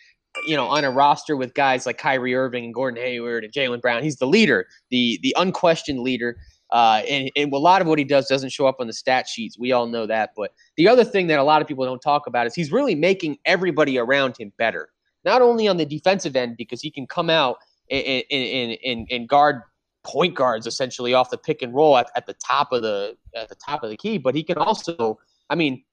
you 0.46 0.56
know, 0.56 0.66
on 0.66 0.84
a 0.84 0.90
roster 0.90 1.36
with 1.36 1.54
guys 1.54 1.86
like 1.86 1.98
Kyrie 1.98 2.34
Irving 2.34 2.64
and 2.64 2.74
Gordon 2.74 3.02
Hayward 3.02 3.44
and 3.44 3.52
Jaylen 3.52 3.80
Brown. 3.80 4.02
He's 4.02 4.16
the 4.16 4.26
leader, 4.26 4.66
the 4.90 5.18
the 5.22 5.34
unquestioned 5.38 6.00
leader. 6.00 6.36
Uh, 6.72 7.02
and, 7.08 7.30
and 7.36 7.52
a 7.52 7.58
lot 7.58 7.82
of 7.82 7.86
what 7.86 7.98
he 7.98 8.04
does 8.04 8.26
doesn't 8.26 8.48
show 8.48 8.66
up 8.66 8.76
on 8.80 8.86
the 8.86 8.92
stat 8.92 9.28
sheets. 9.28 9.58
We 9.58 9.72
all 9.72 9.86
know 9.86 10.06
that. 10.06 10.30
But 10.34 10.52
the 10.76 10.88
other 10.88 11.04
thing 11.04 11.26
that 11.26 11.38
a 11.38 11.44
lot 11.44 11.60
of 11.60 11.68
people 11.68 11.84
don't 11.84 12.00
talk 12.00 12.26
about 12.26 12.46
is 12.46 12.54
he's 12.54 12.72
really 12.72 12.94
making 12.94 13.38
everybody 13.44 13.98
around 13.98 14.38
him 14.38 14.52
better. 14.56 14.88
Not 15.24 15.42
only 15.42 15.68
on 15.68 15.76
the 15.76 15.84
defensive 15.84 16.34
end, 16.34 16.56
because 16.56 16.80
he 16.80 16.90
can 16.90 17.06
come 17.06 17.30
out 17.30 17.58
and, 17.90 18.24
and, 18.30 18.78
and, 18.84 19.06
and 19.10 19.28
guard 19.28 19.60
point 20.04 20.34
guards 20.34 20.66
essentially 20.66 21.14
off 21.14 21.30
the 21.30 21.38
pick 21.38 21.62
and 21.62 21.74
roll 21.74 21.96
at, 21.96 22.10
at 22.16 22.26
the 22.26 22.34
top 22.34 22.72
of 22.72 22.82
the 22.82 23.16
at 23.36 23.48
the 23.48 23.54
top 23.54 23.82
of 23.82 23.90
the 23.90 23.96
key, 23.96 24.18
but 24.18 24.34
he 24.34 24.42
can 24.42 24.58
also, 24.58 25.18
I 25.48 25.54
mean, 25.54 25.84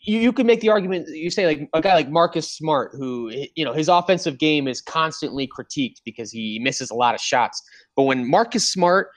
you, 0.00 0.18
you 0.18 0.44
make 0.44 0.60
the 0.60 0.68
argument 0.68 1.08
you 1.08 1.30
say 1.30 1.46
like 1.46 1.68
a 1.72 1.80
guy 1.80 1.94
like 1.94 2.10
Marcus 2.10 2.50
Smart, 2.50 2.92
who 2.94 3.32
you 3.54 3.64
know 3.64 3.72
his 3.72 3.88
offensive 3.88 4.38
game 4.38 4.68
is 4.68 4.80
constantly 4.80 5.48
critiqued 5.48 6.02
because 6.04 6.30
he 6.30 6.58
misses 6.58 6.90
a 6.90 6.94
lot 6.94 7.14
of 7.14 7.20
shots. 7.20 7.62
But 7.96 8.02
when 8.02 8.28
Marcus 8.28 8.68
Smart 8.68 9.08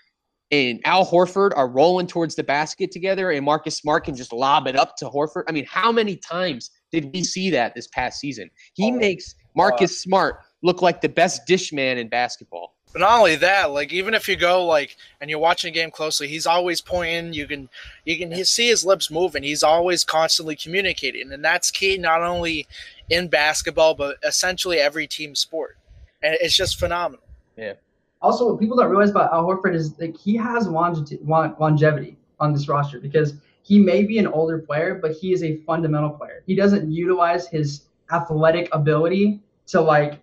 and 0.52 0.80
Al 0.86 1.06
Horford 1.06 1.52
are 1.56 1.68
rolling 1.68 2.08
towards 2.08 2.36
the 2.36 2.44
basket 2.44 2.92
together, 2.92 3.32
and 3.32 3.44
Marcus 3.44 3.78
Smart 3.78 4.06
can 4.06 4.16
just 4.16 4.32
lob 4.32 4.68
it 4.68 4.76
up 4.76 4.96
to 4.98 5.06
Horford. 5.06 5.44
I 5.48 5.52
mean, 5.52 5.66
how 5.66 5.92
many 5.92 6.16
times 6.16 6.72
did 6.92 7.14
we 7.14 7.24
see 7.24 7.50
that 7.52 7.76
this 7.76 7.88
past 7.88 8.20
season? 8.20 8.50
He 8.74 8.92
oh, 8.92 8.96
makes 8.96 9.36
Marcus 9.56 9.92
uh, 9.92 9.96
Smart 9.96 10.40
look 10.64 10.82
like 10.82 11.02
the 11.02 11.10
best 11.10 11.46
dish 11.46 11.74
man 11.74 11.98
in 11.98 12.08
basketball. 12.08 12.76
But 12.94 13.02
not 13.02 13.20
only 13.20 13.36
that, 13.36 13.72
like 13.72 13.92
even 13.92 14.14
if 14.14 14.28
you 14.30 14.38
go 14.38 14.66
like 14.66 14.96
and 15.20 15.30
you're 15.30 15.40
watching 15.40 15.70
a 15.70 15.74
game 15.74 15.92
closely, 15.92 16.28
he's 16.28 16.48
always 16.48 16.80
pointing. 16.80 17.34
You 17.34 17.46
can 17.46 17.70
you 18.06 18.18
can 18.18 18.34
see 18.46 18.70
his 18.70 18.86
lips 18.86 19.12
moving. 19.12 19.44
He's 19.44 19.64
always 19.64 20.04
constantly 20.04 20.56
communicating, 20.56 21.32
and 21.34 21.44
that's 21.44 21.70
key 21.70 21.98
not 21.98 22.22
only 22.24 22.66
in 23.10 23.28
basketball 23.28 23.94
but 23.94 24.18
essentially 24.24 24.78
every 24.78 25.06
team 25.06 25.36
sport. 25.36 25.78
And 26.24 26.38
it's 26.40 26.56
just 26.56 26.80
phenomenal. 26.80 27.24
Yeah. 27.58 27.74
Also, 28.22 28.50
what 28.50 28.60
people 28.60 28.78
don't 28.78 28.90
realize 28.90 29.12
about 29.12 29.32
Al 29.34 29.46
Horford 29.46 29.76
is 29.76 29.98
like 30.00 30.18
he 30.18 30.36
has 30.36 30.68
longe- 30.68 31.14
longevity 31.24 32.18
on 32.40 32.54
this 32.54 32.68
roster 32.68 33.00
because 33.00 33.36
he 33.62 33.80
may 33.80 34.04
be 34.04 34.18
an 34.18 34.28
older 34.28 34.60
player, 34.60 34.96
but 35.02 35.12
he 35.12 35.34
is 35.34 35.44
a 35.44 35.58
fundamental 35.58 36.10
player. 36.10 36.44
He 36.46 36.56
doesn't 36.56 36.92
utilize 36.92 37.48
his 37.48 37.88
athletic 38.12 38.70
ability 38.72 39.42
to 39.68 39.82
like 39.82 40.22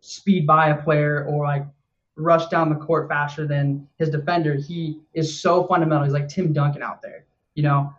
speed 0.00 0.46
by 0.46 0.68
a 0.68 0.82
player 0.82 1.26
or 1.28 1.44
like 1.44 1.66
rush 2.16 2.46
down 2.46 2.68
the 2.68 2.76
court 2.76 3.08
faster 3.08 3.46
than 3.46 3.88
his 3.98 4.10
defender. 4.10 4.54
He 4.54 5.00
is 5.14 5.40
so 5.40 5.66
fundamental. 5.66 6.04
He's 6.04 6.12
like 6.12 6.28
Tim 6.28 6.52
Duncan 6.52 6.82
out 6.82 7.02
there. 7.02 7.26
You 7.54 7.64
know, 7.64 7.92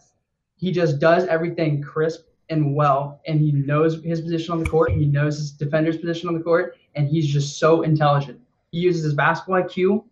he 0.56 0.72
just 0.72 1.00
does 1.00 1.26
everything 1.26 1.82
crisp 1.82 2.28
and 2.50 2.76
well, 2.76 3.22
and 3.28 3.39
he 3.39 3.52
knows 3.52 4.04
his 4.04 4.22
position 4.22 4.54
on 4.54 4.64
the 4.64 4.70
court. 4.70 4.91
He 4.91 5.06
knows 5.06 5.38
his 5.38 5.52
defender's 5.52 5.98
position 5.98 6.30
on 6.30 6.36
the 6.36 6.43
court, 6.43 6.78
and 6.93 7.08
he's 7.08 7.28
just 7.28 7.58
so 7.58 7.82
intelligent. 7.82 8.39
He 8.76 8.82
uses 8.82 9.03
his 9.03 9.13
basketball 9.13 9.63
IQ 9.63 10.03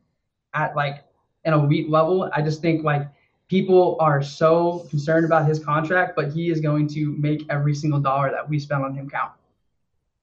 at 0.53 0.73
like 0.73 1.03
an 1.43 1.53
elite 1.53 1.89
level. 1.89 2.29
I 2.33 2.41
just 2.41 2.61
think 2.61 2.85
like 2.85 3.05
people 3.49 3.97
are 3.99 4.23
so 4.23 4.87
concerned 4.89 5.25
about 5.25 5.45
his 5.45 5.61
contract, 5.61 6.15
but 6.15 6.31
he 6.31 6.49
is 6.49 6.61
going 6.61 6.87
to 6.87 7.13
make 7.17 7.45
every 7.49 7.75
single 7.75 7.99
dollar 7.99 8.31
that 8.31 8.47
we 8.47 8.57
spend 8.59 8.85
on 8.85 8.95
him 8.95 9.09
count. 9.09 9.33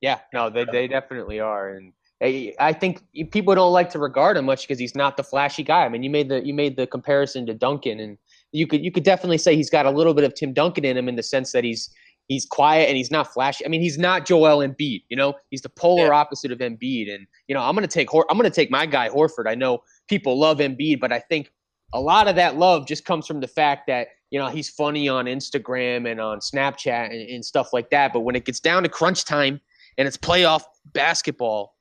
Yeah, 0.01 0.20
no, 0.32 0.49
they 0.49 0.64
they 0.64 0.88
definitely 0.88 1.38
are, 1.38 1.74
and 1.74 1.93
I 2.22 2.72
think 2.72 3.03
people 3.30 3.55
don't 3.55 3.74
like 3.74 3.91
to 3.91 3.99
regard 3.99 4.38
him 4.38 4.47
much 4.47 4.62
because 4.62 4.78
he's 4.78 4.95
not 4.95 5.18
the 5.18 5.22
flashy 5.22 5.62
guy. 5.62 5.84
I 5.84 5.91
mean, 5.91 6.03
you 6.03 6.09
made 6.09 6.30
the 6.30 6.43
you 6.43 6.55
made 6.55 6.76
the 6.76 6.86
comparison 6.86 7.45
to 7.45 7.53
Duncan, 7.53 8.01
and 8.01 8.16
you 8.53 8.66
could 8.66 8.82
you 8.82 8.91
could 8.91 9.05
definitely 9.05 9.36
say 9.36 9.55
he's 9.55 9.68
got 9.68 9.84
a 9.84 9.91
little 9.91 10.14
bit 10.14 10.24
of 10.24 10.34
Tim 10.34 10.55
Duncan 10.55 10.86
in 10.86 10.97
him 10.97 11.11
in 11.11 11.16
the 11.16 11.22
sense 11.22 11.53
that 11.53 11.62
he's 11.62 11.91
he's 12.31 12.47
quiet 12.47 12.89
and 12.89 12.97
he's 12.97 13.11
not 13.11 13.33
flashy. 13.33 13.66
I 13.66 13.68
mean, 13.68 13.81
he's 13.81 13.99
not 13.99 14.24
Joel 14.24 14.66
Embiid. 14.66 15.03
You 15.09 15.16
know, 15.16 15.35
he's 15.51 15.61
the 15.61 15.68
polar 15.68 16.07
yeah. 16.07 16.14
opposite 16.14 16.53
of 16.53 16.59
Embiid. 16.59 17.12
And 17.12 17.26
you 17.49 17.55
know, 17.55 17.61
I'm 17.61 17.74
gonna 17.74 17.89
take 17.89 18.09
Hor- 18.09 18.26
I'm 18.31 18.37
gonna 18.37 18.51
take 18.51 18.70
my 18.70 18.87
guy 18.87 19.09
Horford. 19.09 19.49
I 19.49 19.55
know 19.55 19.83
people 20.09 20.39
love 20.39 20.59
Embiid, 20.59 21.01
but 21.01 21.12
I 21.12 21.18
think 21.18 21.53
a 21.93 22.01
lot 22.01 22.28
of 22.28 22.37
that 22.37 22.57
love 22.57 22.87
just 22.87 23.05
comes 23.05 23.26
from 23.26 23.41
the 23.41 23.49
fact 23.49 23.87
that 23.89 24.09
you 24.31 24.39
know 24.39 24.49
he's 24.49 24.70
funny 24.70 25.09
on 25.09 25.26
Instagram 25.26 26.11
and 26.11 26.20
on 26.20 26.39
Snapchat 26.39 27.11
and, 27.11 27.28
and 27.28 27.45
stuff 27.45 27.72
like 27.72 27.91
that. 27.91 28.12
But 28.12 28.20
when 28.20 28.37
it 28.37 28.45
gets 28.45 28.61
down 28.61 28.85
to 28.85 28.89
crunch 28.89 29.24
time 29.24 29.61
and 29.99 30.07
it's 30.09 30.16
playoff 30.16 30.62
basketball 30.93 31.74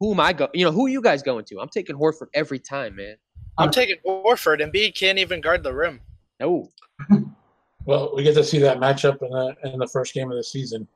who 0.00 0.12
am 0.12 0.20
I 0.20 0.32
go? 0.32 0.48
You 0.54 0.64
know, 0.64 0.72
who 0.72 0.86
are 0.86 0.88
you 0.88 1.02
guys 1.02 1.22
going 1.22 1.44
to? 1.44 1.60
I'm 1.60 1.68
taking 1.68 1.94
Horford 1.94 2.28
every 2.34 2.58
time, 2.58 2.96
man. 2.96 3.16
I'm 3.58 3.70
taking 3.70 3.96
Horford, 4.06 4.60
Embiid 4.60 4.94
can't 4.94 5.18
even 5.18 5.42
guard 5.42 5.62
the 5.62 5.74
rim. 5.74 6.00
No. 6.40 6.70
well, 7.84 8.12
we 8.14 8.22
get 8.22 8.34
to 8.34 8.44
see 8.44 8.58
that 8.58 8.78
matchup 8.78 9.22
in 9.22 9.30
the 9.30 9.72
in 9.72 9.78
the 9.78 9.86
first 9.86 10.14
game 10.14 10.30
of 10.30 10.36
the 10.36 10.44
season. 10.44 10.86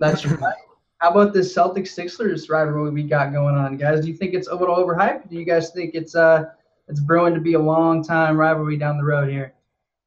That's 0.00 0.24
right. 0.26 0.54
How 0.98 1.10
about 1.10 1.32
this 1.32 1.54
Celtics 1.54 1.88
Sixers 1.88 2.48
rivalry 2.48 2.90
we 2.90 3.04
got 3.04 3.32
going 3.32 3.54
on, 3.54 3.76
guys? 3.76 4.00
Do 4.00 4.08
you 4.08 4.16
think 4.16 4.34
it's 4.34 4.48
a 4.48 4.54
little 4.54 4.74
overhyped? 4.76 5.28
Do 5.30 5.36
you 5.36 5.44
guys 5.44 5.70
think 5.70 5.94
it's 5.94 6.14
uh 6.14 6.46
it's 6.88 7.00
brewing 7.00 7.34
to 7.34 7.40
be 7.40 7.54
a 7.54 7.58
long 7.58 8.02
time 8.02 8.36
rivalry 8.36 8.76
down 8.76 8.96
the 8.96 9.04
road 9.04 9.28
here? 9.28 9.54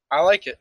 I 0.10 0.22
like 0.22 0.48
it. 0.48 0.60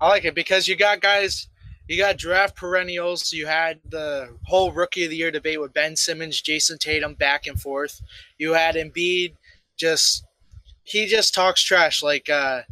I 0.00 0.08
like 0.08 0.24
it 0.24 0.34
because 0.34 0.68
you 0.68 0.76
got 0.76 1.00
guys 1.00 1.48
you 1.88 1.96
got 1.96 2.18
draft 2.18 2.54
perennials. 2.54 3.32
You 3.32 3.46
had 3.46 3.80
the 3.88 4.36
whole 4.44 4.70
rookie 4.72 5.04
of 5.04 5.10
the 5.10 5.16
year 5.16 5.30
debate 5.30 5.60
with 5.60 5.72
Ben 5.72 5.96
Simmons, 5.96 6.40
Jayson 6.40 6.78
Tatum 6.78 7.14
back 7.14 7.46
and 7.46 7.60
forth. 7.60 8.00
You 8.36 8.52
had 8.52 8.76
Embiid 8.76 9.34
just 9.76 10.24
he 10.84 11.06
just 11.06 11.34
talks 11.34 11.62
trash 11.62 12.02
like 12.02 12.28
uh, 12.30 12.62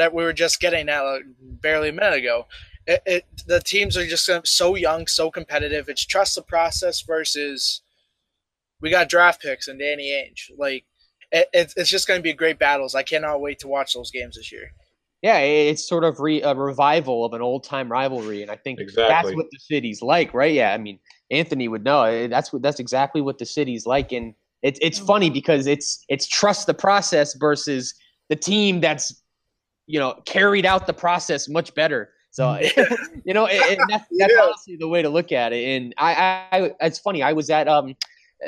what 0.00 0.14
we 0.14 0.24
were 0.24 0.32
just 0.32 0.60
getting 0.60 0.88
at 0.88 1.02
like, 1.02 1.22
barely 1.40 1.90
a 1.90 1.92
minute 1.92 2.14
ago. 2.14 2.46
It, 2.86 3.02
it, 3.06 3.24
the 3.46 3.60
teams 3.60 3.96
are 3.96 4.06
just 4.06 4.28
so 4.44 4.74
young, 4.74 5.06
so 5.06 5.30
competitive. 5.30 5.88
It's 5.88 6.04
trust 6.04 6.34
the 6.34 6.42
process 6.42 7.02
versus 7.02 7.82
we 8.80 8.90
got 8.90 9.08
draft 9.08 9.40
picks 9.40 9.68
and 9.68 9.78
Danny 9.78 10.10
Ainge. 10.10 10.50
Like 10.58 10.84
it, 11.30 11.48
it's 11.76 11.90
just 11.90 12.08
going 12.08 12.18
to 12.18 12.22
be 12.22 12.32
great 12.32 12.58
battles. 12.58 12.94
I 12.94 13.02
cannot 13.02 13.40
wait 13.40 13.58
to 13.60 13.68
watch 13.68 13.94
those 13.94 14.10
games 14.10 14.36
this 14.36 14.50
year. 14.50 14.72
Yeah, 15.22 15.38
it's 15.38 15.86
sort 15.86 16.02
of 16.02 16.18
re, 16.18 16.42
a 16.42 16.52
revival 16.52 17.24
of 17.24 17.32
an 17.32 17.42
old 17.42 17.62
time 17.62 17.92
rivalry, 17.92 18.42
and 18.42 18.50
I 18.50 18.56
think 18.56 18.80
exactly. 18.80 19.08
that's 19.08 19.36
what 19.36 19.46
the 19.52 19.58
city's 19.60 20.02
like, 20.02 20.34
right? 20.34 20.52
Yeah, 20.52 20.74
I 20.74 20.78
mean, 20.78 20.98
Anthony 21.30 21.68
would 21.68 21.84
know. 21.84 22.02
Eh, 22.02 22.26
that's 22.26 22.52
what 22.52 22.62
that's 22.62 22.80
exactly 22.80 23.20
what 23.20 23.38
the 23.38 23.46
city's 23.46 23.86
like, 23.86 24.10
and 24.10 24.34
it's 24.62 24.80
it's 24.82 24.98
funny 24.98 25.30
because 25.30 25.68
it's 25.68 26.04
it's 26.08 26.26
trust 26.26 26.66
the 26.66 26.74
process 26.74 27.34
versus 27.34 27.94
the 28.30 28.36
team 28.36 28.80
that's 28.80 29.21
you 29.86 29.98
know 29.98 30.20
carried 30.24 30.66
out 30.66 30.86
the 30.86 30.92
process 30.92 31.48
much 31.48 31.74
better. 31.74 32.10
So 32.30 32.58
you 33.24 33.34
know, 33.34 33.46
it, 33.46 33.56
it, 33.72 33.78
that's, 33.88 34.06
that's 34.18 34.32
yeah. 34.32 34.42
honestly 34.42 34.76
the 34.76 34.88
way 34.88 35.02
to 35.02 35.08
look 35.08 35.32
at 35.32 35.52
it. 35.52 35.64
And 35.64 35.94
I, 35.98 36.46
I, 36.50 36.72
it's 36.80 36.98
funny. 36.98 37.22
I 37.22 37.32
was 37.32 37.50
at 37.50 37.68
um 37.68 37.94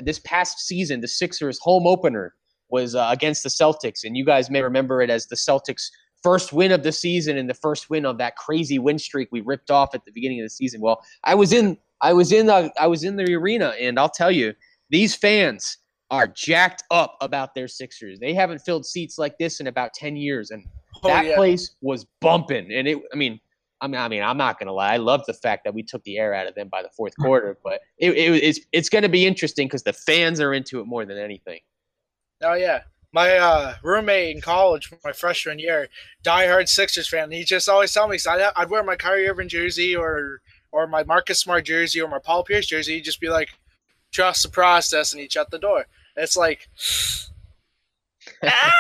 this 0.00 0.18
past 0.20 0.60
season, 0.60 1.00
the 1.00 1.08
Sixers 1.08 1.58
home 1.60 1.86
opener 1.86 2.34
was 2.68 2.94
uh, 2.94 3.08
against 3.10 3.42
the 3.42 3.48
Celtics, 3.48 4.04
and 4.04 4.16
you 4.16 4.24
guys 4.24 4.50
may 4.50 4.62
remember 4.62 5.02
it 5.02 5.10
as 5.10 5.26
the 5.26 5.36
Celtics 5.36 5.90
first 6.24 6.54
win 6.54 6.72
of 6.72 6.82
the 6.82 6.90
season 6.90 7.36
and 7.36 7.48
the 7.48 7.54
first 7.54 7.90
win 7.90 8.06
of 8.06 8.16
that 8.16 8.34
crazy 8.36 8.78
win 8.78 8.98
streak 8.98 9.28
we 9.30 9.42
ripped 9.42 9.70
off 9.70 9.94
at 9.94 10.04
the 10.06 10.10
beginning 10.10 10.40
of 10.40 10.44
the 10.44 10.50
season. 10.50 10.80
Well, 10.80 11.04
I 11.22 11.34
was 11.34 11.52
in 11.52 11.76
I 12.00 12.12
was 12.12 12.32
in 12.32 12.46
the 12.46 12.72
I 12.80 12.86
was 12.86 13.04
in 13.04 13.16
the 13.16 13.34
arena 13.34 13.74
and 13.78 13.98
I'll 13.98 14.08
tell 14.08 14.30
you, 14.30 14.54
these 14.90 15.14
fans 15.14 15.78
are 16.10 16.26
jacked 16.26 16.82
up 16.90 17.16
about 17.20 17.54
their 17.54 17.68
Sixers. 17.68 18.18
They 18.18 18.34
haven't 18.34 18.60
filled 18.60 18.86
seats 18.86 19.18
like 19.18 19.36
this 19.38 19.60
in 19.60 19.66
about 19.66 19.92
10 19.94 20.16
years 20.16 20.50
and 20.50 20.64
that 21.04 21.26
yeah. 21.26 21.36
place 21.36 21.74
was 21.80 22.06
bumping 22.20 22.72
and 22.72 22.88
it 22.88 22.98
I 23.12 23.16
mean 23.16 23.40
I 23.80 23.86
mean, 23.86 24.00
I 24.00 24.08
mean, 24.08 24.22
I'm 24.22 24.38
not 24.38 24.58
gonna 24.58 24.72
lie. 24.72 24.94
I 24.94 24.96
love 24.96 25.24
the 25.26 25.34
fact 25.34 25.64
that 25.64 25.74
we 25.74 25.82
took 25.82 26.02
the 26.04 26.16
air 26.16 26.32
out 26.32 26.46
of 26.46 26.54
them 26.54 26.68
by 26.68 26.82
the 26.82 26.88
fourth 26.96 27.14
quarter, 27.18 27.58
but 27.62 27.80
it, 27.98 28.12
it, 28.12 28.42
it's 28.42 28.60
it's 28.72 28.88
going 28.88 29.02
to 29.02 29.10
be 29.10 29.26
interesting 29.26 29.66
because 29.66 29.82
the 29.82 29.92
fans 29.92 30.40
are 30.40 30.54
into 30.54 30.80
it 30.80 30.86
more 30.86 31.04
than 31.04 31.18
anything. 31.18 31.60
Oh 32.40 32.54
yeah, 32.54 32.82
my 33.12 33.36
uh, 33.36 33.74
roommate 33.82 34.34
in 34.34 34.40
college, 34.40 34.90
my 35.04 35.12
freshman 35.12 35.58
year, 35.58 35.88
diehard 36.24 36.68
Sixers 36.68 37.08
fan. 37.08 37.30
He 37.30 37.44
just 37.44 37.68
always 37.68 37.92
tell 37.92 38.08
me, 38.08 38.18
I'd, 38.26 38.50
I'd 38.56 38.70
wear 38.70 38.82
my 38.82 38.96
Kyrie 38.96 39.28
Irving 39.28 39.48
jersey 39.48 39.94
or 39.94 40.40
or 40.72 40.86
my 40.86 41.04
Marcus 41.04 41.38
Smart 41.38 41.64
jersey 41.64 42.00
or 42.00 42.08
my 42.08 42.18
Paul 42.18 42.42
Pierce 42.42 42.66
jersey. 42.66 42.94
He'd 42.94 43.04
just 43.04 43.20
be 43.20 43.28
like, 43.28 43.50
trust 44.10 44.42
the 44.42 44.48
process, 44.48 45.12
and 45.12 45.20
he'd 45.20 45.32
shut 45.32 45.50
the 45.50 45.58
door. 45.58 45.86
it's 46.16 46.36
like, 46.36 46.68
ah, 48.44 48.72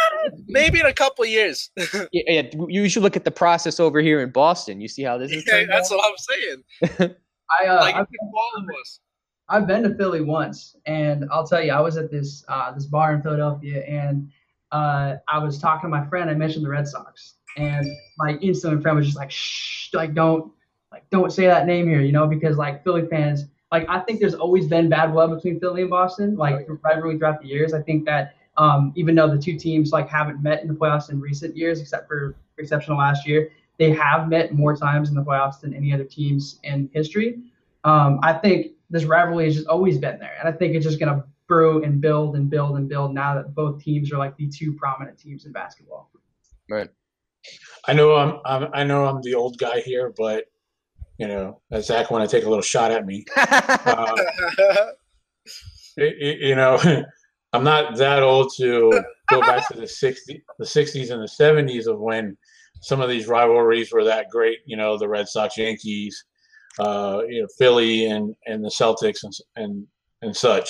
maybe 0.46 0.80
in 0.80 0.86
a 0.86 0.92
couple 0.92 1.24
years. 1.24 1.70
yeah, 2.12 2.22
yeah, 2.26 2.42
you 2.68 2.88
should 2.88 3.02
look 3.02 3.16
at 3.16 3.24
the 3.24 3.30
process 3.30 3.80
over 3.80 4.00
here 4.00 4.20
in 4.20 4.30
Boston. 4.30 4.80
You 4.80 4.88
see 4.88 5.02
how 5.02 5.18
this 5.18 5.30
is. 5.32 5.44
Yeah, 5.46 5.64
that's 5.68 5.90
out? 5.92 5.98
what 5.98 6.10
I'm 6.10 6.18
saying. 6.18 7.16
I 7.60 7.66
uh, 7.66 7.80
like, 7.80 7.94
all 7.96 8.52
of 8.56 8.64
us. 8.80 9.00
I've 9.48 9.66
been 9.66 9.82
to 9.82 9.94
Philly 9.94 10.22
once, 10.22 10.74
and 10.86 11.26
I'll 11.30 11.46
tell 11.46 11.62
you, 11.62 11.72
I 11.72 11.80
was 11.80 11.96
at 11.96 12.10
this 12.10 12.44
uh, 12.48 12.72
this 12.72 12.86
bar 12.86 13.12
in 13.12 13.22
Philadelphia, 13.22 13.84
and 13.84 14.30
uh, 14.72 15.16
I 15.28 15.38
was 15.38 15.58
talking 15.58 15.90
to 15.90 15.96
my 15.96 16.06
friend. 16.06 16.30
I 16.30 16.34
mentioned 16.34 16.64
the 16.64 16.70
Red 16.70 16.88
Sox, 16.88 17.34
and 17.58 17.86
my 18.18 18.38
instant 18.40 18.80
friend 18.82 18.96
was 18.96 19.06
just 19.06 19.18
like, 19.18 19.30
"Shh, 19.30 19.92
like 19.92 20.14
don't, 20.14 20.50
like 20.90 21.08
don't 21.10 21.30
say 21.30 21.46
that 21.46 21.66
name 21.66 21.86
here," 21.86 22.00
you 22.00 22.12
know, 22.12 22.26
because 22.26 22.56
like 22.56 22.82
Philly 22.84 23.06
fans, 23.06 23.44
like 23.70 23.86
I 23.88 24.00
think 24.00 24.20
there's 24.20 24.34
always 24.34 24.66
been 24.66 24.88
bad 24.88 25.12
blood 25.12 25.34
between 25.34 25.60
Philly 25.60 25.82
and 25.82 25.90
Boston, 25.90 26.36
like 26.36 26.66
rivalry 26.82 27.18
throughout 27.18 27.42
the 27.42 27.48
years. 27.48 27.74
I 27.74 27.82
think 27.82 28.06
that 28.06 28.36
um, 28.56 28.92
even 28.94 29.14
though 29.14 29.28
the 29.28 29.38
two 29.38 29.58
teams 29.58 29.90
like 29.92 30.08
haven't 30.08 30.42
met 30.42 30.62
in 30.62 30.68
the 30.68 30.74
playoffs 30.74 31.10
in 31.10 31.20
recent 31.20 31.56
years, 31.56 31.80
except 31.80 32.06
for 32.08 32.36
exceptional 32.58 32.98
last 32.98 33.26
year, 33.26 33.50
they 33.78 33.90
have 33.90 34.28
met 34.28 34.52
more 34.52 34.76
times 34.76 35.08
in 35.08 35.14
the 35.14 35.22
playoffs 35.22 35.60
than 35.60 35.74
any 35.74 35.92
other 35.92 36.04
teams 36.04 36.60
in 36.62 36.88
history. 36.92 37.40
Um, 37.82 38.20
I 38.22 38.32
think 38.32 38.72
this 38.90 39.04
rivalry 39.04 39.46
has 39.46 39.54
just 39.56 39.66
always 39.66 39.98
been 39.98 40.18
there, 40.18 40.36
and 40.38 40.48
I 40.48 40.52
think 40.52 40.74
it's 40.74 40.84
just 40.84 41.00
going 41.00 41.14
to 41.14 41.24
brew 41.46 41.82
and 41.84 42.00
build 42.00 42.36
and 42.36 42.48
build 42.48 42.76
and 42.76 42.88
build 42.88 43.12
now 43.12 43.34
that 43.34 43.54
both 43.54 43.82
teams 43.82 44.12
are 44.12 44.18
like 44.18 44.36
the 44.36 44.48
two 44.48 44.72
prominent 44.72 45.18
teams 45.18 45.44
in 45.44 45.52
basketball. 45.52 46.10
Right. 46.68 46.88
I 47.86 47.92
know 47.92 48.14
I'm, 48.14 48.40
I'm 48.46 48.70
I 48.72 48.84
know 48.84 49.04
I'm 49.04 49.20
the 49.20 49.34
old 49.34 49.58
guy 49.58 49.80
here, 49.80 50.14
but 50.16 50.44
you 51.18 51.28
know, 51.28 51.60
Zach 51.80 52.10
want 52.10 52.28
to 52.28 52.36
take 52.36 52.46
a 52.46 52.48
little 52.48 52.62
shot 52.62 52.90
at 52.90 53.06
me. 53.06 53.24
uh, 53.36 54.16
it, 55.96 56.40
you 56.40 56.54
know, 56.54 56.78
I'm 57.54 57.62
not 57.62 57.96
that 57.96 58.20
old 58.22 58.52
to 58.56 58.90
go 59.28 59.40
back 59.40 59.68
to 59.68 59.76
the 59.76 59.82
60s, 59.84 60.42
the 60.58 60.64
60s 60.64 61.10
and 61.12 61.22
the 61.22 61.30
70s 61.40 61.86
of 61.86 62.00
when 62.00 62.36
some 62.80 63.00
of 63.00 63.08
these 63.08 63.28
rivalries 63.28 63.92
were 63.92 64.02
that 64.02 64.28
great. 64.28 64.58
You 64.66 64.76
know, 64.76 64.98
the 64.98 65.08
Red 65.08 65.28
Sox, 65.28 65.56
Yankees, 65.56 66.24
uh, 66.80 67.22
you 67.28 67.42
know, 67.42 67.48
Philly 67.56 68.06
and 68.06 68.34
and 68.46 68.64
the 68.64 68.68
Celtics 68.68 69.22
and 69.22 69.32
and 69.54 69.86
and 70.22 70.36
such. 70.36 70.68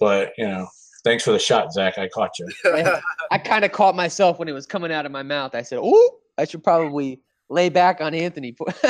But 0.00 0.32
you 0.36 0.48
know, 0.48 0.66
thanks 1.04 1.22
for 1.22 1.30
the 1.30 1.38
shot, 1.38 1.72
Zach. 1.72 1.98
I 1.98 2.08
caught 2.08 2.32
you. 2.40 2.48
I 3.30 3.38
kind 3.38 3.64
of 3.64 3.70
caught 3.70 3.94
myself 3.94 4.40
when 4.40 4.48
it 4.48 4.52
was 4.52 4.66
coming 4.66 4.90
out 4.90 5.06
of 5.06 5.12
my 5.12 5.22
mouth. 5.22 5.54
I 5.54 5.62
said, 5.62 5.78
"Ooh, 5.78 6.10
I 6.36 6.46
should 6.46 6.64
probably 6.64 7.20
lay 7.48 7.68
back 7.68 8.00
on 8.00 8.12
Anthony." 8.12 8.56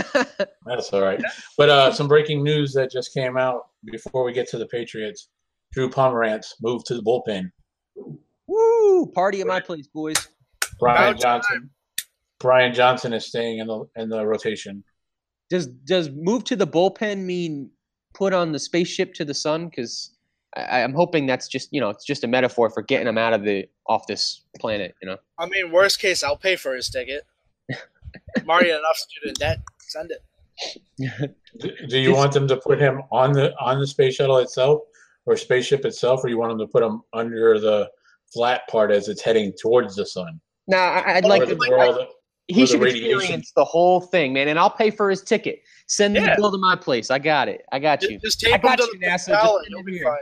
That's 0.64 0.94
all 0.94 1.02
right. 1.02 1.22
But 1.58 1.68
uh, 1.68 1.92
some 1.92 2.08
breaking 2.08 2.42
news 2.42 2.72
that 2.72 2.90
just 2.90 3.12
came 3.12 3.36
out 3.36 3.68
before 3.84 4.24
we 4.24 4.32
get 4.32 4.48
to 4.48 4.58
the 4.58 4.66
Patriots. 4.66 5.28
Drew 5.72 5.88
Pomeranz 5.90 6.54
moved 6.62 6.86
to 6.86 6.94
the 6.94 7.02
bullpen. 7.02 7.50
Woo! 8.46 9.06
Party 9.14 9.40
at 9.40 9.46
my 9.46 9.60
place, 9.60 9.86
boys. 9.86 10.16
Brian 10.80 11.10
About 11.10 11.20
Johnson. 11.20 11.70
Brian 12.40 12.72
Johnson 12.72 13.12
is 13.12 13.26
staying 13.26 13.58
in 13.58 13.66
the 13.66 13.84
in 13.96 14.08
the 14.08 14.24
rotation. 14.24 14.84
Does 15.50 15.66
does 15.66 16.10
move 16.10 16.44
to 16.44 16.56
the 16.56 16.66
bullpen 16.66 17.18
mean 17.18 17.70
put 18.14 18.32
on 18.32 18.52
the 18.52 18.58
spaceship 18.58 19.14
to 19.14 19.24
the 19.24 19.34
sun? 19.34 19.68
Because 19.68 20.12
I'm 20.56 20.94
hoping 20.94 21.26
that's 21.26 21.48
just 21.48 21.72
you 21.72 21.80
know 21.80 21.90
it's 21.90 22.04
just 22.04 22.24
a 22.24 22.28
metaphor 22.28 22.70
for 22.70 22.82
getting 22.82 23.08
him 23.08 23.18
out 23.18 23.32
of 23.32 23.42
the 23.42 23.68
off 23.86 24.06
this 24.06 24.42
planet. 24.58 24.94
You 25.02 25.08
know. 25.08 25.16
I 25.38 25.46
mean, 25.46 25.72
worst 25.72 26.00
case, 26.00 26.22
I'll 26.22 26.36
pay 26.36 26.56
for 26.56 26.74
his 26.74 26.88
ticket. 26.88 27.24
Mario 28.44 28.78
enough 28.78 28.96
student 28.96 29.38
debt. 29.38 29.58
Send 29.80 30.10
it. 30.12 30.22
Do, 31.60 31.70
do 31.88 31.98
you 31.98 32.12
want 32.12 32.32
them 32.32 32.48
to 32.48 32.56
put 32.56 32.80
him 32.80 33.02
on 33.12 33.32
the 33.32 33.56
on 33.58 33.78
the 33.78 33.86
space 33.86 34.16
shuttle 34.16 34.38
itself, 34.38 34.82
or 35.28 35.36
spaceship 35.36 35.84
itself, 35.84 36.24
or 36.24 36.28
you 36.28 36.38
want 36.38 36.50
them 36.50 36.58
to 36.58 36.66
put 36.66 36.80
them 36.82 37.02
under 37.12 37.58
the 37.60 37.88
flat 38.32 38.62
part 38.68 38.90
as 38.90 39.08
it's 39.08 39.20
heading 39.22 39.52
towards 39.60 39.94
the 39.94 40.06
sun? 40.06 40.40
Nah, 40.66 40.76
I- 40.76 41.16
I'd 41.16 41.24
like 41.24 41.42
to. 41.48 41.54
the- 41.54 41.56
where 41.56 41.78
all 41.78 41.92
the- 41.92 42.08
he 42.48 42.62
the 42.62 42.66
should 42.66 42.80
radiation- 42.80 43.16
experience 43.18 43.52
the 43.54 43.64
whole 43.64 44.00
thing, 44.00 44.32
man, 44.32 44.48
and 44.48 44.58
I'll 44.58 44.70
pay 44.70 44.90
for 44.90 45.10
his 45.10 45.22
ticket. 45.22 45.60
Send 45.86 46.16
the 46.16 46.34
bill 46.36 46.50
to 46.50 46.58
my 46.58 46.76
place. 46.76 47.10
I 47.10 47.18
got 47.18 47.48
it. 47.48 47.62
I 47.72 47.78
got 47.78 48.02
you. 48.02 48.18
Just 48.18 48.44
I 48.46 48.50
tape 48.52 48.56
him 48.64 48.68
got 48.70 48.78
to 48.78 48.84
you, 48.84 48.98
the 48.98 49.06
NASA. 49.06 49.10
Just 49.10 49.28
ballot. 49.28 49.66
send 49.70 49.84
be 49.86 49.98
here. 49.98 50.18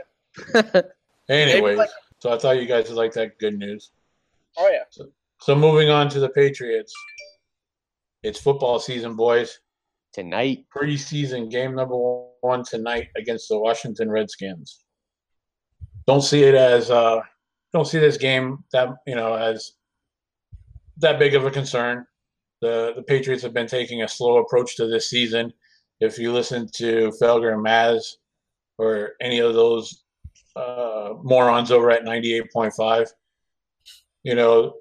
fine. 0.73 0.83
Anyways, 1.29 1.77
like- 1.77 1.89
so 2.19 2.31
I 2.33 2.37
thought 2.37 2.59
you 2.59 2.65
guys 2.67 2.87
would 2.89 2.97
like 2.97 3.13
that 3.13 3.37
good 3.39 3.57
news. 3.57 3.91
Oh 4.57 4.69
yeah. 4.69 4.83
So 5.39 5.55
moving 5.55 5.89
on 5.89 6.09
to 6.09 6.19
the 6.19 6.29
Patriots. 6.29 6.93
It's 8.23 8.39
football 8.39 8.79
season, 8.79 9.15
boys. 9.15 9.59
Tonight, 10.13 10.65
Preseason 10.75 11.49
game 11.51 11.75
number 11.75 11.95
one 12.41 12.63
tonight 12.63 13.09
against 13.15 13.47
the 13.49 13.57
Washington 13.59 14.09
Redskins. 14.09 14.83
Don't 16.07 16.21
see 16.21 16.43
it 16.43 16.55
as 16.55 16.89
uh 16.89 17.21
don't 17.73 17.85
see 17.85 17.99
this 17.99 18.17
game 18.17 18.63
that 18.71 18.89
you 19.05 19.15
know 19.15 19.35
as 19.35 19.73
that 20.97 21.19
big 21.19 21.35
of 21.35 21.45
a 21.45 21.51
concern. 21.51 22.05
The 22.61 22.93
the 22.95 23.03
Patriots 23.03 23.43
have 23.43 23.53
been 23.53 23.67
taking 23.67 24.01
a 24.01 24.07
slow 24.07 24.37
approach 24.37 24.75
to 24.77 24.87
this 24.87 25.09
season. 25.09 25.53
If 25.99 26.17
you 26.17 26.31
listen 26.31 26.69
to 26.75 27.11
Felger 27.21 27.53
and 27.53 27.65
Maz 27.65 28.15
or 28.77 29.11
any 29.21 29.39
of 29.39 29.53
those 29.53 30.03
uh, 30.55 31.13
morons 31.23 31.71
over 31.71 31.91
at 31.91 32.03
98.5, 32.03 33.07
you 34.23 34.35
know, 34.35 34.73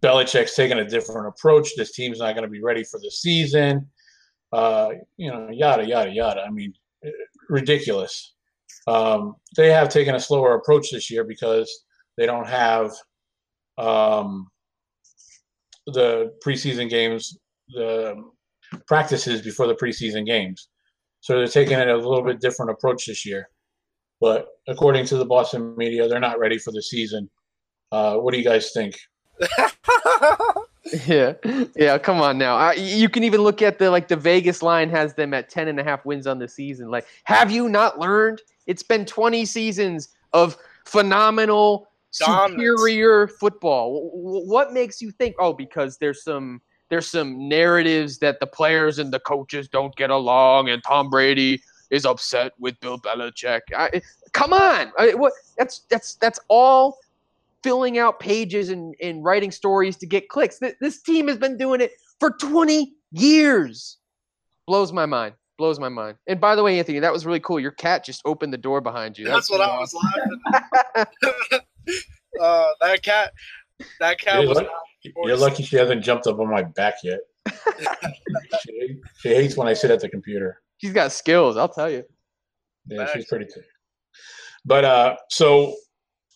Belichick's 0.00 0.54
taking 0.54 0.78
a 0.78 0.88
different 0.88 1.26
approach. 1.26 1.70
This 1.76 1.92
team's 1.92 2.18
not 2.20 2.34
going 2.34 2.44
to 2.44 2.50
be 2.50 2.62
ready 2.62 2.84
for 2.84 2.98
the 3.00 3.10
season. 3.10 3.88
Uh, 4.52 4.90
you 5.16 5.30
know, 5.30 5.48
yada 5.50 5.86
yada 5.86 6.10
yada. 6.10 6.42
I 6.42 6.50
mean, 6.50 6.72
ridiculous. 7.48 8.33
Um, 8.86 9.36
they 9.56 9.70
have 9.70 9.88
taken 9.88 10.14
a 10.14 10.20
slower 10.20 10.54
approach 10.54 10.90
this 10.90 11.10
year 11.10 11.24
because 11.24 11.84
they 12.16 12.26
don't 12.26 12.46
have 12.46 12.92
um, 13.78 14.48
the 15.86 16.32
preseason 16.44 16.88
games, 16.88 17.36
the 17.68 18.22
practices 18.86 19.42
before 19.42 19.66
the 19.66 19.74
preseason 19.74 20.26
games. 20.26 20.68
So 21.20 21.36
they're 21.36 21.46
taking 21.46 21.78
it 21.78 21.88
a 21.88 21.96
little 21.96 22.22
bit 22.22 22.40
different 22.40 22.70
approach 22.70 23.06
this 23.06 23.24
year. 23.24 23.48
But 24.20 24.46
according 24.68 25.06
to 25.06 25.16
the 25.16 25.24
Boston 25.24 25.74
media, 25.76 26.08
they're 26.08 26.20
not 26.20 26.38
ready 26.38 26.58
for 26.58 26.70
the 26.70 26.82
season. 26.82 27.30
Uh, 27.92 28.16
what 28.16 28.32
do 28.32 28.38
you 28.38 28.44
guys 28.44 28.72
think? 28.72 28.96
yeah, 31.06 31.34
yeah. 31.76 31.98
Come 31.98 32.20
on 32.20 32.38
now. 32.38 32.56
I, 32.56 32.74
you 32.74 33.08
can 33.08 33.24
even 33.24 33.40
look 33.40 33.62
at 33.62 33.78
the 33.78 33.90
like 33.90 34.08
the 34.08 34.16
Vegas 34.16 34.62
line 34.62 34.90
has 34.90 35.14
them 35.14 35.34
at 35.34 35.48
10 35.50 35.68
and 35.68 35.80
a 35.80 35.84
half 35.84 36.04
wins 36.04 36.26
on 36.26 36.38
the 36.38 36.48
season. 36.48 36.90
Like, 36.90 37.06
have 37.24 37.50
you 37.50 37.68
not 37.68 37.98
learned? 37.98 38.40
It's 38.66 38.82
been 38.82 39.04
20 39.04 39.44
seasons 39.44 40.08
of 40.32 40.56
phenomenal, 40.84 41.88
Dominance. 42.18 42.52
superior 42.54 43.28
football. 43.28 44.10
What 44.12 44.72
makes 44.72 45.00
you 45.02 45.10
think? 45.10 45.36
Oh, 45.38 45.52
because 45.52 45.98
there's 45.98 46.22
some 46.22 46.60
there's 46.90 47.08
some 47.08 47.48
narratives 47.48 48.18
that 48.18 48.40
the 48.40 48.46
players 48.46 48.98
and 48.98 49.12
the 49.12 49.18
coaches 49.20 49.68
don't 49.68 49.94
get 49.96 50.10
along, 50.10 50.68
and 50.68 50.82
Tom 50.84 51.10
Brady 51.10 51.60
is 51.90 52.04
upset 52.04 52.52
with 52.58 52.78
Bill 52.80 52.98
Belichick. 52.98 53.60
I, 53.76 54.02
come 54.32 54.52
on, 54.52 54.92
I, 54.98 55.14
what? 55.14 55.32
That's 55.58 55.80
that's 55.90 56.14
that's 56.16 56.38
all 56.48 56.98
filling 57.62 57.98
out 57.98 58.20
pages 58.20 58.68
and, 58.68 58.94
and 59.00 59.24
writing 59.24 59.50
stories 59.50 59.96
to 59.96 60.06
get 60.06 60.28
clicks. 60.28 60.58
Th- 60.58 60.76
This 60.80 61.00
team 61.00 61.28
has 61.28 61.38
been 61.38 61.56
doing 61.56 61.80
it 61.80 61.92
for 62.20 62.30
20 62.32 62.92
years. 63.12 63.96
Blows 64.66 64.92
my 64.92 65.06
mind. 65.06 65.34
Blows 65.56 65.78
my 65.78 65.88
mind. 65.88 66.16
And 66.26 66.40
by 66.40 66.56
the 66.56 66.62
way, 66.62 66.78
Anthony, 66.78 66.98
that 66.98 67.12
was 67.12 67.24
really 67.24 67.40
cool. 67.40 67.60
Your 67.60 67.70
cat 67.70 68.04
just 68.04 68.22
opened 68.24 68.52
the 68.52 68.58
door 68.58 68.80
behind 68.80 69.16
you. 69.16 69.26
That 69.26 69.34
That's 69.34 69.50
what 69.50 69.60
I 69.60 69.78
was 69.78 69.94
laughing. 69.94 71.06
uh, 72.40 72.66
that 72.80 73.02
cat. 73.02 73.32
That 74.00 74.18
cat 74.18 74.40
You're 74.40 74.48
was. 74.48 74.58
lucky, 74.58 74.68
you're 75.24 75.36
lucky 75.36 75.62
she 75.62 75.76
hasn't 75.76 76.02
jumped 76.02 76.26
up 76.26 76.38
on 76.38 76.50
my 76.50 76.62
back 76.62 76.94
yet. 77.04 77.20
she, 78.62 78.96
she 79.20 79.28
hates 79.28 79.56
when 79.56 79.68
I 79.68 79.74
sit 79.74 79.90
at 79.90 80.00
the 80.00 80.08
computer. 80.08 80.60
She's 80.78 80.92
got 80.92 81.12
skills, 81.12 81.56
I'll 81.56 81.68
tell 81.68 81.90
you. 81.90 82.04
Yeah, 82.86 83.08
she's 83.12 83.26
pretty 83.26 83.46
good. 83.46 83.64
But 84.64 84.84
uh, 84.84 85.16
so 85.28 85.74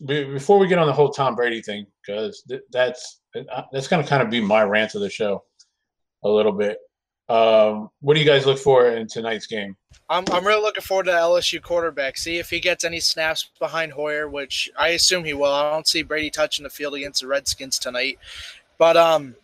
be, 0.07 0.25
before 0.25 0.59
we 0.59 0.69
get 0.69 0.79
on 0.79 0.87
the 0.87 0.93
whole 0.93 1.11
Tom 1.11 1.35
Brady 1.35 1.63
thing, 1.63 1.87
because 2.07 2.43
th- 2.49 2.63
that's 2.71 3.21
uh, 3.37 3.63
that's 3.73 3.89
going 3.89 4.03
to 4.03 4.09
kind 4.09 4.23
of 4.23 4.31
be 4.31 4.41
my 4.41 4.63
rant 4.63 4.95
of 4.95 5.01
the 5.01 5.11
show, 5.11 5.45
a 6.25 6.29
little 6.29 6.53
bit. 6.53 6.79
Um, 7.29 7.91
what 8.01 8.15
do 8.15 8.21
you 8.21 8.27
guys 8.27 8.47
look 8.47 8.59
for 8.59 8.89
in 8.91 9.07
tonight's 9.07 9.47
game? 9.47 9.77
I'm, 10.09 10.25
I'm 10.33 10.47
really 10.47 10.63
looking 10.63 10.83
forward 10.83 11.07
to 11.07 11.13
LSU 11.13 11.61
quarterback. 11.61 12.17
See 12.17 12.39
if 12.39 12.49
he 12.49 12.61
gets 12.61 12.85
any 12.85 13.01
snaps 13.01 13.51
behind 13.59 13.93
Hoyer, 13.93 14.29
which 14.29 14.71
I 14.79 14.89
assume 14.89 15.25
he 15.25 15.35
will. 15.35 15.53
I 15.53 15.71
don't 15.71 15.87
see 15.87 16.03
Brady 16.03 16.31
touching 16.31 16.63
the 16.63 16.71
field 16.71 16.95
against 16.95 17.21
the 17.21 17.27
Redskins 17.27 17.79
tonight. 17.79 18.19
But 18.79 18.97
um, 18.97 19.35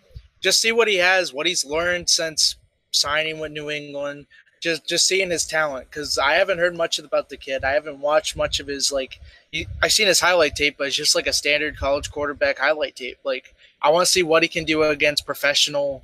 just 0.41 0.63
see 0.63 0.73
what 0.73 0.89
he 0.89 0.97
has, 0.97 1.35
what 1.35 1.47
he's 1.47 1.65
learned 1.65 2.09
since 2.09 2.57
signing 2.91 3.39
with 3.39 3.53
New 3.53 3.71
England. 3.71 4.27
Just 4.61 4.87
just 4.87 5.05
seeing 5.05 5.31
his 5.31 5.45
talent 5.45 5.91
because 5.91 6.17
I 6.17 6.35
haven't 6.35 6.57
heard 6.57 6.75
much 6.75 6.99
about 6.99 7.29
the 7.29 7.37
kid. 7.37 7.65
I 7.65 7.73
haven't 7.73 8.01
watched 8.01 8.35
much 8.35 8.61
of 8.61 8.67
his 8.67 8.91
like. 8.91 9.21
He, 9.53 9.67
I've 9.83 9.93
seen 9.93 10.07
his 10.07 10.21
highlight 10.21 10.57
tape, 10.57 10.77
but 10.79 10.87
it's 10.87 10.97
just 10.97 11.15
like 11.15 11.27
a 11.27 11.35
standard 11.35 11.77
college 11.77 12.11
quarterback 12.11 12.59
highlight 12.59 12.97
tape. 12.97 13.19
Like 13.25 13.55
I 13.83 13.91
want 13.91 14.07
to 14.07 14.11
see 14.11 14.23
what 14.23 14.43
he 14.43 14.49
can 14.49 14.65
do 14.65 14.83
against 14.85 15.27
professional 15.27 16.03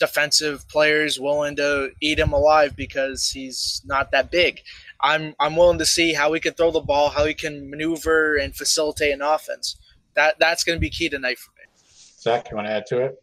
defensive 0.00 0.66
players 0.68 1.20
willing 1.20 1.54
to 1.56 1.90
eat 2.00 2.18
him 2.18 2.32
alive 2.32 2.74
because 2.74 3.30
he's 3.30 3.82
not 3.84 4.10
that 4.10 4.30
big. 4.30 4.60
I'm 5.00 5.34
I'm 5.38 5.54
willing 5.54 5.78
to 5.78 5.86
see 5.86 6.12
how 6.12 6.32
he 6.32 6.40
can 6.40 6.54
throw 6.54 6.72
the 6.72 6.80
ball, 6.80 7.10
how 7.10 7.24
he 7.24 7.34
can 7.34 7.70
maneuver 7.70 8.36
and 8.36 8.54
facilitate 8.54 9.12
an 9.12 9.22
offense. 9.22 9.76
That 10.14 10.38
that's 10.40 10.64
going 10.64 10.76
to 10.76 10.80
be 10.80 10.90
key 10.90 11.08
tonight 11.08 11.38
for 11.38 11.52
me. 11.52 11.64
Zach, 12.20 12.50
you 12.50 12.56
want 12.56 12.66
to 12.66 12.72
add 12.72 12.86
to 12.86 13.02
it? 13.02 13.22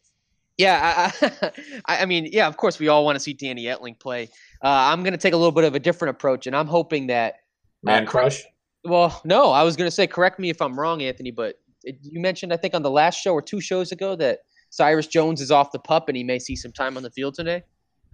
Yeah, 0.58 1.12
I, 1.22 1.52
I, 1.86 2.02
I 2.02 2.06
mean, 2.06 2.30
yeah, 2.32 2.48
of 2.48 2.58
course, 2.58 2.80
we 2.80 2.88
all 2.88 3.06
want 3.06 3.16
to 3.16 3.20
see 3.20 3.34
Danny 3.34 3.66
Etling 3.66 4.00
play. 4.00 4.30
Uh, 4.64 4.90
I'm 4.92 5.04
going 5.04 5.12
to 5.12 5.20
take 5.20 5.34
a 5.34 5.38
little 5.38 5.52
bit 5.52 5.66
of 5.66 5.76
a 5.76 5.80
different 5.80 6.16
approach, 6.16 6.48
and 6.48 6.56
I'm 6.56 6.66
hoping 6.66 7.08
that 7.08 7.36
Man 7.84 8.08
crush. 8.08 8.44
Well, 8.84 9.22
no, 9.24 9.52
I 9.52 9.64
was 9.64 9.76
going 9.76 9.88
to 9.88 9.92
say, 9.92 10.08
correct 10.08 10.40
me 10.40 10.50
if 10.50 10.62
I'm 10.62 10.80
wrong, 10.80 11.04
Anthony, 11.04 11.30
but 11.30 11.60
it, 11.84 11.98
you 12.02 12.20
mentioned, 12.20 12.52
I 12.52 12.58
think, 12.58 12.74
on 12.74 12.82
the 12.82 12.90
last 12.90 13.22
show 13.22 13.34
or 13.34 13.42
two 13.42 13.62
shows 13.62 13.92
ago 13.92 14.16
that 14.16 14.40
Cyrus 14.70 15.08
Jones 15.08 15.42
is 15.42 15.52
off 15.52 15.72
the 15.72 15.80
pup 15.80 16.08
and 16.10 16.18
he 16.18 16.24
may 16.24 16.40
see 16.40 16.56
some 16.56 16.72
time 16.72 16.98
on 16.98 17.04
the 17.04 17.12
field 17.12 17.36
today. 17.36 17.64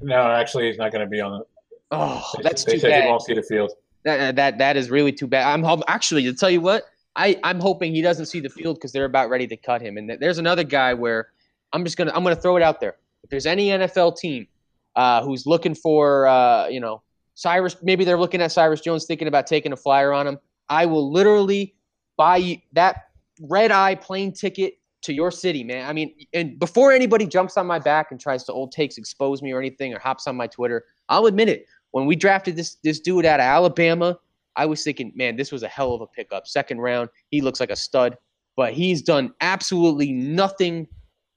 No, 0.01 0.31
actually, 0.31 0.67
he's 0.67 0.77
not 0.77 0.91
going 0.91 1.03
to 1.03 1.09
be 1.09 1.21
on 1.21 1.39
the. 1.39 1.45
Oh, 1.91 2.23
They, 2.37 2.43
that's 2.43 2.63
they 2.63 2.73
too 2.73 2.79
said 2.79 3.03
he 3.03 3.09
won't 3.09 3.21
see 3.21 3.33
the 3.33 3.43
field. 3.43 3.71
That, 4.03 4.35
that 4.35 4.57
that 4.57 4.75
is 4.75 4.89
really 4.89 5.11
too 5.11 5.27
bad. 5.27 5.47
I'm 5.47 5.83
actually 5.87 6.23
to 6.23 6.33
tell 6.33 6.49
you 6.49 6.59
what, 6.59 6.83
I 7.15 7.39
I'm 7.43 7.59
hoping 7.59 7.93
he 7.93 8.01
doesn't 8.01 8.25
see 8.25 8.39
the 8.39 8.49
field 8.49 8.77
because 8.77 8.91
they're 8.91 9.05
about 9.05 9.29
ready 9.29 9.47
to 9.47 9.57
cut 9.57 9.81
him. 9.81 9.97
And 9.97 10.17
there's 10.19 10.39
another 10.39 10.63
guy 10.63 10.93
where 10.93 11.29
I'm 11.71 11.83
just 11.83 11.97
gonna 11.97 12.11
I'm 12.13 12.23
gonna 12.23 12.35
throw 12.35 12.57
it 12.57 12.63
out 12.63 12.79
there. 12.79 12.97
If 13.23 13.29
there's 13.29 13.45
any 13.45 13.67
NFL 13.69 14.17
team 14.17 14.47
uh, 14.95 15.23
who's 15.23 15.45
looking 15.45 15.75
for 15.75 16.27
uh, 16.27 16.67
you 16.67 16.79
know 16.79 17.01
Cyrus, 17.35 17.77
maybe 17.81 18.03
they're 18.03 18.19
looking 18.19 18.41
at 18.41 18.51
Cyrus 18.51 18.81
Jones, 18.81 19.05
thinking 19.05 19.27
about 19.27 19.47
taking 19.47 19.71
a 19.71 19.77
flyer 19.77 20.11
on 20.11 20.27
him. 20.27 20.39
I 20.69 20.85
will 20.85 21.11
literally 21.11 21.75
buy 22.17 22.37
you 22.37 22.57
that 22.73 23.09
red 23.41 23.71
eye 23.71 23.95
plane 23.95 24.33
ticket 24.33 24.75
to 25.03 25.13
your 25.13 25.31
city, 25.31 25.63
man. 25.63 25.87
I 25.87 25.93
mean, 25.93 26.13
and 26.33 26.57
before 26.57 26.91
anybody 26.91 27.25
jumps 27.25 27.57
on 27.57 27.67
my 27.67 27.79
back 27.79 28.07
and 28.11 28.19
tries 28.19 28.43
to 28.45 28.53
old 28.53 28.71
takes 28.71 28.97
expose 28.97 29.41
me 29.41 29.51
or 29.51 29.59
anything 29.59 29.93
or 29.93 29.99
hops 29.99 30.27
on 30.27 30.35
my 30.35 30.47
Twitter, 30.47 30.85
I'll 31.09 31.25
admit 31.25 31.49
it. 31.49 31.65
When 31.91 32.05
we 32.05 32.15
drafted 32.15 32.55
this 32.55 32.77
this 32.83 32.99
dude 32.99 33.25
out 33.25 33.39
of 33.39 33.45
Alabama, 33.45 34.17
I 34.55 34.65
was 34.65 34.83
thinking, 34.83 35.11
man, 35.15 35.35
this 35.35 35.51
was 35.51 35.63
a 35.63 35.67
hell 35.67 35.93
of 35.93 36.01
a 36.01 36.07
pickup. 36.07 36.47
Second 36.47 36.79
round, 36.79 37.09
he 37.29 37.41
looks 37.41 37.59
like 37.59 37.69
a 37.69 37.75
stud, 37.75 38.17
but 38.55 38.73
he's 38.73 39.01
done 39.01 39.33
absolutely 39.41 40.11
nothing 40.11 40.87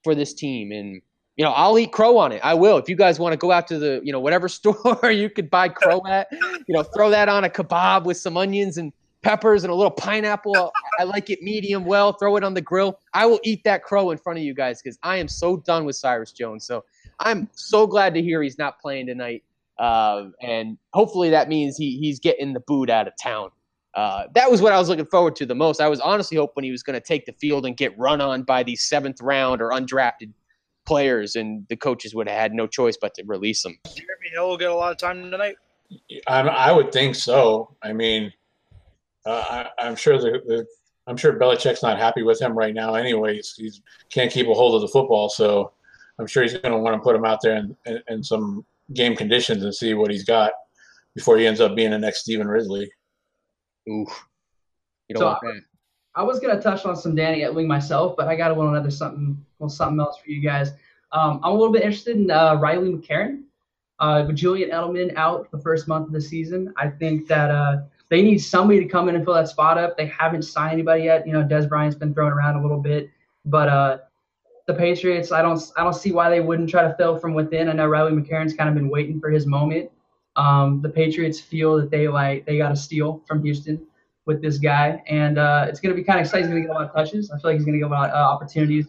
for 0.03 0.15
this 0.15 0.33
team. 0.33 0.71
And 0.71 1.01
you 1.35 1.45
know, 1.45 1.51
I'll 1.51 1.77
eat 1.77 1.91
crow 1.91 2.17
on 2.17 2.31
it. 2.31 2.41
I 2.43 2.55
will. 2.55 2.77
If 2.77 2.89
you 2.89 2.95
guys 2.95 3.19
want 3.19 3.33
to 3.33 3.37
go 3.37 3.51
out 3.51 3.67
to 3.67 3.77
the 3.77 4.01
you 4.03 4.11
know 4.11 4.19
whatever 4.19 4.47
store 4.49 5.11
you 5.11 5.29
could 5.29 5.49
buy 5.49 5.69
crow 5.69 6.01
at, 6.07 6.27
you 6.31 6.75
know, 6.75 6.83
throw 6.83 7.09
that 7.09 7.29
on 7.29 7.43
a 7.43 7.49
kebab 7.49 8.05
with 8.05 8.17
some 8.17 8.37
onions 8.37 8.77
and 8.77 8.93
peppers 9.23 9.63
and 9.63 9.71
a 9.71 9.75
little 9.75 9.91
pineapple. 9.91 10.71
I 10.99 11.03
like 11.03 11.29
it 11.29 11.41
medium 11.41 11.85
well. 11.85 12.13
Throw 12.13 12.35
it 12.37 12.43
on 12.43 12.53
the 12.53 12.61
grill. 12.61 12.99
I 13.13 13.25
will 13.25 13.39
eat 13.43 13.63
that 13.65 13.83
crow 13.83 14.11
in 14.11 14.17
front 14.17 14.39
of 14.39 14.43
you 14.43 14.53
guys 14.53 14.81
because 14.81 14.97
I 15.03 15.17
am 15.17 15.27
so 15.27 15.57
done 15.57 15.85
with 15.85 15.95
Cyrus 15.95 16.31
Jones. 16.31 16.65
So 16.65 16.83
I'm 17.19 17.49
so 17.53 17.87
glad 17.87 18.13
to 18.13 18.21
hear 18.21 18.41
he's 18.41 18.57
not 18.57 18.79
playing 18.79 19.07
tonight. 19.07 19.43
Uh, 19.79 20.29
and 20.41 20.77
hopefully 20.93 21.29
that 21.29 21.49
means 21.49 21.77
he 21.77 21.97
he's 21.97 22.19
getting 22.19 22.53
the 22.53 22.59
boot 22.61 22.89
out 22.89 23.07
of 23.07 23.13
town. 23.21 23.49
uh, 23.97 24.27
that 24.35 24.49
was 24.49 24.61
what 24.61 24.71
I 24.71 24.77
was 24.77 24.89
looking 24.89 25.07
forward 25.07 25.35
to 25.37 25.45
the 25.45 25.55
most. 25.55 25.81
I 25.81 25.87
was 25.87 25.99
honestly 25.99 26.37
hoping 26.37 26.63
he 26.63 26.71
was 26.71 26.83
going 26.83 26.93
to 26.93 27.05
take 27.05 27.25
the 27.25 27.33
field 27.33 27.65
and 27.65 27.75
get 27.75 27.97
run 27.97 28.21
on 28.21 28.43
by 28.43 28.61
these 28.61 28.83
seventh 28.83 29.19
round 29.21 29.59
or 29.59 29.71
undrafted 29.71 30.31
players, 30.85 31.35
and 31.35 31.65
the 31.67 31.75
coaches 31.75 32.13
would 32.13 32.29
have 32.29 32.39
had 32.39 32.53
no 32.53 32.67
choice 32.67 32.95
but 32.95 33.15
to 33.15 33.23
release 33.25 33.65
him. 33.65 33.75
Jeremy 33.85 34.29
Hill 34.31 34.49
will 34.49 34.57
get 34.57 34.69
a 34.69 34.75
lot 34.75 34.91
of 34.91 34.99
time 34.99 35.31
tonight. 35.31 35.55
I, 36.27 36.41
I 36.41 36.71
would 36.71 36.91
think 36.91 37.15
so. 37.15 37.75
I 37.81 37.91
mean, 37.91 38.31
uh, 39.27 39.67
I, 39.79 39.87
am 39.87 39.95
sure 39.95 40.17
the, 40.17 40.41
the, 40.45 40.65
I'm 41.05 41.17
sure 41.17 41.37
Belichick's 41.37 41.83
not 41.83 41.99
happy 41.99 42.23
with 42.23 42.41
him 42.41 42.57
right 42.57 42.73
now. 42.73 42.95
Anyways, 42.95 43.55
he 43.57 43.71
can't 44.09 44.31
keep 44.31 44.47
a 44.47 44.53
hold 44.53 44.75
of 44.75 44.81
the 44.81 44.87
football, 44.87 45.29
so 45.29 45.73
I'm 46.17 46.27
sure 46.27 46.43
he's 46.43 46.53
going 46.53 46.71
to 46.71 46.77
want 46.77 46.95
to 46.95 47.01
put 47.01 47.15
him 47.15 47.25
out 47.25 47.39
there 47.41 47.57
in, 47.57 47.75
in, 47.85 48.01
in 48.07 48.23
some 48.23 48.65
game 48.93 49.15
conditions 49.15 49.63
and 49.63 49.75
see 49.75 49.93
what 49.93 50.11
he's 50.11 50.23
got 50.23 50.51
before 51.13 51.37
he 51.37 51.45
ends 51.45 51.59
up 51.59 51.75
being 51.75 51.91
the 51.91 51.99
next 51.99 52.21
Stevan 52.21 52.47
Ridley. 52.47 52.89
Ooh, 53.89 54.05
you 55.07 55.15
don't 55.15 55.19
So, 55.19 55.25
want 55.25 55.39
that. 55.41 55.61
I 56.15 56.23
was 56.23 56.39
gonna 56.39 56.59
touch 56.59 56.85
on 56.85 56.95
some 56.95 57.13
Danny 57.13 57.41
Etling 57.41 57.67
myself, 57.67 58.15
but 58.17 58.27
I 58.27 58.35
got 58.35 58.55
one 58.55 58.69
another 58.69 58.89
something, 58.89 59.37
well, 59.59 59.69
something 59.69 59.99
else 59.99 60.17
for 60.17 60.31
you 60.31 60.41
guys. 60.41 60.71
Um, 61.11 61.39
I'm 61.43 61.51
a 61.51 61.53
little 61.53 61.71
bit 61.71 61.83
interested 61.83 62.15
in 62.15 62.31
uh, 62.31 62.55
Riley 62.55 62.91
McCarron. 62.91 63.43
Uh, 63.99 64.23
with 64.27 64.35
Julian 64.35 64.69
Edelman 64.69 65.15
out 65.15 65.49
the 65.49 65.57
first 65.57 65.87
month 65.87 66.05
of 66.05 66.13
the 66.13 66.21
season, 66.21 66.71
I 66.77 66.87
think 66.87 67.27
that 67.27 67.49
uh, 67.49 67.81
they 68.09 68.21
need 68.21 68.37
somebody 68.39 68.79
to 68.79 68.85
come 68.85 69.09
in 69.09 69.15
and 69.15 69.25
fill 69.25 69.33
that 69.33 69.49
spot 69.49 69.77
up. 69.77 69.97
They 69.97 70.07
haven't 70.07 70.43
signed 70.43 70.73
anybody 70.73 71.03
yet. 71.03 71.27
You 71.27 71.33
know, 71.33 71.43
Dez 71.43 71.67
Bryant's 71.67 71.95
been 71.95 72.13
thrown 72.13 72.31
around 72.31 72.55
a 72.55 72.61
little 72.61 72.79
bit, 72.79 73.09
but 73.45 73.67
uh, 73.67 73.97
the 74.65 74.73
Patriots, 74.73 75.31
I 75.31 75.41
don't, 75.41 75.61
I 75.75 75.83
don't 75.83 75.93
see 75.93 76.11
why 76.11 76.29
they 76.29 76.39
wouldn't 76.39 76.69
try 76.69 76.83
to 76.83 76.95
fill 76.95 77.17
from 77.17 77.33
within. 77.33 77.69
I 77.69 77.73
know 77.73 77.87
Riley 77.87 78.11
McCarron's 78.11 78.53
kind 78.53 78.69
of 78.69 78.75
been 78.75 78.89
waiting 78.89 79.19
for 79.19 79.29
his 79.29 79.45
moment. 79.45 79.91
Um, 80.37 80.81
the 80.81 80.89
Patriots 80.89 81.39
feel 81.39 81.77
that 81.77 81.89
they 81.89 82.07
like 82.07 82.45
they 82.45 82.57
got 82.57 82.71
a 82.71 82.75
steal 82.75 83.23
from 83.27 83.43
Houston 83.43 83.85
with 84.25 84.41
this 84.41 84.57
guy, 84.57 85.01
and 85.07 85.37
uh, 85.37 85.65
it's 85.67 85.79
going 85.79 85.95
to 85.95 85.99
be 85.99 86.05
kind 86.05 86.19
of 86.19 86.25
exciting. 86.25 86.45
He's 86.45 86.51
going 86.51 86.63
to 86.63 86.67
get 86.67 86.75
a 86.75 86.79
lot 86.79 86.89
of 86.89 86.93
touches. 86.93 87.31
I 87.31 87.39
feel 87.39 87.51
like 87.51 87.57
he's 87.57 87.65
going 87.65 87.73
to 87.73 87.79
get 87.79 87.87
a 87.87 87.93
lot 87.93 88.09
of 88.09 88.15
uh, 88.15 88.19
opportunities 88.19 88.85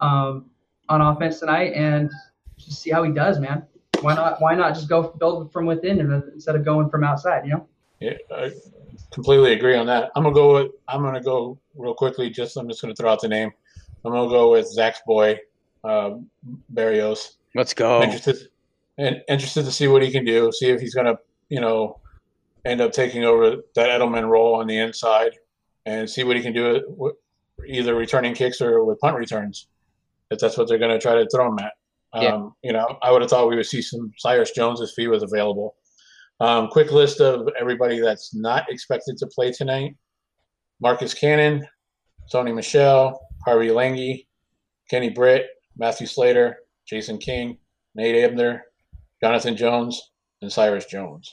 um, 0.00 0.50
on 0.88 1.00
offense 1.00 1.38
tonight, 1.38 1.72
and 1.74 2.10
just 2.58 2.82
see 2.82 2.90
how 2.90 3.02
he 3.02 3.12
does, 3.12 3.38
man. 3.38 3.64
Why 4.02 4.14
not? 4.14 4.40
Why 4.42 4.54
not 4.54 4.74
just 4.74 4.88
go 4.88 5.14
build 5.18 5.52
from 5.52 5.66
within 5.66 6.00
instead 6.34 6.56
of 6.56 6.64
going 6.64 6.90
from 6.90 7.04
outside? 7.04 7.44
You 7.44 7.52
know. 7.52 7.68
Yeah, 8.02 8.14
I 8.36 8.50
completely 9.12 9.52
agree 9.52 9.76
on 9.76 9.86
that. 9.86 10.10
I'm 10.16 10.24
gonna 10.24 10.34
go 10.34 10.54
with. 10.54 10.72
I'm 10.88 11.02
gonna 11.02 11.22
go 11.22 11.58
real 11.76 11.94
quickly. 11.94 12.30
Just 12.30 12.56
I'm 12.56 12.68
just 12.68 12.82
gonna 12.82 12.94
throw 12.94 13.10
out 13.12 13.20
the 13.20 13.28
name. 13.28 13.50
I'm 14.04 14.12
gonna 14.12 14.28
go 14.28 14.50
with 14.50 14.66
Zach's 14.66 15.00
boy, 15.06 15.38
uh, 15.84 16.12
Berrios. 16.74 17.36
Let's 17.54 17.74
go. 17.74 18.02
Interested, 18.02 18.48
and 18.98 19.22
interested 19.28 19.64
to 19.64 19.72
see 19.72 19.86
what 19.88 20.02
he 20.02 20.10
can 20.10 20.24
do. 20.24 20.50
See 20.52 20.68
if 20.70 20.80
he's 20.80 20.94
gonna, 20.94 21.16
you 21.48 21.60
know, 21.60 22.00
end 22.64 22.80
up 22.80 22.92
taking 22.92 23.24
over 23.24 23.56
that 23.76 23.88
Edelman 24.00 24.28
role 24.28 24.54
on 24.54 24.66
the 24.66 24.78
inside, 24.78 25.32
and 25.86 26.08
see 26.10 26.24
what 26.24 26.36
he 26.36 26.42
can 26.42 26.52
do 26.52 26.82
with 26.88 27.14
either 27.68 27.94
returning 27.94 28.34
kicks 28.34 28.60
or 28.60 28.84
with 28.84 28.98
punt 28.98 29.16
returns. 29.16 29.68
If 30.30 30.40
that's 30.40 30.56
what 30.56 30.66
they're 30.66 30.78
gonna 30.78 30.98
try 30.98 31.14
to 31.14 31.28
throw 31.32 31.48
him 31.48 31.58
at. 31.60 31.72
Um, 32.14 32.22
Yeah. 32.22 32.48
You 32.62 32.72
know, 32.72 32.98
I 33.02 33.12
would 33.12 33.22
have 33.22 33.30
thought 33.30 33.48
we 33.48 33.56
would 33.56 33.66
see 33.66 33.82
some 33.82 34.12
Cyrus 34.18 34.50
Jones 34.50 34.80
if 34.80 34.90
he 34.96 35.06
was 35.06 35.22
available. 35.22 35.76
Um, 36.40 36.68
quick 36.68 36.90
list 36.90 37.20
of 37.20 37.48
everybody 37.58 38.00
that's 38.00 38.34
not 38.34 38.68
expected 38.70 39.16
to 39.18 39.26
play 39.26 39.52
tonight: 39.52 39.94
Marcus 40.80 41.14
Cannon, 41.14 41.66
Tony 42.30 42.52
Michel, 42.52 43.20
Harvey 43.44 43.68
Langi, 43.68 44.26
Kenny 44.90 45.10
Britt, 45.10 45.46
Matthew 45.76 46.06
Slater, 46.06 46.58
Jason 46.86 47.18
King, 47.18 47.58
Nate 47.94 48.24
Ebner, 48.24 48.64
Jonathan 49.22 49.56
Jones, 49.56 50.10
and 50.42 50.52
Cyrus 50.52 50.86
Jones. 50.86 51.30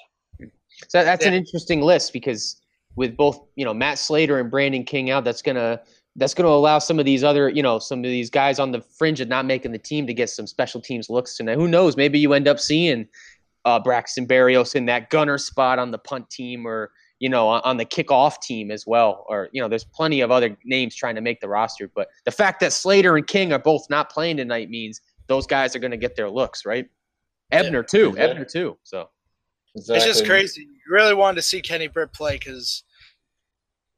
So 0.88 1.04
that's 1.04 1.26
an 1.26 1.34
interesting 1.34 1.82
list 1.82 2.14
because 2.14 2.62
with 2.96 3.18
both 3.18 3.42
you 3.56 3.66
know 3.66 3.74
Matt 3.74 3.98
Slater 3.98 4.40
and 4.40 4.50
Brandon 4.50 4.84
King 4.84 5.10
out, 5.10 5.24
that's 5.24 5.42
gonna 5.42 5.82
that's 6.16 6.34
gonna 6.34 6.50
allow 6.50 6.80
some 6.80 7.00
of 7.00 7.06
these 7.06 7.24
other 7.24 7.50
you 7.50 7.64
know 7.64 7.80
some 7.80 8.00
of 8.00 8.04
these 8.04 8.30
guys 8.30 8.60
on 8.60 8.72
the 8.72 8.82
fringe 8.82 9.20
of 9.20 9.28
not 9.28 9.46
making 9.46 9.72
the 9.72 9.80
team 9.80 10.08
to 10.08 10.14
get 10.14 10.30
some 10.30 10.48
special 10.48 10.80
teams 10.80 11.10
looks 11.10 11.36
tonight. 11.36 11.58
Who 11.58 11.68
knows? 11.68 11.98
Maybe 11.98 12.20
you 12.20 12.34
end 12.34 12.48
up 12.48 12.60
seeing 12.60 13.08
uh, 13.66 13.80
Braxton 13.80 14.28
Berrios 14.28 14.76
in 14.76 14.86
that 14.86 15.10
gunner 15.10 15.38
spot 15.38 15.80
on 15.80 15.92
the 15.92 15.98
punt 15.98 16.30
team 16.30 16.66
or 16.66 16.92
you 17.20 17.30
know 17.30 17.48
on, 17.48 17.62
on 17.64 17.78
the 17.78 17.86
kickoff 17.86 18.42
team 18.42 18.72
as 18.72 18.86
well. 18.88 19.26
Or 19.30 19.50
you 19.52 19.62
know 19.62 19.68
there's 19.68 19.84
plenty 19.84 20.22
of 20.22 20.32
other 20.32 20.58
names 20.64 20.96
trying 20.96 21.16
to 21.16 21.22
make 21.22 21.42
the 21.42 21.50
roster, 21.50 21.90
but 21.94 22.10
the 22.26 22.32
fact 22.32 22.60
that 22.62 22.74
Slater 22.74 23.16
and 23.18 23.28
King 23.28 23.54
are 23.54 23.60
both 23.60 23.90
not 23.90 24.10
playing 24.10 24.38
tonight 24.38 24.70
means 24.70 25.02
those 25.28 25.46
guys 25.46 25.76
are 25.76 25.80
gonna 25.80 25.98
get 25.98 26.16
their 26.16 26.30
looks 26.30 26.66
right. 26.66 26.88
Ebner 27.52 27.84
too. 27.84 28.10
exactly. 28.10 28.32
Ebner 28.32 28.46
too. 28.46 28.78
So. 28.84 29.10
It's 29.76 29.88
just 29.88 30.26
crazy. 30.26 30.62
You 30.62 30.94
really 30.94 31.14
wanted 31.14 31.36
to 31.36 31.42
see 31.44 31.62
Kenny 31.62 31.88
Britt 31.88 32.12
play 32.12 32.34
because 32.34 32.84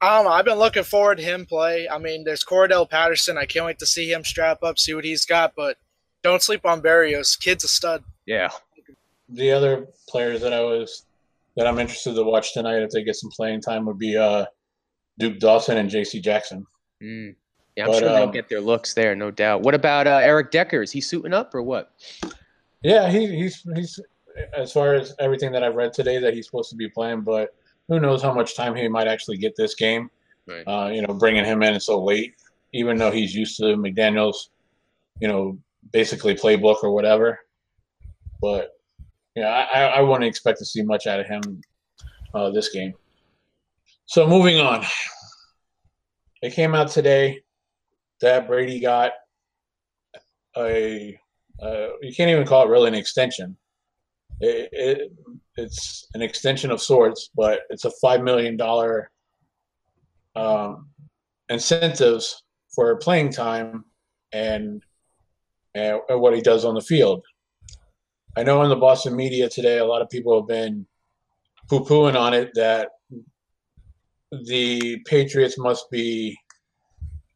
I 0.02 0.16
don't 0.16 0.26
know. 0.26 0.32
I've 0.32 0.46
been 0.46 0.58
looking 0.58 0.84
forward 0.84 1.18
to 1.20 1.24
him 1.24 1.46
play. 1.46 1.88
I 1.88 1.98
mean, 1.98 2.24
there's 2.24 2.44
Cordarrelle 2.44 2.90
Patterson. 2.90 3.38
I 3.38 3.46
can't 3.46 3.66
wait 3.66 3.80
to 3.80 3.86
see 3.86 4.12
him 4.12 4.24
strap 4.24 4.64
up, 4.64 4.80
see 4.80 4.94
what 4.94 5.06
he's 5.06 5.26
got. 5.26 5.54
But 5.56 5.78
don't 6.24 6.42
sleep 6.42 6.66
on 6.66 6.82
Berrios. 6.82 7.40
Kid's 7.40 7.64
a 7.64 7.68
stud. 7.68 8.04
Yeah. 8.26 8.50
The 9.32 9.52
other 9.52 9.88
players 10.08 10.42
that 10.42 10.54
I 10.54 10.62
was 10.62 11.06
that 11.56 11.68
I'm 11.68 11.80
interested 11.80 12.16
to 12.16 12.24
watch 12.24 12.54
tonight 12.54 12.82
if 12.82 12.92
they 12.92 13.04
get 13.04 13.16
some 13.16 13.30
playing 13.32 13.62
time 13.62 13.86
would 13.86 13.98
be 13.98 14.18
uh, 14.18 14.46
Duke 15.20 15.40
Dawson 15.40 15.78
and 15.78 15.90
J.C. 15.90 16.20
Jackson. 16.20 16.66
Mm. 17.02 17.36
Yeah, 17.76 17.86
I'm 17.86 17.92
But, 17.92 18.00
sure 18.00 18.10
they'll 18.10 18.24
um, 18.24 18.32
get 18.32 18.50
their 18.50 18.62
looks 18.62 18.94
there, 18.94 19.16
no 19.16 19.32
doubt. 19.32 19.62
What 19.62 19.74
about 19.74 20.08
uh, 20.08 20.20
Eric 20.22 20.52
Decker? 20.52 20.82
Is 20.82 20.92
he 20.92 21.02
suiting 21.02 21.34
up 21.34 21.56
or 21.56 21.62
what? 21.62 21.92
Yeah, 22.84 23.10
he, 23.10 23.28
he's 23.28 23.66
he's 23.76 24.00
as 24.54 24.72
far 24.72 24.96
as 24.96 25.14
everything 25.20 25.52
that 25.52 25.64
I've 25.64 25.76
read 25.76 25.94
today 25.94 26.18
that 26.20 26.34
he's 26.34 26.46
supposed 26.46 26.70
to 26.72 26.76
be 26.76 26.90
playing, 26.90 27.22
but 27.22 27.56
who 27.88 28.00
knows 28.00 28.22
how 28.22 28.34
much 28.34 28.56
time 28.56 28.76
he 28.76 28.88
might 28.88 29.08
actually 29.08 29.38
get 29.38 29.56
this 29.56 29.76
game. 29.76 30.10
Right. 30.48 30.64
Uh, 30.66 30.90
you 30.90 31.02
know, 31.02 31.14
bringing 31.14 31.46
him 31.46 31.62
in 31.64 31.80
so 31.80 32.04
late, 32.04 32.36
even 32.74 32.98
though 32.98 33.12
he's 33.12 33.36
used 33.36 33.58
to 33.58 33.64
McDaniels', 33.76 34.50
you 35.20 35.28
know, 35.28 35.58
basically 35.92 36.36
playbook 36.36 36.84
or 36.84 36.92
whatever. 36.92 37.40
But 38.42 38.80
yeah, 39.36 39.68
I, 39.74 39.84
I 39.84 40.02
wouldn't 40.02 40.26
expect 40.26 40.60
to 40.60 40.66
see 40.66 40.82
much 40.82 41.08
out 41.08 41.20
of 41.20 41.28
him 41.28 41.62
uh, 42.34 42.50
this 42.50 42.70
game. 42.70 42.94
So 44.06 44.28
moving 44.28 44.60
on, 44.60 44.86
it 46.42 46.54
came 46.54 46.76
out 46.76 46.90
today 46.90 47.42
that 48.22 48.48
Brady 48.48 48.80
got 48.80 49.14
a 50.58 51.18
uh, 51.62 51.88
you 52.02 52.14
can't 52.14 52.30
even 52.30 52.46
call 52.46 52.66
it 52.66 52.70
really 52.70 52.88
an 52.88 52.96
extension. 52.96 53.56
It, 54.40 54.70
it, 54.72 55.12
it's 55.56 56.08
an 56.16 56.22
extension 56.22 56.72
of 56.72 56.82
sorts, 56.82 57.30
but 57.36 57.62
it's 57.70 57.86
a 57.86 57.92
five 58.02 58.24
million 58.24 58.58
dollar 58.58 59.12
um, 60.36 60.90
incentives 61.50 62.44
for 62.74 62.96
playing 62.98 63.32
time 63.32 63.86
and, 64.32 64.82
and 65.76 66.00
what 66.10 66.34
he 66.34 66.42
does 66.42 66.66
on 66.66 66.74
the 66.74 66.82
field. 66.82 67.24
I 68.38 68.44
know 68.44 68.64
in 68.64 68.70
the 68.70 68.76
Boston 68.78 69.16
media 69.16 69.50
today, 69.50 69.80
a 69.80 69.86
lot 69.86 70.02
of 70.02 70.10
people 70.10 70.40
have 70.40 70.48
been 70.48 70.86
poo-pooing 71.70 72.16
on 72.16 72.34
it 72.34 72.52
that 72.56 72.90
the 74.32 75.00
Patriots 75.06 75.58
must 75.58 75.92
be 75.92 76.38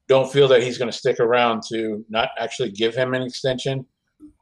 don't 0.07 0.31
feel 0.31 0.47
that 0.47 0.63
he's 0.63 0.77
going 0.77 0.89
to 0.89 0.97
stick 0.97 1.19
around 1.19 1.63
to 1.69 2.05
not 2.09 2.29
actually 2.39 2.71
give 2.71 2.95
him 2.95 3.13
an 3.13 3.23
extension, 3.23 3.85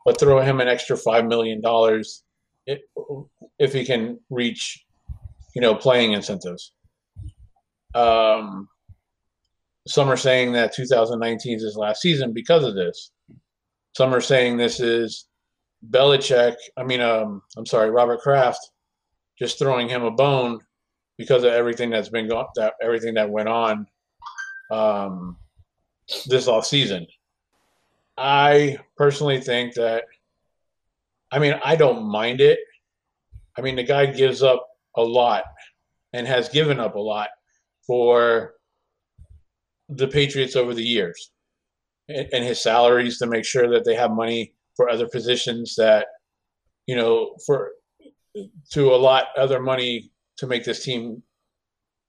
but 0.06 0.20
throw 0.20 0.42
him 0.42 0.60
an 0.60 0.68
extra 0.68 0.96
five 0.98 1.26
million 1.26 1.62
dollars 1.62 2.24
if 2.66 3.74
he 3.74 3.86
can 3.86 4.20
reach, 4.30 4.86
you 5.56 5.62
know, 5.62 5.74
playing 5.74 6.14
incentives. 6.14 6.74
Um, 7.96 8.68
some 9.88 10.10
are 10.10 10.18
saying 10.18 10.54
that 10.54 10.74
2019 10.74 11.58
is 11.58 11.64
his 11.64 11.78
last 11.78 12.02
season 12.02 12.34
because 12.34 12.64
of 12.64 12.76
this. 12.76 13.12
Some 13.96 14.14
are 14.14 14.22
saying 14.22 14.58
this 14.58 14.80
is 14.80 15.28
Belichick. 15.90 16.56
I 16.78 16.84
mean, 16.84 17.02
um, 17.02 17.42
I'm 17.58 17.66
sorry, 17.66 17.90
Robert 17.90 18.22
Kraft, 18.22 18.72
just 19.38 19.60
throwing 19.60 19.90
him 19.90 20.04
a 20.04 20.12
bone 20.12 20.60
because 21.18 21.44
of 21.44 21.54
everything 21.54 21.90
that's 21.90 22.10
been 22.10 22.28
going, 22.28 22.46
that 22.56 22.74
everything 22.82 23.14
that 23.16 23.30
went 23.30 23.50
on 23.50 23.88
um, 24.72 25.38
this 26.28 26.48
off 26.48 26.66
season. 26.66 27.06
I 28.18 28.78
personally 28.98 29.40
think 29.40 29.74
that. 29.76 30.06
I 31.32 31.40
mean, 31.40 31.60
I 31.66 31.76
don't 31.76 32.06
mind 32.06 32.42
it. 32.42 32.60
I 33.58 33.62
mean, 33.62 33.76
the 33.76 33.84
guy 33.84 34.06
gives 34.06 34.44
up 34.44 34.68
a 34.96 35.02
lot 35.02 35.44
and 36.14 36.28
has 36.28 36.48
given 36.50 36.80
up 36.80 36.96
a 36.96 37.00
lot 37.00 37.30
for 37.88 38.54
the 39.90 40.08
Patriots 40.08 40.56
over 40.56 40.74
the 40.74 40.84
years 40.84 41.32
and, 42.08 42.28
and 42.32 42.44
his 42.44 42.62
salaries 42.62 43.18
to 43.20 43.26
make 43.26 43.46
sure 43.46 43.68
that 43.70 43.84
they 43.84 43.96
have 43.96 44.12
money 44.12 44.54
for 44.76 44.90
other 44.90 45.08
positions 45.08 45.76
that, 45.76 46.08
you 46.88 46.96
know, 46.96 47.36
for 47.46 47.72
to 48.72 48.94
allot 48.94 49.26
other 49.38 49.62
money 49.62 50.12
to 50.38 50.48
make 50.48 50.64
this 50.64 50.84
team 50.84 51.22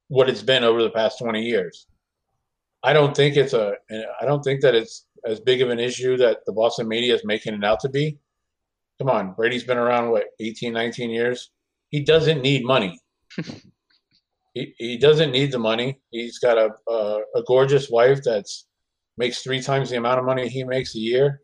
what 0.08 0.28
it's 0.28 0.42
been 0.42 0.64
over 0.64 0.82
the 0.82 0.90
past 0.90 1.18
20 1.18 1.42
years. 1.42 1.86
I 2.82 2.92
don't 2.92 3.16
think 3.16 3.36
it's 3.36 3.54
a 3.54 3.74
I 4.20 4.26
don't 4.26 4.42
think 4.42 4.60
that 4.60 4.74
it's 4.74 5.06
as 5.26 5.40
big 5.40 5.62
of 5.62 5.70
an 5.70 5.80
issue 5.80 6.16
that 6.18 6.38
the 6.44 6.52
Boston 6.52 6.86
media 6.86 7.14
is 7.14 7.24
making 7.24 7.54
it 7.54 7.64
out 7.64 7.80
to 7.80 7.88
be. 7.88 8.18
Come 8.98 9.08
on, 9.08 9.32
Brady's 9.34 9.64
been 9.64 9.78
around 9.78 10.10
what 10.10 10.24
18, 10.38 10.72
19 10.72 11.10
years. 11.10 11.50
He 11.88 12.00
doesn't 12.04 12.42
need 12.42 12.64
money. 12.64 13.00
he, 14.54 14.74
he 14.78 14.98
doesn't 14.98 15.32
need 15.32 15.50
the 15.50 15.58
money. 15.58 15.98
He's 16.10 16.38
got 16.38 16.58
a, 16.58 16.70
a 16.88 17.20
a 17.36 17.42
gorgeous 17.46 17.88
wife 17.90 18.20
that's 18.22 18.66
makes 19.16 19.42
three 19.42 19.62
times 19.62 19.90
the 19.90 19.96
amount 19.96 20.18
of 20.18 20.26
money 20.26 20.48
he 20.48 20.64
makes 20.64 20.94
a 20.94 20.98
year. 20.98 21.40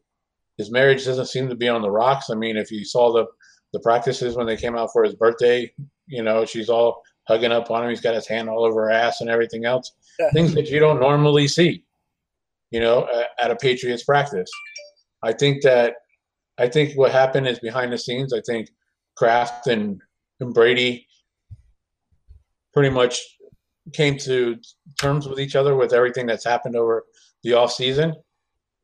His 0.61 0.71
marriage 0.71 1.07
doesn't 1.07 1.29
seem 1.29 1.49
to 1.49 1.55
be 1.55 1.71
on 1.71 1.81
the 1.81 1.91
rocks. 1.91 2.29
I 2.29 2.35
mean, 2.35 2.59
if 2.59 2.71
you 2.71 2.85
saw 2.85 3.13
the 3.15 3.25
the 3.73 3.81
practices 3.81 4.37
when 4.37 4.47
they 4.47 4.59
came 4.59 4.77
out 4.77 4.91
for 4.93 5.03
his 5.03 5.15
birthday, 5.15 5.73
you 6.07 6.23
know, 6.23 6.45
she's 6.45 6.69
all 6.69 7.01
hugging 7.29 7.51
up 7.51 7.71
on 7.71 7.83
him. 7.83 7.89
He's 7.89 8.03
got 8.03 8.15
his 8.15 8.27
hand 8.27 8.51
all 8.51 8.65
over 8.65 8.83
her 8.83 8.91
ass 8.91 9.23
and 9.23 9.31
everything 9.31 9.65
else. 9.65 9.91
Things 10.35 10.53
that 10.55 10.69
you 10.69 10.81
don't 10.81 11.01
normally 11.01 11.49
see, 11.49 11.85
you 12.73 12.81
know, 12.81 13.09
at 13.41 13.51
a 13.51 13.57
Patriots 13.57 14.05
practice. 14.05 14.51
I 15.23 15.33
think 15.33 15.63
that 15.63 15.95
I 16.59 16.69
think 16.69 16.93
what 16.99 17.11
happened 17.11 17.49
is 17.49 17.59
behind 17.59 17.91
the 17.91 17.97
scenes. 17.97 18.35
I 18.35 18.43
think 18.43 18.69
Kraft 19.17 19.67
and, 19.67 19.99
and 20.41 20.53
Brady 20.53 21.07
pretty 22.75 22.91
much 22.91 23.19
came 23.95 24.19
to 24.19 24.59
terms 25.01 25.27
with 25.27 25.41
each 25.41 25.57
other 25.57 25.75
with 25.75 25.95
everything 25.95 26.27
that's 26.27 26.45
happened 26.45 26.77
over 26.77 27.05
the 27.45 27.55
off 27.55 27.73
season, 27.73 28.15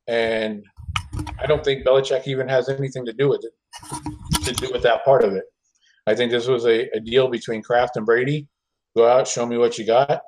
and 0.06 0.64
I 1.41 1.47
don't 1.47 1.64
think 1.64 1.87
Belichick 1.87 2.26
even 2.26 2.49
has 2.49 2.68
anything 2.68 3.05
to 3.07 3.12
do 3.12 3.28
with 3.28 3.45
it 3.45 3.53
to 4.45 4.53
do 4.53 4.70
with 4.72 4.82
that 4.82 5.05
part 5.05 5.24
of 5.24 5.34
it. 5.34 5.45
I 6.07 6.14
think 6.14 6.30
this 6.30 6.47
was 6.47 6.64
a, 6.64 6.89
a 6.95 7.01
deal 7.01 7.28
between 7.28 7.62
Kraft 7.62 7.97
and 7.97 8.07
Brady. 8.07 8.49
Go 8.97 9.09
out, 9.09 9.28
show 9.28 9.45
me 9.45 9.59
what 9.59 9.76
you 9.76 9.84
got. 9.84 10.22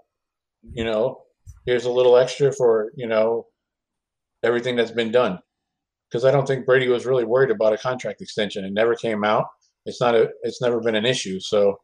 You 0.73 0.85
know, 0.85 1.23
here's 1.67 1.85
a 1.85 1.91
little 1.91 2.17
extra 2.17 2.53
for 2.53 2.91
you 2.97 3.07
know 3.07 3.47
everything 4.43 4.77
that's 4.77 4.91
been 4.91 5.13
done. 5.13 5.39
Because 6.11 6.25
I 6.25 6.31
don't 6.31 6.47
think 6.47 6.67
Brady 6.67 6.89
was 6.89 7.05
really 7.05 7.25
worried 7.25 7.51
about 7.51 7.75
a 7.75 7.79
contract 7.79 8.23
extension. 8.23 8.65
It 8.65 8.73
never 8.73 8.95
came 8.95 9.25
out. 9.25 9.45
It's 9.85 10.01
not 10.01 10.15
a. 10.15 10.29
It's 10.43 10.61
never 10.61 10.81
been 10.81 10.95
an 10.95 11.07
issue. 11.07 11.39
So, 11.41 11.77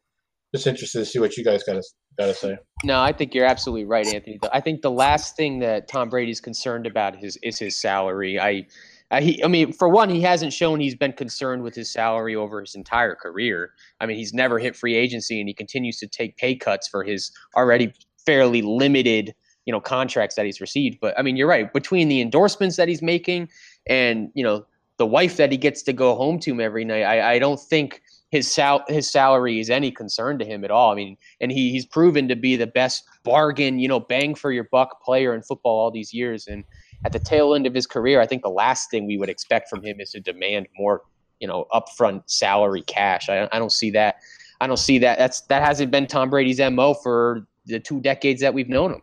just 0.54 0.66
interested 0.66 0.98
to 0.98 1.04
see 1.04 1.18
what 1.18 1.36
you 1.36 1.44
guys 1.44 1.62
got 1.62 1.74
to 1.74 1.82
got 2.18 2.26
to 2.26 2.34
say. 2.34 2.56
No, 2.84 3.00
I 3.00 3.12
think 3.12 3.34
you're 3.34 3.46
absolutely 3.46 3.84
right, 3.84 4.06
Anthony. 4.06 4.38
I 4.52 4.60
think 4.60 4.82
the 4.82 4.90
last 4.90 5.36
thing 5.36 5.60
that 5.60 5.88
Tom 5.88 6.08
Brady's 6.08 6.40
concerned 6.40 6.86
about 6.86 7.22
is 7.22 7.38
is 7.42 7.58
his 7.58 7.76
salary. 7.76 8.40
I 8.40 8.66
uh, 9.14 9.20
he, 9.20 9.42
I 9.44 9.46
mean, 9.46 9.72
for 9.72 9.88
one, 9.88 10.08
he 10.08 10.20
hasn't 10.20 10.52
shown 10.52 10.80
he's 10.80 10.96
been 10.96 11.12
concerned 11.12 11.62
with 11.62 11.74
his 11.74 11.92
salary 11.92 12.34
over 12.34 12.60
his 12.60 12.74
entire 12.74 13.14
career. 13.14 13.70
I 14.00 14.06
mean, 14.06 14.16
he's 14.16 14.34
never 14.34 14.58
hit 14.58 14.74
free 14.74 14.96
agency, 14.96 15.38
and 15.38 15.48
he 15.48 15.54
continues 15.54 15.98
to 15.98 16.08
take 16.08 16.36
pay 16.36 16.56
cuts 16.56 16.88
for 16.88 17.04
his 17.04 17.30
already 17.56 17.92
fairly 18.26 18.62
limited, 18.62 19.32
you 19.66 19.72
know, 19.72 19.80
contracts 19.80 20.34
that 20.34 20.46
he's 20.46 20.60
received. 20.60 20.98
But 21.00 21.16
I 21.18 21.22
mean, 21.22 21.36
you're 21.36 21.48
right. 21.48 21.72
Between 21.72 22.08
the 22.08 22.20
endorsements 22.20 22.76
that 22.76 22.88
he's 22.88 23.02
making, 23.02 23.48
and 23.86 24.30
you 24.34 24.42
know, 24.42 24.66
the 24.96 25.06
wife 25.06 25.36
that 25.36 25.52
he 25.52 25.58
gets 25.58 25.82
to 25.82 25.92
go 25.92 26.16
home 26.16 26.40
to 26.40 26.60
every 26.60 26.84
night, 26.84 27.02
I, 27.02 27.34
I 27.34 27.38
don't 27.38 27.60
think 27.60 28.02
his 28.30 28.50
sal- 28.50 28.84
his 28.88 29.08
salary 29.08 29.60
is 29.60 29.70
any 29.70 29.92
concern 29.92 30.40
to 30.40 30.44
him 30.44 30.64
at 30.64 30.72
all. 30.72 30.90
I 30.90 30.96
mean, 30.96 31.16
and 31.40 31.52
he 31.52 31.70
he's 31.70 31.86
proven 31.86 32.26
to 32.26 32.34
be 32.34 32.56
the 32.56 32.66
best 32.66 33.04
bargain, 33.22 33.78
you 33.78 33.86
know, 33.86 34.00
bang 34.00 34.34
for 34.34 34.50
your 34.50 34.68
buck 34.72 35.00
player 35.04 35.36
in 35.36 35.42
football 35.42 35.78
all 35.78 35.92
these 35.92 36.12
years, 36.12 36.48
and 36.48 36.64
at 37.04 37.12
the 37.12 37.18
tail 37.18 37.54
end 37.54 37.66
of 37.66 37.74
his 37.74 37.86
career, 37.86 38.20
I 38.20 38.26
think 38.26 38.42
the 38.42 38.50
last 38.50 38.90
thing 38.90 39.06
we 39.06 39.18
would 39.18 39.28
expect 39.28 39.68
from 39.68 39.82
him 39.82 40.00
is 40.00 40.10
to 40.12 40.20
demand 40.20 40.68
more, 40.76 41.02
you 41.38 41.46
know, 41.46 41.66
upfront 41.72 42.22
salary 42.26 42.82
cash. 42.82 43.28
I, 43.28 43.48
I 43.52 43.58
don't 43.58 43.72
see 43.72 43.90
that. 43.90 44.16
I 44.60 44.66
don't 44.66 44.78
see 44.78 44.98
that. 44.98 45.18
That's 45.18 45.42
that 45.42 45.62
hasn't 45.62 45.90
been 45.90 46.06
Tom 46.06 46.30
Brady's 46.30 46.60
mo 46.60 46.94
for 46.94 47.46
the 47.66 47.78
two 47.78 48.00
decades 48.00 48.40
that 48.40 48.54
we've 48.54 48.68
known 48.68 48.92
him. 48.92 49.02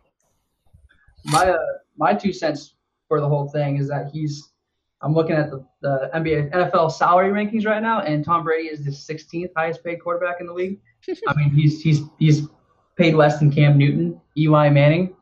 My 1.26 1.50
uh, 1.50 1.58
my 1.96 2.14
two 2.14 2.32
cents 2.32 2.74
for 3.08 3.20
the 3.20 3.28
whole 3.28 3.48
thing 3.48 3.76
is 3.76 3.88
that 3.88 4.10
he's. 4.12 4.48
I'm 5.04 5.14
looking 5.14 5.34
at 5.34 5.50
the, 5.50 5.66
the 5.80 6.10
NBA 6.14 6.52
NFL 6.52 6.92
salary 6.92 7.30
rankings 7.30 7.66
right 7.66 7.82
now, 7.82 8.02
and 8.02 8.24
Tom 8.24 8.44
Brady 8.44 8.68
is 8.68 8.84
the 8.84 8.92
16th 8.92 9.50
highest 9.56 9.82
paid 9.82 9.96
quarterback 9.96 10.36
in 10.40 10.46
the 10.46 10.52
league. 10.52 10.80
I 11.26 11.34
mean, 11.36 11.50
he's 11.50 11.80
he's 11.82 12.02
he's 12.18 12.46
paid 12.96 13.14
less 13.14 13.38
than 13.40 13.50
Cam 13.50 13.76
Newton, 13.76 14.20
Eli 14.36 14.68
Manning, 14.68 15.16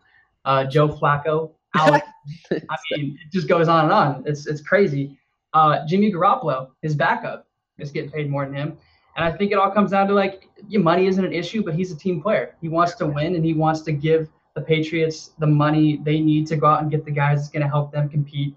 uh, 0.44 0.64
Joe 0.64 0.88
Flacco, 0.88 1.52
Alex. 1.74 2.06
I 2.52 2.76
mean, 2.92 3.18
it 3.24 3.32
just 3.32 3.48
goes 3.48 3.68
on 3.68 3.84
and 3.84 3.92
on. 3.92 4.22
It's 4.26 4.46
it's 4.46 4.60
crazy. 4.60 5.18
Uh, 5.52 5.84
Jimmy 5.86 6.12
Garoppolo, 6.12 6.70
his 6.82 6.94
backup, 6.94 7.46
is 7.78 7.90
getting 7.90 8.10
paid 8.10 8.30
more 8.30 8.44
than 8.44 8.54
him. 8.54 8.78
And 9.16 9.24
I 9.24 9.36
think 9.36 9.52
it 9.52 9.58
all 9.58 9.70
comes 9.70 9.90
down 9.90 10.06
to 10.08 10.14
like 10.14 10.48
your 10.68 10.82
money 10.82 11.06
isn't 11.06 11.24
an 11.24 11.32
issue, 11.32 11.62
but 11.62 11.74
he's 11.74 11.90
a 11.92 11.96
team 11.96 12.22
player. 12.22 12.54
He 12.60 12.68
wants 12.68 12.94
to 12.96 13.06
win 13.06 13.34
and 13.34 13.44
he 13.44 13.54
wants 13.54 13.80
to 13.82 13.92
give 13.92 14.28
the 14.54 14.60
Patriots 14.60 15.32
the 15.38 15.46
money 15.46 16.00
they 16.04 16.20
need 16.20 16.46
to 16.48 16.56
go 16.56 16.66
out 16.66 16.82
and 16.82 16.90
get 16.90 17.04
the 17.04 17.10
guys 17.10 17.38
that's 17.38 17.50
going 17.50 17.62
to 17.62 17.68
help 17.68 17.92
them 17.92 18.08
compete 18.08 18.54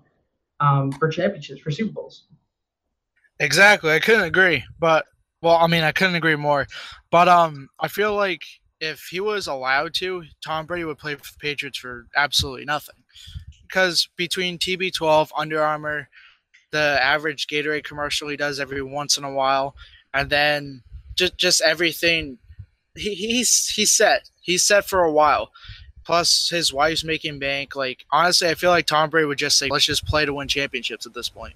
um, 0.59 0.91
for 0.91 1.09
championships, 1.09 1.61
for 1.61 1.71
Super 1.71 1.93
Bowls. 1.93 2.23
Exactly. 3.39 3.91
I 3.91 3.99
couldn't 3.99 4.23
agree. 4.23 4.63
But, 4.79 5.05
well, 5.41 5.55
I 5.55 5.67
mean, 5.67 5.83
I 5.83 5.91
couldn't 5.91 6.15
agree 6.15 6.35
more. 6.35 6.67
But 7.11 7.27
um, 7.27 7.69
I 7.79 7.87
feel 7.87 8.15
like 8.15 8.43
if 8.79 9.07
he 9.09 9.19
was 9.19 9.47
allowed 9.47 9.93
to, 9.95 10.23
Tom 10.43 10.65
Brady 10.65 10.85
would 10.85 10.97
play 10.97 11.15
for 11.15 11.23
the 11.23 11.39
Patriots 11.39 11.77
for 11.77 12.07
absolutely 12.15 12.65
nothing. 12.65 12.95
Because 13.73 14.07
between 14.17 14.59
TB12, 14.59 15.29
Under 15.35 15.63
Armour, 15.63 16.07
the 16.69 16.99
average 17.01 17.47
Gatorade 17.47 17.83
commercial 17.83 18.27
he 18.27 18.37
does 18.37 18.59
every 18.59 18.83
once 18.83 19.17
in 19.17 19.23
a 19.23 19.31
while, 19.31 19.75
and 20.13 20.29
then 20.29 20.83
just 21.15 21.37
just 21.37 21.59
everything, 21.61 22.37
he, 22.93 23.15
he's 23.15 23.69
he's 23.69 23.91
set. 23.91 24.29
He's 24.41 24.63
set 24.63 24.85
for 24.85 24.99
a 24.99 25.11
while. 25.11 25.51
Plus, 26.03 26.49
his 26.49 26.71
wife's 26.71 27.03
making 27.03 27.39
bank. 27.39 27.75
Like 27.75 28.05
honestly, 28.11 28.47
I 28.47 28.53
feel 28.53 28.69
like 28.69 28.85
Tom 28.85 29.09
Brady 29.09 29.25
would 29.25 29.39
just 29.39 29.57
say, 29.57 29.69
"Let's 29.69 29.85
just 29.85 30.05
play 30.05 30.23
to 30.25 30.35
win 30.35 30.47
championships 30.47 31.07
at 31.07 31.15
this 31.15 31.29
point." 31.29 31.55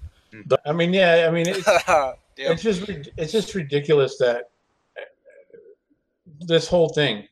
I 0.66 0.72
mean, 0.72 0.92
yeah, 0.92 1.26
I 1.28 1.30
mean, 1.30 1.46
it's, 1.46 1.68
it's 2.36 2.62
just 2.62 2.88
it's 3.16 3.30
just 3.30 3.54
ridiculous 3.54 4.18
that 4.18 4.50
this 6.40 6.66
whole 6.66 6.88
thing. 6.88 7.28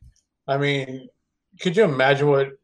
I 0.47 0.59
mean, 0.59 1.09
could 1.61 1.77
you 1.77 1.83
imagine 1.83 2.29
what 2.29 2.57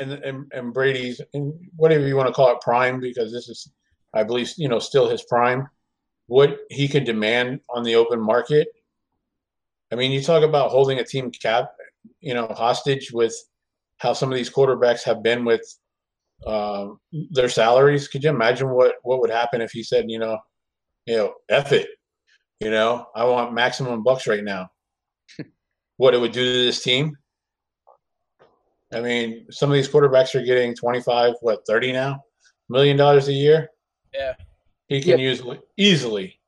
and 0.00 0.12
and, 0.12 0.52
and 0.52 0.74
Brady's 0.74 1.20
and 1.34 1.52
whatever 1.76 2.06
you 2.06 2.16
want 2.16 2.28
to 2.28 2.34
call 2.34 2.52
it 2.52 2.60
prime 2.60 3.00
because 3.00 3.32
this 3.32 3.48
is, 3.48 3.70
I 4.14 4.24
believe, 4.24 4.52
you 4.56 4.68
know, 4.68 4.78
still 4.78 5.08
his 5.08 5.24
prime. 5.24 5.68
What 6.26 6.58
he 6.70 6.88
could 6.88 7.04
demand 7.04 7.60
on 7.70 7.84
the 7.84 7.94
open 7.94 8.20
market. 8.20 8.68
I 9.90 9.94
mean, 9.94 10.12
you 10.12 10.22
talk 10.22 10.42
about 10.42 10.70
holding 10.70 10.98
a 10.98 11.04
team 11.04 11.30
cap, 11.30 11.70
you 12.20 12.34
know, 12.34 12.46
hostage 12.48 13.10
with 13.12 13.34
how 13.96 14.12
some 14.12 14.30
of 14.30 14.36
these 14.36 14.50
quarterbacks 14.50 15.02
have 15.04 15.22
been 15.22 15.46
with 15.46 15.62
uh, 16.46 16.88
their 17.30 17.48
salaries. 17.48 18.08
Could 18.08 18.24
you 18.24 18.30
imagine 18.30 18.68
what 18.70 18.96
what 19.02 19.20
would 19.20 19.30
happen 19.30 19.60
if 19.60 19.72
he 19.72 19.82
said, 19.82 20.10
you 20.10 20.18
know, 20.18 20.38
you 21.06 21.16
know, 21.16 21.34
F 21.48 21.72
it, 21.72 21.88
you 22.60 22.70
know, 22.70 23.06
I 23.14 23.24
want 23.24 23.54
maximum 23.54 24.02
bucks 24.02 24.26
right 24.26 24.44
now 24.44 24.68
what 25.96 26.14
it 26.14 26.20
would 26.20 26.32
do 26.32 26.44
to 26.44 26.64
this 26.64 26.82
team. 26.82 27.16
I 28.92 29.00
mean, 29.00 29.46
some 29.50 29.70
of 29.70 29.74
these 29.74 29.88
quarterbacks 29.88 30.34
are 30.34 30.44
getting 30.44 30.74
25, 30.74 31.34
what, 31.40 31.60
30 31.66 31.92
now? 31.92 32.22
Million 32.68 32.96
dollars 32.96 33.28
a 33.28 33.32
year? 33.32 33.68
Yeah. 34.14 34.34
He 34.88 35.02
can 35.02 35.18
use 35.18 35.42
easily 35.76 36.40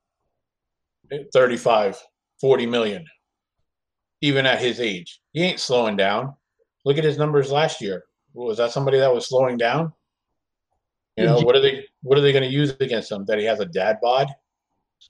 35, 1.33 1.97
40 2.39 2.65
million, 2.65 3.05
even 4.21 4.45
at 4.45 4.59
his 4.59 4.79
age. 4.79 5.21
He 5.33 5.43
ain't 5.43 5.59
slowing 5.59 5.95
down. 5.95 6.33
Look 6.83 6.97
at 6.97 7.03
his 7.03 7.17
numbers 7.17 7.51
last 7.51 7.81
year. 7.81 8.03
Was 8.33 8.57
that 8.57 8.71
somebody 8.71 8.97
that 8.97 9.13
was 9.13 9.27
slowing 9.27 9.57
down? 9.57 9.93
You 11.17 11.25
know, 11.25 11.39
what 11.41 11.55
are 11.55 11.59
they 11.59 11.85
what 12.01 12.17
are 12.17 12.21
they 12.21 12.31
going 12.31 12.49
to 12.49 12.49
use 12.49 12.75
against 12.79 13.11
him? 13.11 13.25
That 13.25 13.37
he 13.37 13.45
has 13.45 13.59
a 13.59 13.65
dad 13.65 13.97
bod? 14.01 14.29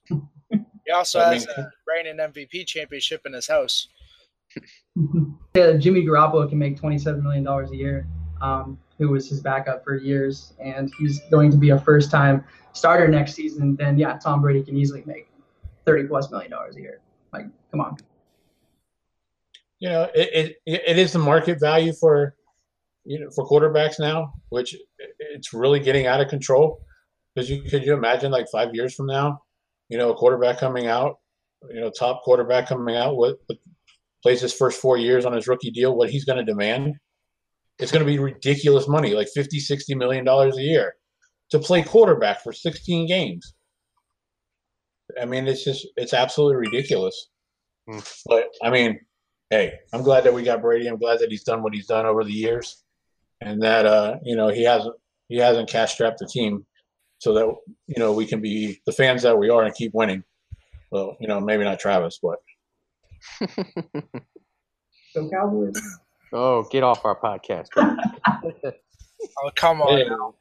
He 0.09 0.91
also 0.93 1.19
I 1.19 1.35
has 1.35 1.47
mean, 1.47 1.55
a 1.57 1.69
reigning 1.87 2.17
MVP 2.17 2.65
championship 2.65 3.21
in 3.25 3.33
his 3.33 3.47
house. 3.47 3.87
yeah, 5.55 5.73
Jimmy 5.73 6.05
Garoppolo 6.05 6.47
can 6.47 6.57
make 6.57 6.77
twenty-seven 6.77 7.23
million 7.23 7.43
dollars 7.43 7.71
a 7.71 7.75
year. 7.75 8.07
Um, 8.41 8.79
who 9.01 9.09
was 9.09 9.27
his 9.27 9.41
backup 9.41 9.83
for 9.83 9.95
years, 9.95 10.53
and 10.59 10.91
he's 10.99 11.21
going 11.31 11.49
to 11.49 11.57
be 11.57 11.71
a 11.71 11.79
first-time 11.79 12.43
starter 12.73 13.07
next 13.07 13.33
season. 13.33 13.75
Then 13.75 13.97
yeah, 13.97 14.17
Tom 14.17 14.41
Brady 14.41 14.63
can 14.63 14.77
easily 14.77 15.03
make 15.07 15.27
thirty 15.85 16.07
plus 16.07 16.29
million 16.29 16.51
dollars 16.51 16.75
a 16.75 16.81
year. 16.81 17.01
Like, 17.33 17.47
come 17.71 17.81
on. 17.81 17.97
You 19.79 19.89
know, 19.89 20.07
it, 20.13 20.55
it 20.65 20.81
it 20.87 20.97
is 20.99 21.13
the 21.13 21.19
market 21.19 21.59
value 21.59 21.93
for 21.93 22.35
you 23.03 23.19
know 23.19 23.31
for 23.31 23.47
quarterbacks 23.47 23.99
now, 23.99 24.33
which 24.49 24.75
it's 25.19 25.51
really 25.51 25.79
getting 25.79 26.05
out 26.05 26.21
of 26.21 26.27
control. 26.27 26.81
Because 27.33 27.49
you 27.49 27.63
could 27.63 27.83
you 27.83 27.93
imagine 27.93 28.31
like 28.31 28.47
five 28.51 28.75
years 28.75 28.93
from 28.93 29.07
now, 29.07 29.41
you 29.89 29.97
know, 29.97 30.11
a 30.11 30.15
quarterback 30.15 30.59
coming 30.59 30.85
out, 30.87 31.19
you 31.69 31.79
know, 31.79 31.89
top 31.89 32.21
quarterback 32.23 32.67
coming 32.67 32.95
out 32.95 33.17
with, 33.17 33.37
with 33.49 33.57
plays 34.23 34.41
his 34.41 34.53
first 34.53 34.79
four 34.79 34.97
years 34.97 35.25
on 35.25 35.33
his 35.33 35.47
rookie 35.47 35.71
deal, 35.71 35.95
what 35.95 36.09
he's 36.09 36.25
going 36.25 36.37
to 36.37 36.43
demand, 36.43 36.95
it's 37.79 37.91
going 37.91 38.05
to 38.05 38.11
be 38.11 38.19
ridiculous 38.19 38.87
money, 38.87 39.13
like 39.13 39.27
50, 39.33 39.59
60 39.59 39.95
million 39.95 40.23
dollars 40.23 40.57
a 40.57 40.61
year 40.61 40.93
to 41.49 41.59
play 41.59 41.83
quarterback 41.83 42.41
for 42.41 42.53
16 42.53 43.07
games. 43.07 43.53
I 45.19 45.25
mean, 45.25 45.47
it's 45.47 45.63
just, 45.63 45.87
it's 45.97 46.13
absolutely 46.13 46.57
ridiculous. 46.57 47.29
Hmm. 47.89 47.99
But 48.27 48.45
I 48.63 48.69
mean, 48.69 48.99
hey, 49.49 49.73
I'm 49.93 50.03
glad 50.03 50.23
that 50.23 50.33
we 50.33 50.43
got 50.43 50.61
Brady. 50.61 50.87
I'm 50.87 50.97
glad 50.97 51.19
that 51.19 51.31
he's 51.31 51.43
done 51.43 51.63
what 51.63 51.73
he's 51.73 51.87
done 51.87 52.05
over 52.05 52.23
the 52.23 52.31
years 52.31 52.83
and 53.41 53.61
that, 53.63 53.85
uh, 53.85 54.17
you 54.23 54.35
know, 54.35 54.49
he 54.49 54.63
hasn't, 54.63 54.95
he 55.27 55.37
hasn't 55.37 55.69
cash 55.69 55.93
strapped 55.93 56.19
the 56.19 56.27
team 56.27 56.65
so 57.17 57.33
that, 57.33 57.45
you 57.87 57.99
know, 57.99 58.13
we 58.13 58.25
can 58.25 58.41
be 58.41 58.81
the 58.85 58.91
fans 58.91 59.23
that 59.23 59.37
we 59.37 59.49
are 59.49 59.63
and 59.63 59.75
keep 59.75 59.93
winning. 59.93 60.23
Well, 60.91 61.17
you 61.19 61.27
know, 61.27 61.39
maybe 61.39 61.63
not 61.63 61.79
Travis, 61.79 62.19
but 62.21 62.37
Go 65.15 65.29
Cowboys. 65.29 65.81
Oh, 66.33 66.63
get 66.71 66.83
off 66.83 67.03
our 67.05 67.19
podcast. 67.19 67.67
Oh, 69.43 69.51
come 69.55 69.83
on. 69.83 69.97
Hey, 69.99 70.05
now. 70.09 70.33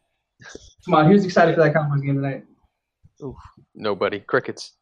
Come 0.86 0.94
on, 0.94 1.06
who's 1.06 1.22
excited 1.26 1.54
for 1.54 1.60
that 1.62 1.74
Cowboys 1.74 2.00
game 2.00 2.14
tonight? 2.14 2.44
Nobody. 3.74 4.20
Crickets. 4.20 4.72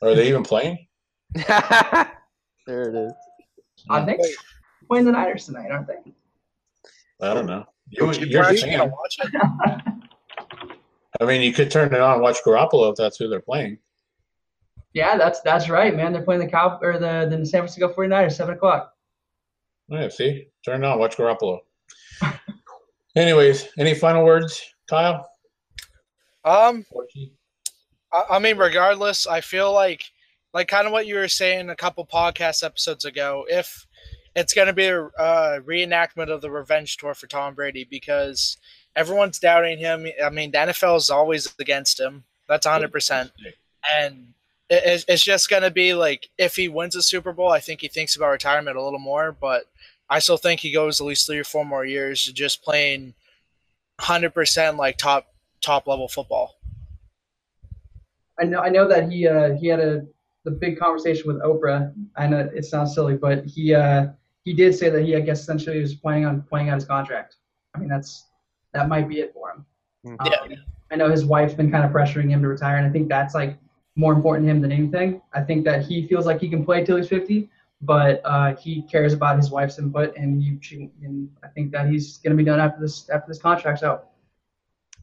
Are 0.00 0.14
they 0.14 0.28
even 0.28 0.42
playing? 0.42 0.86
there 1.34 2.08
it 2.66 2.94
is. 2.94 3.12
I 3.90 4.02
think 4.06 4.22
they're 4.22 4.30
playing 4.88 5.04
the 5.04 5.12
Niners 5.12 5.44
tonight, 5.44 5.70
aren't 5.70 5.88
they? 5.88 5.98
I 7.20 7.34
don't 7.34 7.44
know. 7.44 7.66
You, 7.90 8.10
You 8.12 8.26
you're 8.28 8.42
Bryce, 8.44 8.62
saying. 8.62 8.78
gonna 8.78 8.90
watch 8.90 9.18
it? 9.22 9.30
I 11.20 11.24
mean, 11.26 11.42
you 11.42 11.52
could 11.52 11.70
turn 11.70 11.92
it 11.92 12.00
on 12.00 12.14
and 12.14 12.22
watch 12.22 12.38
Garoppolo 12.46 12.90
if 12.90 12.96
that's 12.96 13.18
who 13.18 13.28
they're 13.28 13.40
playing. 13.40 13.76
Yeah, 14.94 15.16
that's 15.18 15.40
that's 15.40 15.68
right, 15.68 15.94
man. 15.94 16.12
They're 16.12 16.22
playing 16.22 16.40
the 16.40 16.46
Cow 16.46 16.78
or 16.80 16.94
the, 16.94 17.26
the 17.28 17.44
San 17.44 17.60
Francisco 17.60 17.92
49ers, 17.92 18.32
seven 18.32 18.54
o'clock. 18.54 18.92
Yeah, 19.88 20.08
see, 20.08 20.46
turn 20.64 20.82
it 20.82 20.86
on, 20.86 20.98
watch 20.98 21.16
Garoppolo. 21.16 21.58
Anyways, 23.16 23.68
any 23.76 23.94
final 23.94 24.24
words, 24.24 24.62
Kyle? 24.88 25.28
Um, 26.44 26.84
I, 28.12 28.22
I 28.30 28.38
mean, 28.38 28.56
regardless, 28.56 29.26
I 29.26 29.40
feel 29.40 29.72
like, 29.72 30.04
like 30.52 30.68
kind 30.68 30.86
of 30.86 30.92
what 30.92 31.06
you 31.06 31.16
were 31.16 31.28
saying 31.28 31.70
a 31.70 31.76
couple 31.76 32.06
podcast 32.06 32.64
episodes 32.64 33.04
ago. 33.04 33.44
If 33.48 33.86
it's 34.36 34.54
going 34.54 34.66
to 34.68 34.72
be 34.72 34.86
a 34.86 35.04
uh, 35.04 35.60
reenactment 35.60 36.30
of 36.30 36.40
the 36.40 36.50
revenge 36.50 36.96
tour 36.96 37.14
for 37.14 37.26
Tom 37.26 37.54
Brady, 37.54 37.86
because 37.88 38.56
everyone's 38.96 39.38
doubting 39.38 39.78
him. 39.78 40.06
I 40.24 40.30
mean, 40.30 40.50
the 40.52 40.58
NFL 40.58 40.96
is 40.96 41.10
always 41.10 41.52
against 41.58 42.00
him. 42.00 42.24
That's 42.48 42.66
100. 42.66 42.92
percent 42.92 43.32
And 43.98 44.34
it, 44.70 44.74
it's- 44.76 45.04
it's 45.08 45.22
just 45.24 45.48
going 45.50 45.62
to 45.62 45.70
be 45.70 45.94
like 45.94 46.28
if 46.38 46.56
he 46.56 46.68
wins 46.68 46.96
a 46.96 47.02
Super 47.02 47.32
Bowl, 47.32 47.50
I 47.52 47.60
think 47.60 47.80
he 47.80 47.88
thinks 47.88 48.16
about 48.16 48.28
retirement 48.30 48.76
a 48.76 48.82
little 48.82 48.98
more. 48.98 49.32
But 49.32 49.64
I 50.08 50.18
still 50.18 50.36
think 50.36 50.60
he 50.60 50.72
goes 50.72 51.00
at 51.00 51.06
least 51.06 51.26
three 51.26 51.38
or 51.38 51.44
four 51.44 51.64
more 51.64 51.84
years 51.84 52.24
just 52.24 52.62
playing 52.62 53.14
100 53.98 54.30
percent 54.34 54.76
like 54.76 54.96
top 54.98 55.26
top 55.60 55.86
level 55.86 56.08
football. 56.08 56.56
I 58.40 58.44
know 58.44 58.60
I 58.60 58.68
know 58.68 58.88
that 58.88 59.10
he 59.10 59.26
uh, 59.28 59.54
he 59.54 59.68
had 59.68 59.80
a 59.80 60.02
the 60.44 60.50
big 60.50 60.78
conversation 60.78 61.26
with 61.26 61.40
Oprah. 61.42 61.92
I 62.16 62.26
know 62.26 62.50
it 62.54 62.64
sounds 62.64 62.94
silly, 62.94 63.16
but 63.16 63.44
he 63.44 63.74
uh, 63.74 64.08
he 64.44 64.52
did 64.52 64.74
say 64.74 64.90
that 64.90 65.02
he 65.02 65.14
I 65.16 65.20
guess 65.20 65.40
essentially 65.40 65.80
was 65.80 65.94
planning 65.94 66.26
on 66.26 66.42
playing 66.42 66.68
out 66.68 66.74
his 66.76 66.84
contract. 66.84 67.36
I 67.74 67.78
mean 67.78 67.88
that's 67.88 68.26
that 68.72 68.88
might 68.88 69.08
be 69.08 69.20
it 69.20 69.32
for 69.32 69.50
him. 69.52 69.66
Mhm. 70.06 70.30
Yeah. 70.30 70.56
Um, 70.56 70.64
I 70.90 70.96
know 70.96 71.10
his 71.10 71.24
wife's 71.24 71.54
been 71.54 71.70
kind 71.70 71.84
of 71.84 71.90
pressuring 71.92 72.28
him 72.28 72.42
to 72.42 72.48
retire, 72.48 72.76
and 72.76 72.86
I 72.86 72.90
think 72.90 73.08
that's 73.08 73.34
like 73.34 73.56
more 73.96 74.12
important 74.12 74.46
to 74.46 74.50
him 74.50 74.60
than 74.60 74.72
anything. 74.72 75.22
I 75.32 75.42
think 75.42 75.64
that 75.64 75.84
he 75.84 76.06
feels 76.06 76.26
like 76.26 76.40
he 76.40 76.48
can 76.48 76.64
play 76.64 76.84
till 76.84 76.96
he's 76.96 77.08
50, 77.08 77.48
but 77.82 78.20
uh, 78.24 78.56
he 78.56 78.82
cares 78.82 79.12
about 79.12 79.36
his 79.36 79.50
wife's 79.50 79.78
input, 79.78 80.16
and 80.16 80.42
and 81.02 81.30
I 81.42 81.48
think 81.48 81.72
that 81.72 81.88
he's 81.88 82.18
going 82.18 82.32
to 82.32 82.36
be 82.36 82.44
done 82.44 82.60
after 82.60 82.80
this 82.80 83.08
after 83.10 83.28
this 83.28 83.40
contract's 83.40 83.82
out. 83.82 84.10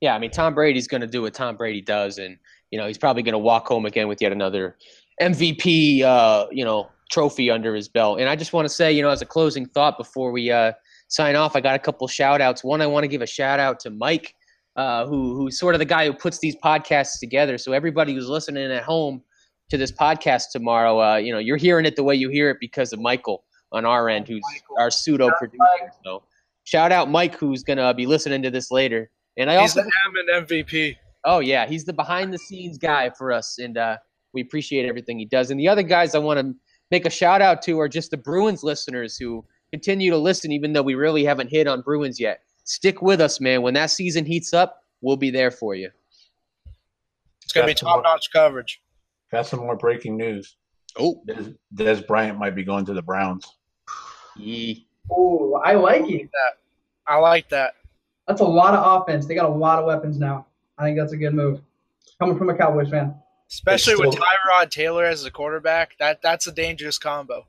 Yeah, 0.01 0.15
I 0.15 0.19
mean, 0.19 0.31
Tom 0.31 0.55
Brady's 0.55 0.87
going 0.87 1.01
to 1.01 1.07
do 1.07 1.21
what 1.21 1.33
Tom 1.33 1.55
Brady 1.55 1.81
does, 1.81 2.17
and 2.17 2.37
you 2.71 2.79
know 2.79 2.87
he's 2.87 2.97
probably 2.97 3.23
going 3.23 3.33
to 3.33 3.39
walk 3.39 3.67
home 3.67 3.85
again 3.85 4.07
with 4.07 4.21
yet 4.21 4.31
another 4.31 4.77
MVP, 5.21 6.01
uh, 6.01 6.47
you 6.51 6.65
know, 6.65 6.89
trophy 7.11 7.51
under 7.51 7.75
his 7.75 7.87
belt. 7.87 8.19
And 8.19 8.27
I 8.27 8.35
just 8.35 8.53
want 8.53 8.65
to 8.65 8.73
say, 8.73 8.91
you 8.91 9.01
know, 9.01 9.09
as 9.09 9.21
a 9.21 9.25
closing 9.25 9.65
thought 9.67 9.97
before 9.97 10.31
we 10.31 10.51
uh, 10.51 10.73
sign 11.07 11.35
off, 11.35 11.55
I 11.55 11.61
got 11.61 11.75
a 11.75 11.79
couple 11.79 12.07
shout 12.07 12.41
outs. 12.41 12.63
One, 12.63 12.81
I 12.81 12.87
want 12.87 13.03
to 13.03 13.07
give 13.07 13.21
a 13.21 13.27
shout 13.27 13.59
out 13.59 13.79
to 13.81 13.91
Mike, 13.91 14.35
uh, 14.75 15.05
who 15.05 15.35
who's 15.35 15.59
sort 15.59 15.75
of 15.75 15.79
the 15.79 15.85
guy 15.85 16.05
who 16.05 16.13
puts 16.13 16.39
these 16.39 16.55
podcasts 16.55 17.19
together. 17.19 17.57
So 17.57 17.73
everybody 17.73 18.13
who's 18.13 18.27
listening 18.27 18.71
at 18.71 18.83
home 18.83 19.21
to 19.69 19.77
this 19.77 19.91
podcast 19.91 20.51
tomorrow, 20.51 21.01
uh, 21.01 21.15
you 21.17 21.31
know, 21.31 21.39
you're 21.39 21.57
hearing 21.57 21.85
it 21.85 21.95
the 21.95 22.03
way 22.03 22.15
you 22.15 22.29
hear 22.29 22.49
it 22.49 22.57
because 22.59 22.93
of 22.93 22.99
Michael 22.99 23.43
on 23.71 23.85
our 23.85 24.09
end, 24.09 24.27
who's 24.27 24.43
our 24.77 24.91
pseudo 24.91 25.29
producer. 25.37 25.91
So 26.03 26.23
shout 26.63 26.91
out 26.91 27.09
Mike, 27.09 27.35
who's 27.35 27.63
going 27.63 27.77
to 27.77 27.93
be 27.93 28.05
listening 28.05 28.41
to 28.43 28.51
this 28.51 28.71
later. 28.71 29.09
And 29.37 29.49
I 29.49 29.61
He's 29.61 29.77
also 29.77 29.89
Hammond 30.03 30.47
MVP. 30.47 30.97
Oh 31.23 31.39
yeah, 31.39 31.67
he's 31.67 31.85
the 31.85 31.93
behind 31.93 32.33
the 32.33 32.37
scenes 32.37 32.77
guy 32.77 33.11
for 33.11 33.31
us, 33.31 33.59
and 33.59 33.77
uh, 33.77 33.97
we 34.33 34.41
appreciate 34.41 34.87
everything 34.87 35.19
he 35.19 35.25
does. 35.25 35.51
And 35.51 35.59
the 35.59 35.67
other 35.67 35.83
guys 35.83 36.15
I 36.15 36.19
want 36.19 36.39
to 36.39 36.53
make 36.89 37.05
a 37.05 37.09
shout 37.09 37.41
out 37.41 37.61
to 37.63 37.79
are 37.79 37.87
just 37.87 38.11
the 38.11 38.17
Bruins 38.17 38.63
listeners 38.63 39.17
who 39.17 39.45
continue 39.71 40.11
to 40.11 40.17
listen, 40.17 40.51
even 40.51 40.73
though 40.73 40.81
we 40.81 40.95
really 40.95 41.23
haven't 41.23 41.49
hit 41.49 41.67
on 41.67 41.81
Bruins 41.81 42.19
yet. 42.19 42.41
Stick 42.63 43.01
with 43.01 43.21
us, 43.21 43.39
man. 43.41 43.61
When 43.61 43.73
that 43.73 43.91
season 43.91 44.25
heats 44.25 44.53
up, 44.53 44.83
we'll 45.01 45.17
be 45.17 45.29
there 45.31 45.51
for 45.51 45.75
you. 45.75 45.89
It's 47.43 47.53
gonna 47.53 47.65
be 47.67 47.71
That's 47.73 47.81
the 47.81 47.87
one. 47.87 47.95
top 47.97 48.03
notch 48.03 48.31
coverage. 48.31 48.81
Got 49.31 49.47
some 49.47 49.59
more 49.59 49.75
breaking 49.75 50.17
news. 50.17 50.55
Oh, 50.99 51.21
Dez, 51.27 51.55
Dez 51.75 52.05
Bryant 52.05 52.37
might 52.37 52.55
be 52.55 52.63
going 52.63 52.85
to 52.85 52.93
the 52.93 53.01
Browns. 53.01 53.45
Yee. 54.37 54.87
Oh, 55.09 55.55
I 55.63 55.73
like 55.73 56.09
it. 56.09 56.29
I 57.07 57.17
like 57.17 57.49
that. 57.49 57.73
That's 58.27 58.41
a 58.41 58.45
lot 58.45 58.73
of 58.75 59.01
offense. 59.01 59.25
They 59.25 59.35
got 59.35 59.45
a 59.49 59.53
lot 59.53 59.79
of 59.79 59.85
weapons 59.85 60.17
now. 60.17 60.45
I 60.77 60.83
think 60.83 60.97
that's 60.97 61.13
a 61.13 61.17
good 61.17 61.33
move. 61.33 61.61
Coming 62.19 62.37
from 62.37 62.49
a 62.49 62.55
Cowboys 62.57 62.89
fan. 62.89 63.15
Especially 63.49 63.93
It's 63.93 64.01
with 64.01 64.11
still- 64.13 64.23
Tyrod 64.23 64.69
Taylor 64.69 65.05
as 65.05 65.25
a 65.25 65.31
quarterback. 65.31 65.97
That 65.99 66.21
that's 66.21 66.47
a 66.47 66.51
dangerous 66.51 66.97
combo. 66.97 67.45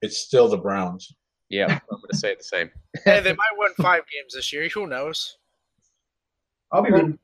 It's 0.00 0.18
still 0.18 0.48
the 0.48 0.56
Browns. 0.58 1.12
Yeah, 1.48 1.66
I'm 1.66 1.80
going 1.88 2.02
to 2.10 2.16
say 2.16 2.34
the 2.34 2.42
same. 2.42 2.70
hey, 3.04 3.20
they 3.20 3.32
might 3.32 3.58
win 3.58 3.72
five 3.80 4.02
games 4.12 4.34
this 4.34 4.52
year. 4.52 4.68
Who 4.68 4.86
knows? 4.86 5.38
I'll 6.72 6.82
be 6.82 6.90
rooting. 6.90 7.18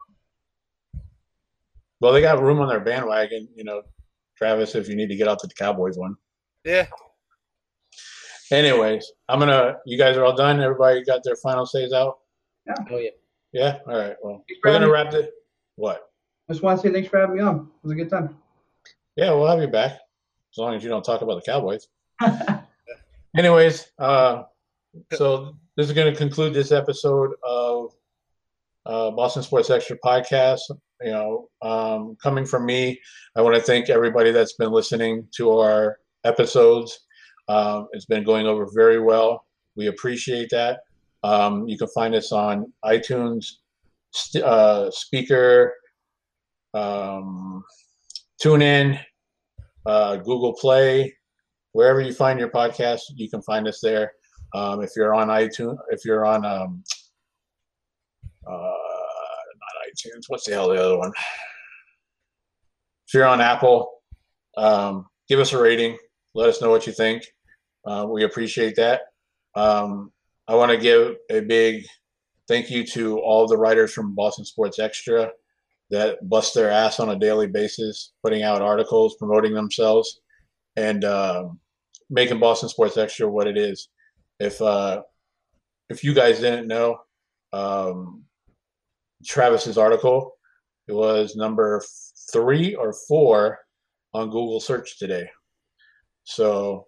Well, 2.01 2.12
they 2.12 2.21
got 2.21 2.43
room 2.43 2.61
on 2.61 2.68
their 2.68 2.81
bandwagon. 2.81 3.49
You 3.55 3.64
know, 3.64 3.83
Travis, 4.37 4.75
if 4.75 4.89
you 4.89 4.97
need 4.97 5.09
to 5.09 5.16
get 5.16 5.29
out 5.29 5.39
to 5.41 5.47
the 5.47 5.55
Cowboys 5.55 5.99
one. 5.99 6.16
Yeah. 6.64 6.87
Anyways, 8.53 9.12
I'm 9.29 9.39
gonna. 9.39 9.77
You 9.87 9.97
guys 9.97 10.16
are 10.16 10.25
all 10.25 10.35
done. 10.35 10.61
Everybody 10.61 11.05
got 11.05 11.23
their 11.23 11.37
final 11.37 11.66
says 11.66 11.93
out. 11.93 12.18
Yeah. 12.66 12.75
Oh 12.91 12.99
yeah. 12.99 13.11
Yeah. 13.53 13.79
All 13.87 13.99
right. 13.99 14.16
Well, 14.23 14.45
Thanks 14.49 14.61
we're 14.64 14.73
gonna 14.73 14.87
having 14.87 14.93
wrap 14.93 15.14
it. 15.14 15.33
What? 15.77 16.11
I 16.49 16.53
just 16.53 16.62
want 16.62 16.81
to 16.81 16.87
say 16.87 16.93
thanks 16.93 17.09
for 17.09 17.21
having 17.21 17.37
me 17.37 17.43
on. 17.43 17.57
It 17.57 17.83
was 17.83 17.93
a 17.93 17.95
good 17.95 18.11
time. 18.11 18.37
Yeah, 19.16 19.31
we'll 19.33 19.47
have 19.47 19.61
you 19.61 19.68
back 19.68 19.93
as 19.93 20.59
long 20.59 20.75
as 20.75 20.83
you 20.83 20.89
don't 20.89 21.05
talk 21.05 21.23
about 21.23 21.37
the 21.37 21.51
Cowboys. 21.51 21.89
Anyways, 23.37 23.93
uh, 23.99 24.43
so 25.12 25.57
this 25.76 25.87
is 25.87 25.93
going 25.93 26.12
to 26.12 26.18
conclude 26.18 26.53
this 26.53 26.72
episode 26.72 27.31
of 27.45 27.93
uh, 28.87 29.12
Boston 29.12 29.45
Sports 29.45 29.70
Extra 29.70 29.97
podcast. 30.05 30.61
You 31.01 31.12
know, 31.12 31.49
um, 31.62 32.16
coming 32.20 32.45
from 32.45 32.66
me, 32.66 33.01
I 33.37 33.43
want 33.43 33.55
to 33.55 33.62
thank 33.62 33.89
everybody 33.89 34.33
that's 34.33 34.55
been 34.55 34.72
listening 34.72 35.28
to 35.37 35.59
our 35.59 35.99
episodes. 36.24 37.07
Um, 37.49 37.87
it's 37.93 38.05
been 38.05 38.24
going 38.24 38.47
over 38.47 38.66
very 38.74 39.01
well. 39.01 39.47
We 39.76 39.87
appreciate 39.87 40.51
that. 40.51 40.81
Um, 41.22 41.68
you 41.68 41.78
can 41.78 41.89
find 41.89 42.16
us 42.16 42.33
on 42.33 42.72
iTunes, 42.85 43.47
uh, 44.43 44.91
Spreaker, 44.91 45.70
um, 46.74 47.62
TuneIn, 48.43 49.01
uh, 49.87 50.16
Google 50.16 50.55
Play, 50.55 51.14
wherever 51.73 52.01
you 52.01 52.12
find 52.12 52.39
your 52.39 52.51
podcast, 52.51 53.01
you 53.14 53.29
can 53.29 53.43
find 53.43 53.66
us 53.68 53.81
there. 53.83 54.12
Um, 54.55 54.83
if 54.83 54.91
you're 54.97 55.14
on 55.14 55.29
iTunes, 55.29 55.77
if 55.91 56.05
you're 56.05 56.27
on 56.27 56.45
um, 56.45 56.83
uh, 58.47 58.53
not 58.53 59.77
iTunes, 59.89 60.25
what's 60.29 60.47
the 60.47 60.53
hell 60.53 60.68
the 60.68 60.83
other 60.83 60.99
one? 60.99 61.12
If 63.07 63.14
you're 63.14 63.27
on 63.27 63.41
Apple, 63.41 63.91
um, 64.57 65.07
give 65.29 65.39
us 65.41 65.53
a 65.53 65.61
rating. 65.61 65.97
Let 66.35 66.49
us 66.49 66.61
know 66.61 66.71
what 66.71 66.87
you 66.87 66.93
think. 66.93 67.25
Uh, 67.85 68.07
we 68.09 68.25
appreciate 68.25 68.77
that. 68.77 69.03
Um, 69.55 70.12
I 70.47 70.55
want 70.55 70.71
to 70.71 70.77
give 70.77 71.16
a 71.31 71.41
big 71.41 71.85
thank 72.49 72.71
you 72.71 72.85
to 72.85 73.18
all 73.21 73.47
the 73.47 73.57
writers 73.57 73.93
from 73.93 74.14
Boston 74.14 74.45
Sports 74.45 74.79
Extra 74.79 75.31
that 75.91 76.29
bust 76.29 76.55
their 76.55 76.71
ass 76.71 77.01
on 77.01 77.11
a 77.11 77.18
daily 77.18 77.47
basis, 77.47 78.12
putting 78.23 78.43
out 78.43 78.62
articles, 78.62 79.16
promoting 79.18 79.55
themselves, 79.55 80.20
and 80.77 81.05
um, 81.05 81.59
making 82.09 82.39
Boston 82.41 82.68
Sports 82.68 82.97
Extra 82.97 83.31
what 83.31 83.47
it 83.47 83.57
is. 83.57 83.89
If 84.39 84.61
uh, 84.61 85.03
if 85.89 86.03
you 86.05 86.14
guys 86.14 86.41
didn't 86.41 86.68
know, 86.68 86.99
um, 87.53 88.25
Travis's 89.25 89.79
article 89.79 90.35
it 90.91 90.93
was 90.93 91.37
number 91.37 91.81
three 92.33 92.75
or 92.75 92.93
four 93.07 93.61
on 94.12 94.29
Google 94.29 94.59
search 94.59 94.99
today. 94.99 95.31
So 96.25 96.87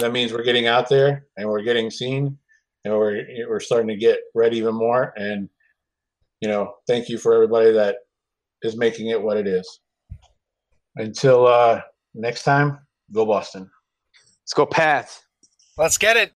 that 0.00 0.10
means 0.10 0.32
we're 0.32 0.42
getting 0.42 0.66
out 0.66 0.88
there 0.88 1.26
and 1.36 1.48
we're 1.48 1.62
getting 1.62 1.88
seen, 1.88 2.36
and 2.84 2.94
we're 2.94 3.24
we're 3.48 3.60
starting 3.60 3.86
to 3.88 3.96
get 3.96 4.18
read 4.34 4.54
even 4.54 4.74
more. 4.74 5.12
And 5.16 5.48
you 6.40 6.48
know, 6.48 6.74
thank 6.88 7.08
you 7.08 7.16
for 7.16 7.32
everybody 7.32 7.70
that 7.70 7.98
is 8.62 8.76
making 8.76 9.06
it 9.06 9.22
what 9.22 9.36
it 9.36 9.46
is. 9.46 9.80
Until 10.96 11.46
uh, 11.46 11.80
next 12.14 12.42
time, 12.42 12.80
go 13.12 13.24
Boston. 13.24 13.70
Let's 14.42 14.54
go, 14.54 14.66
Pat. 14.66 15.10
Let's 15.76 15.98
get 15.98 16.16
it. 16.16 16.26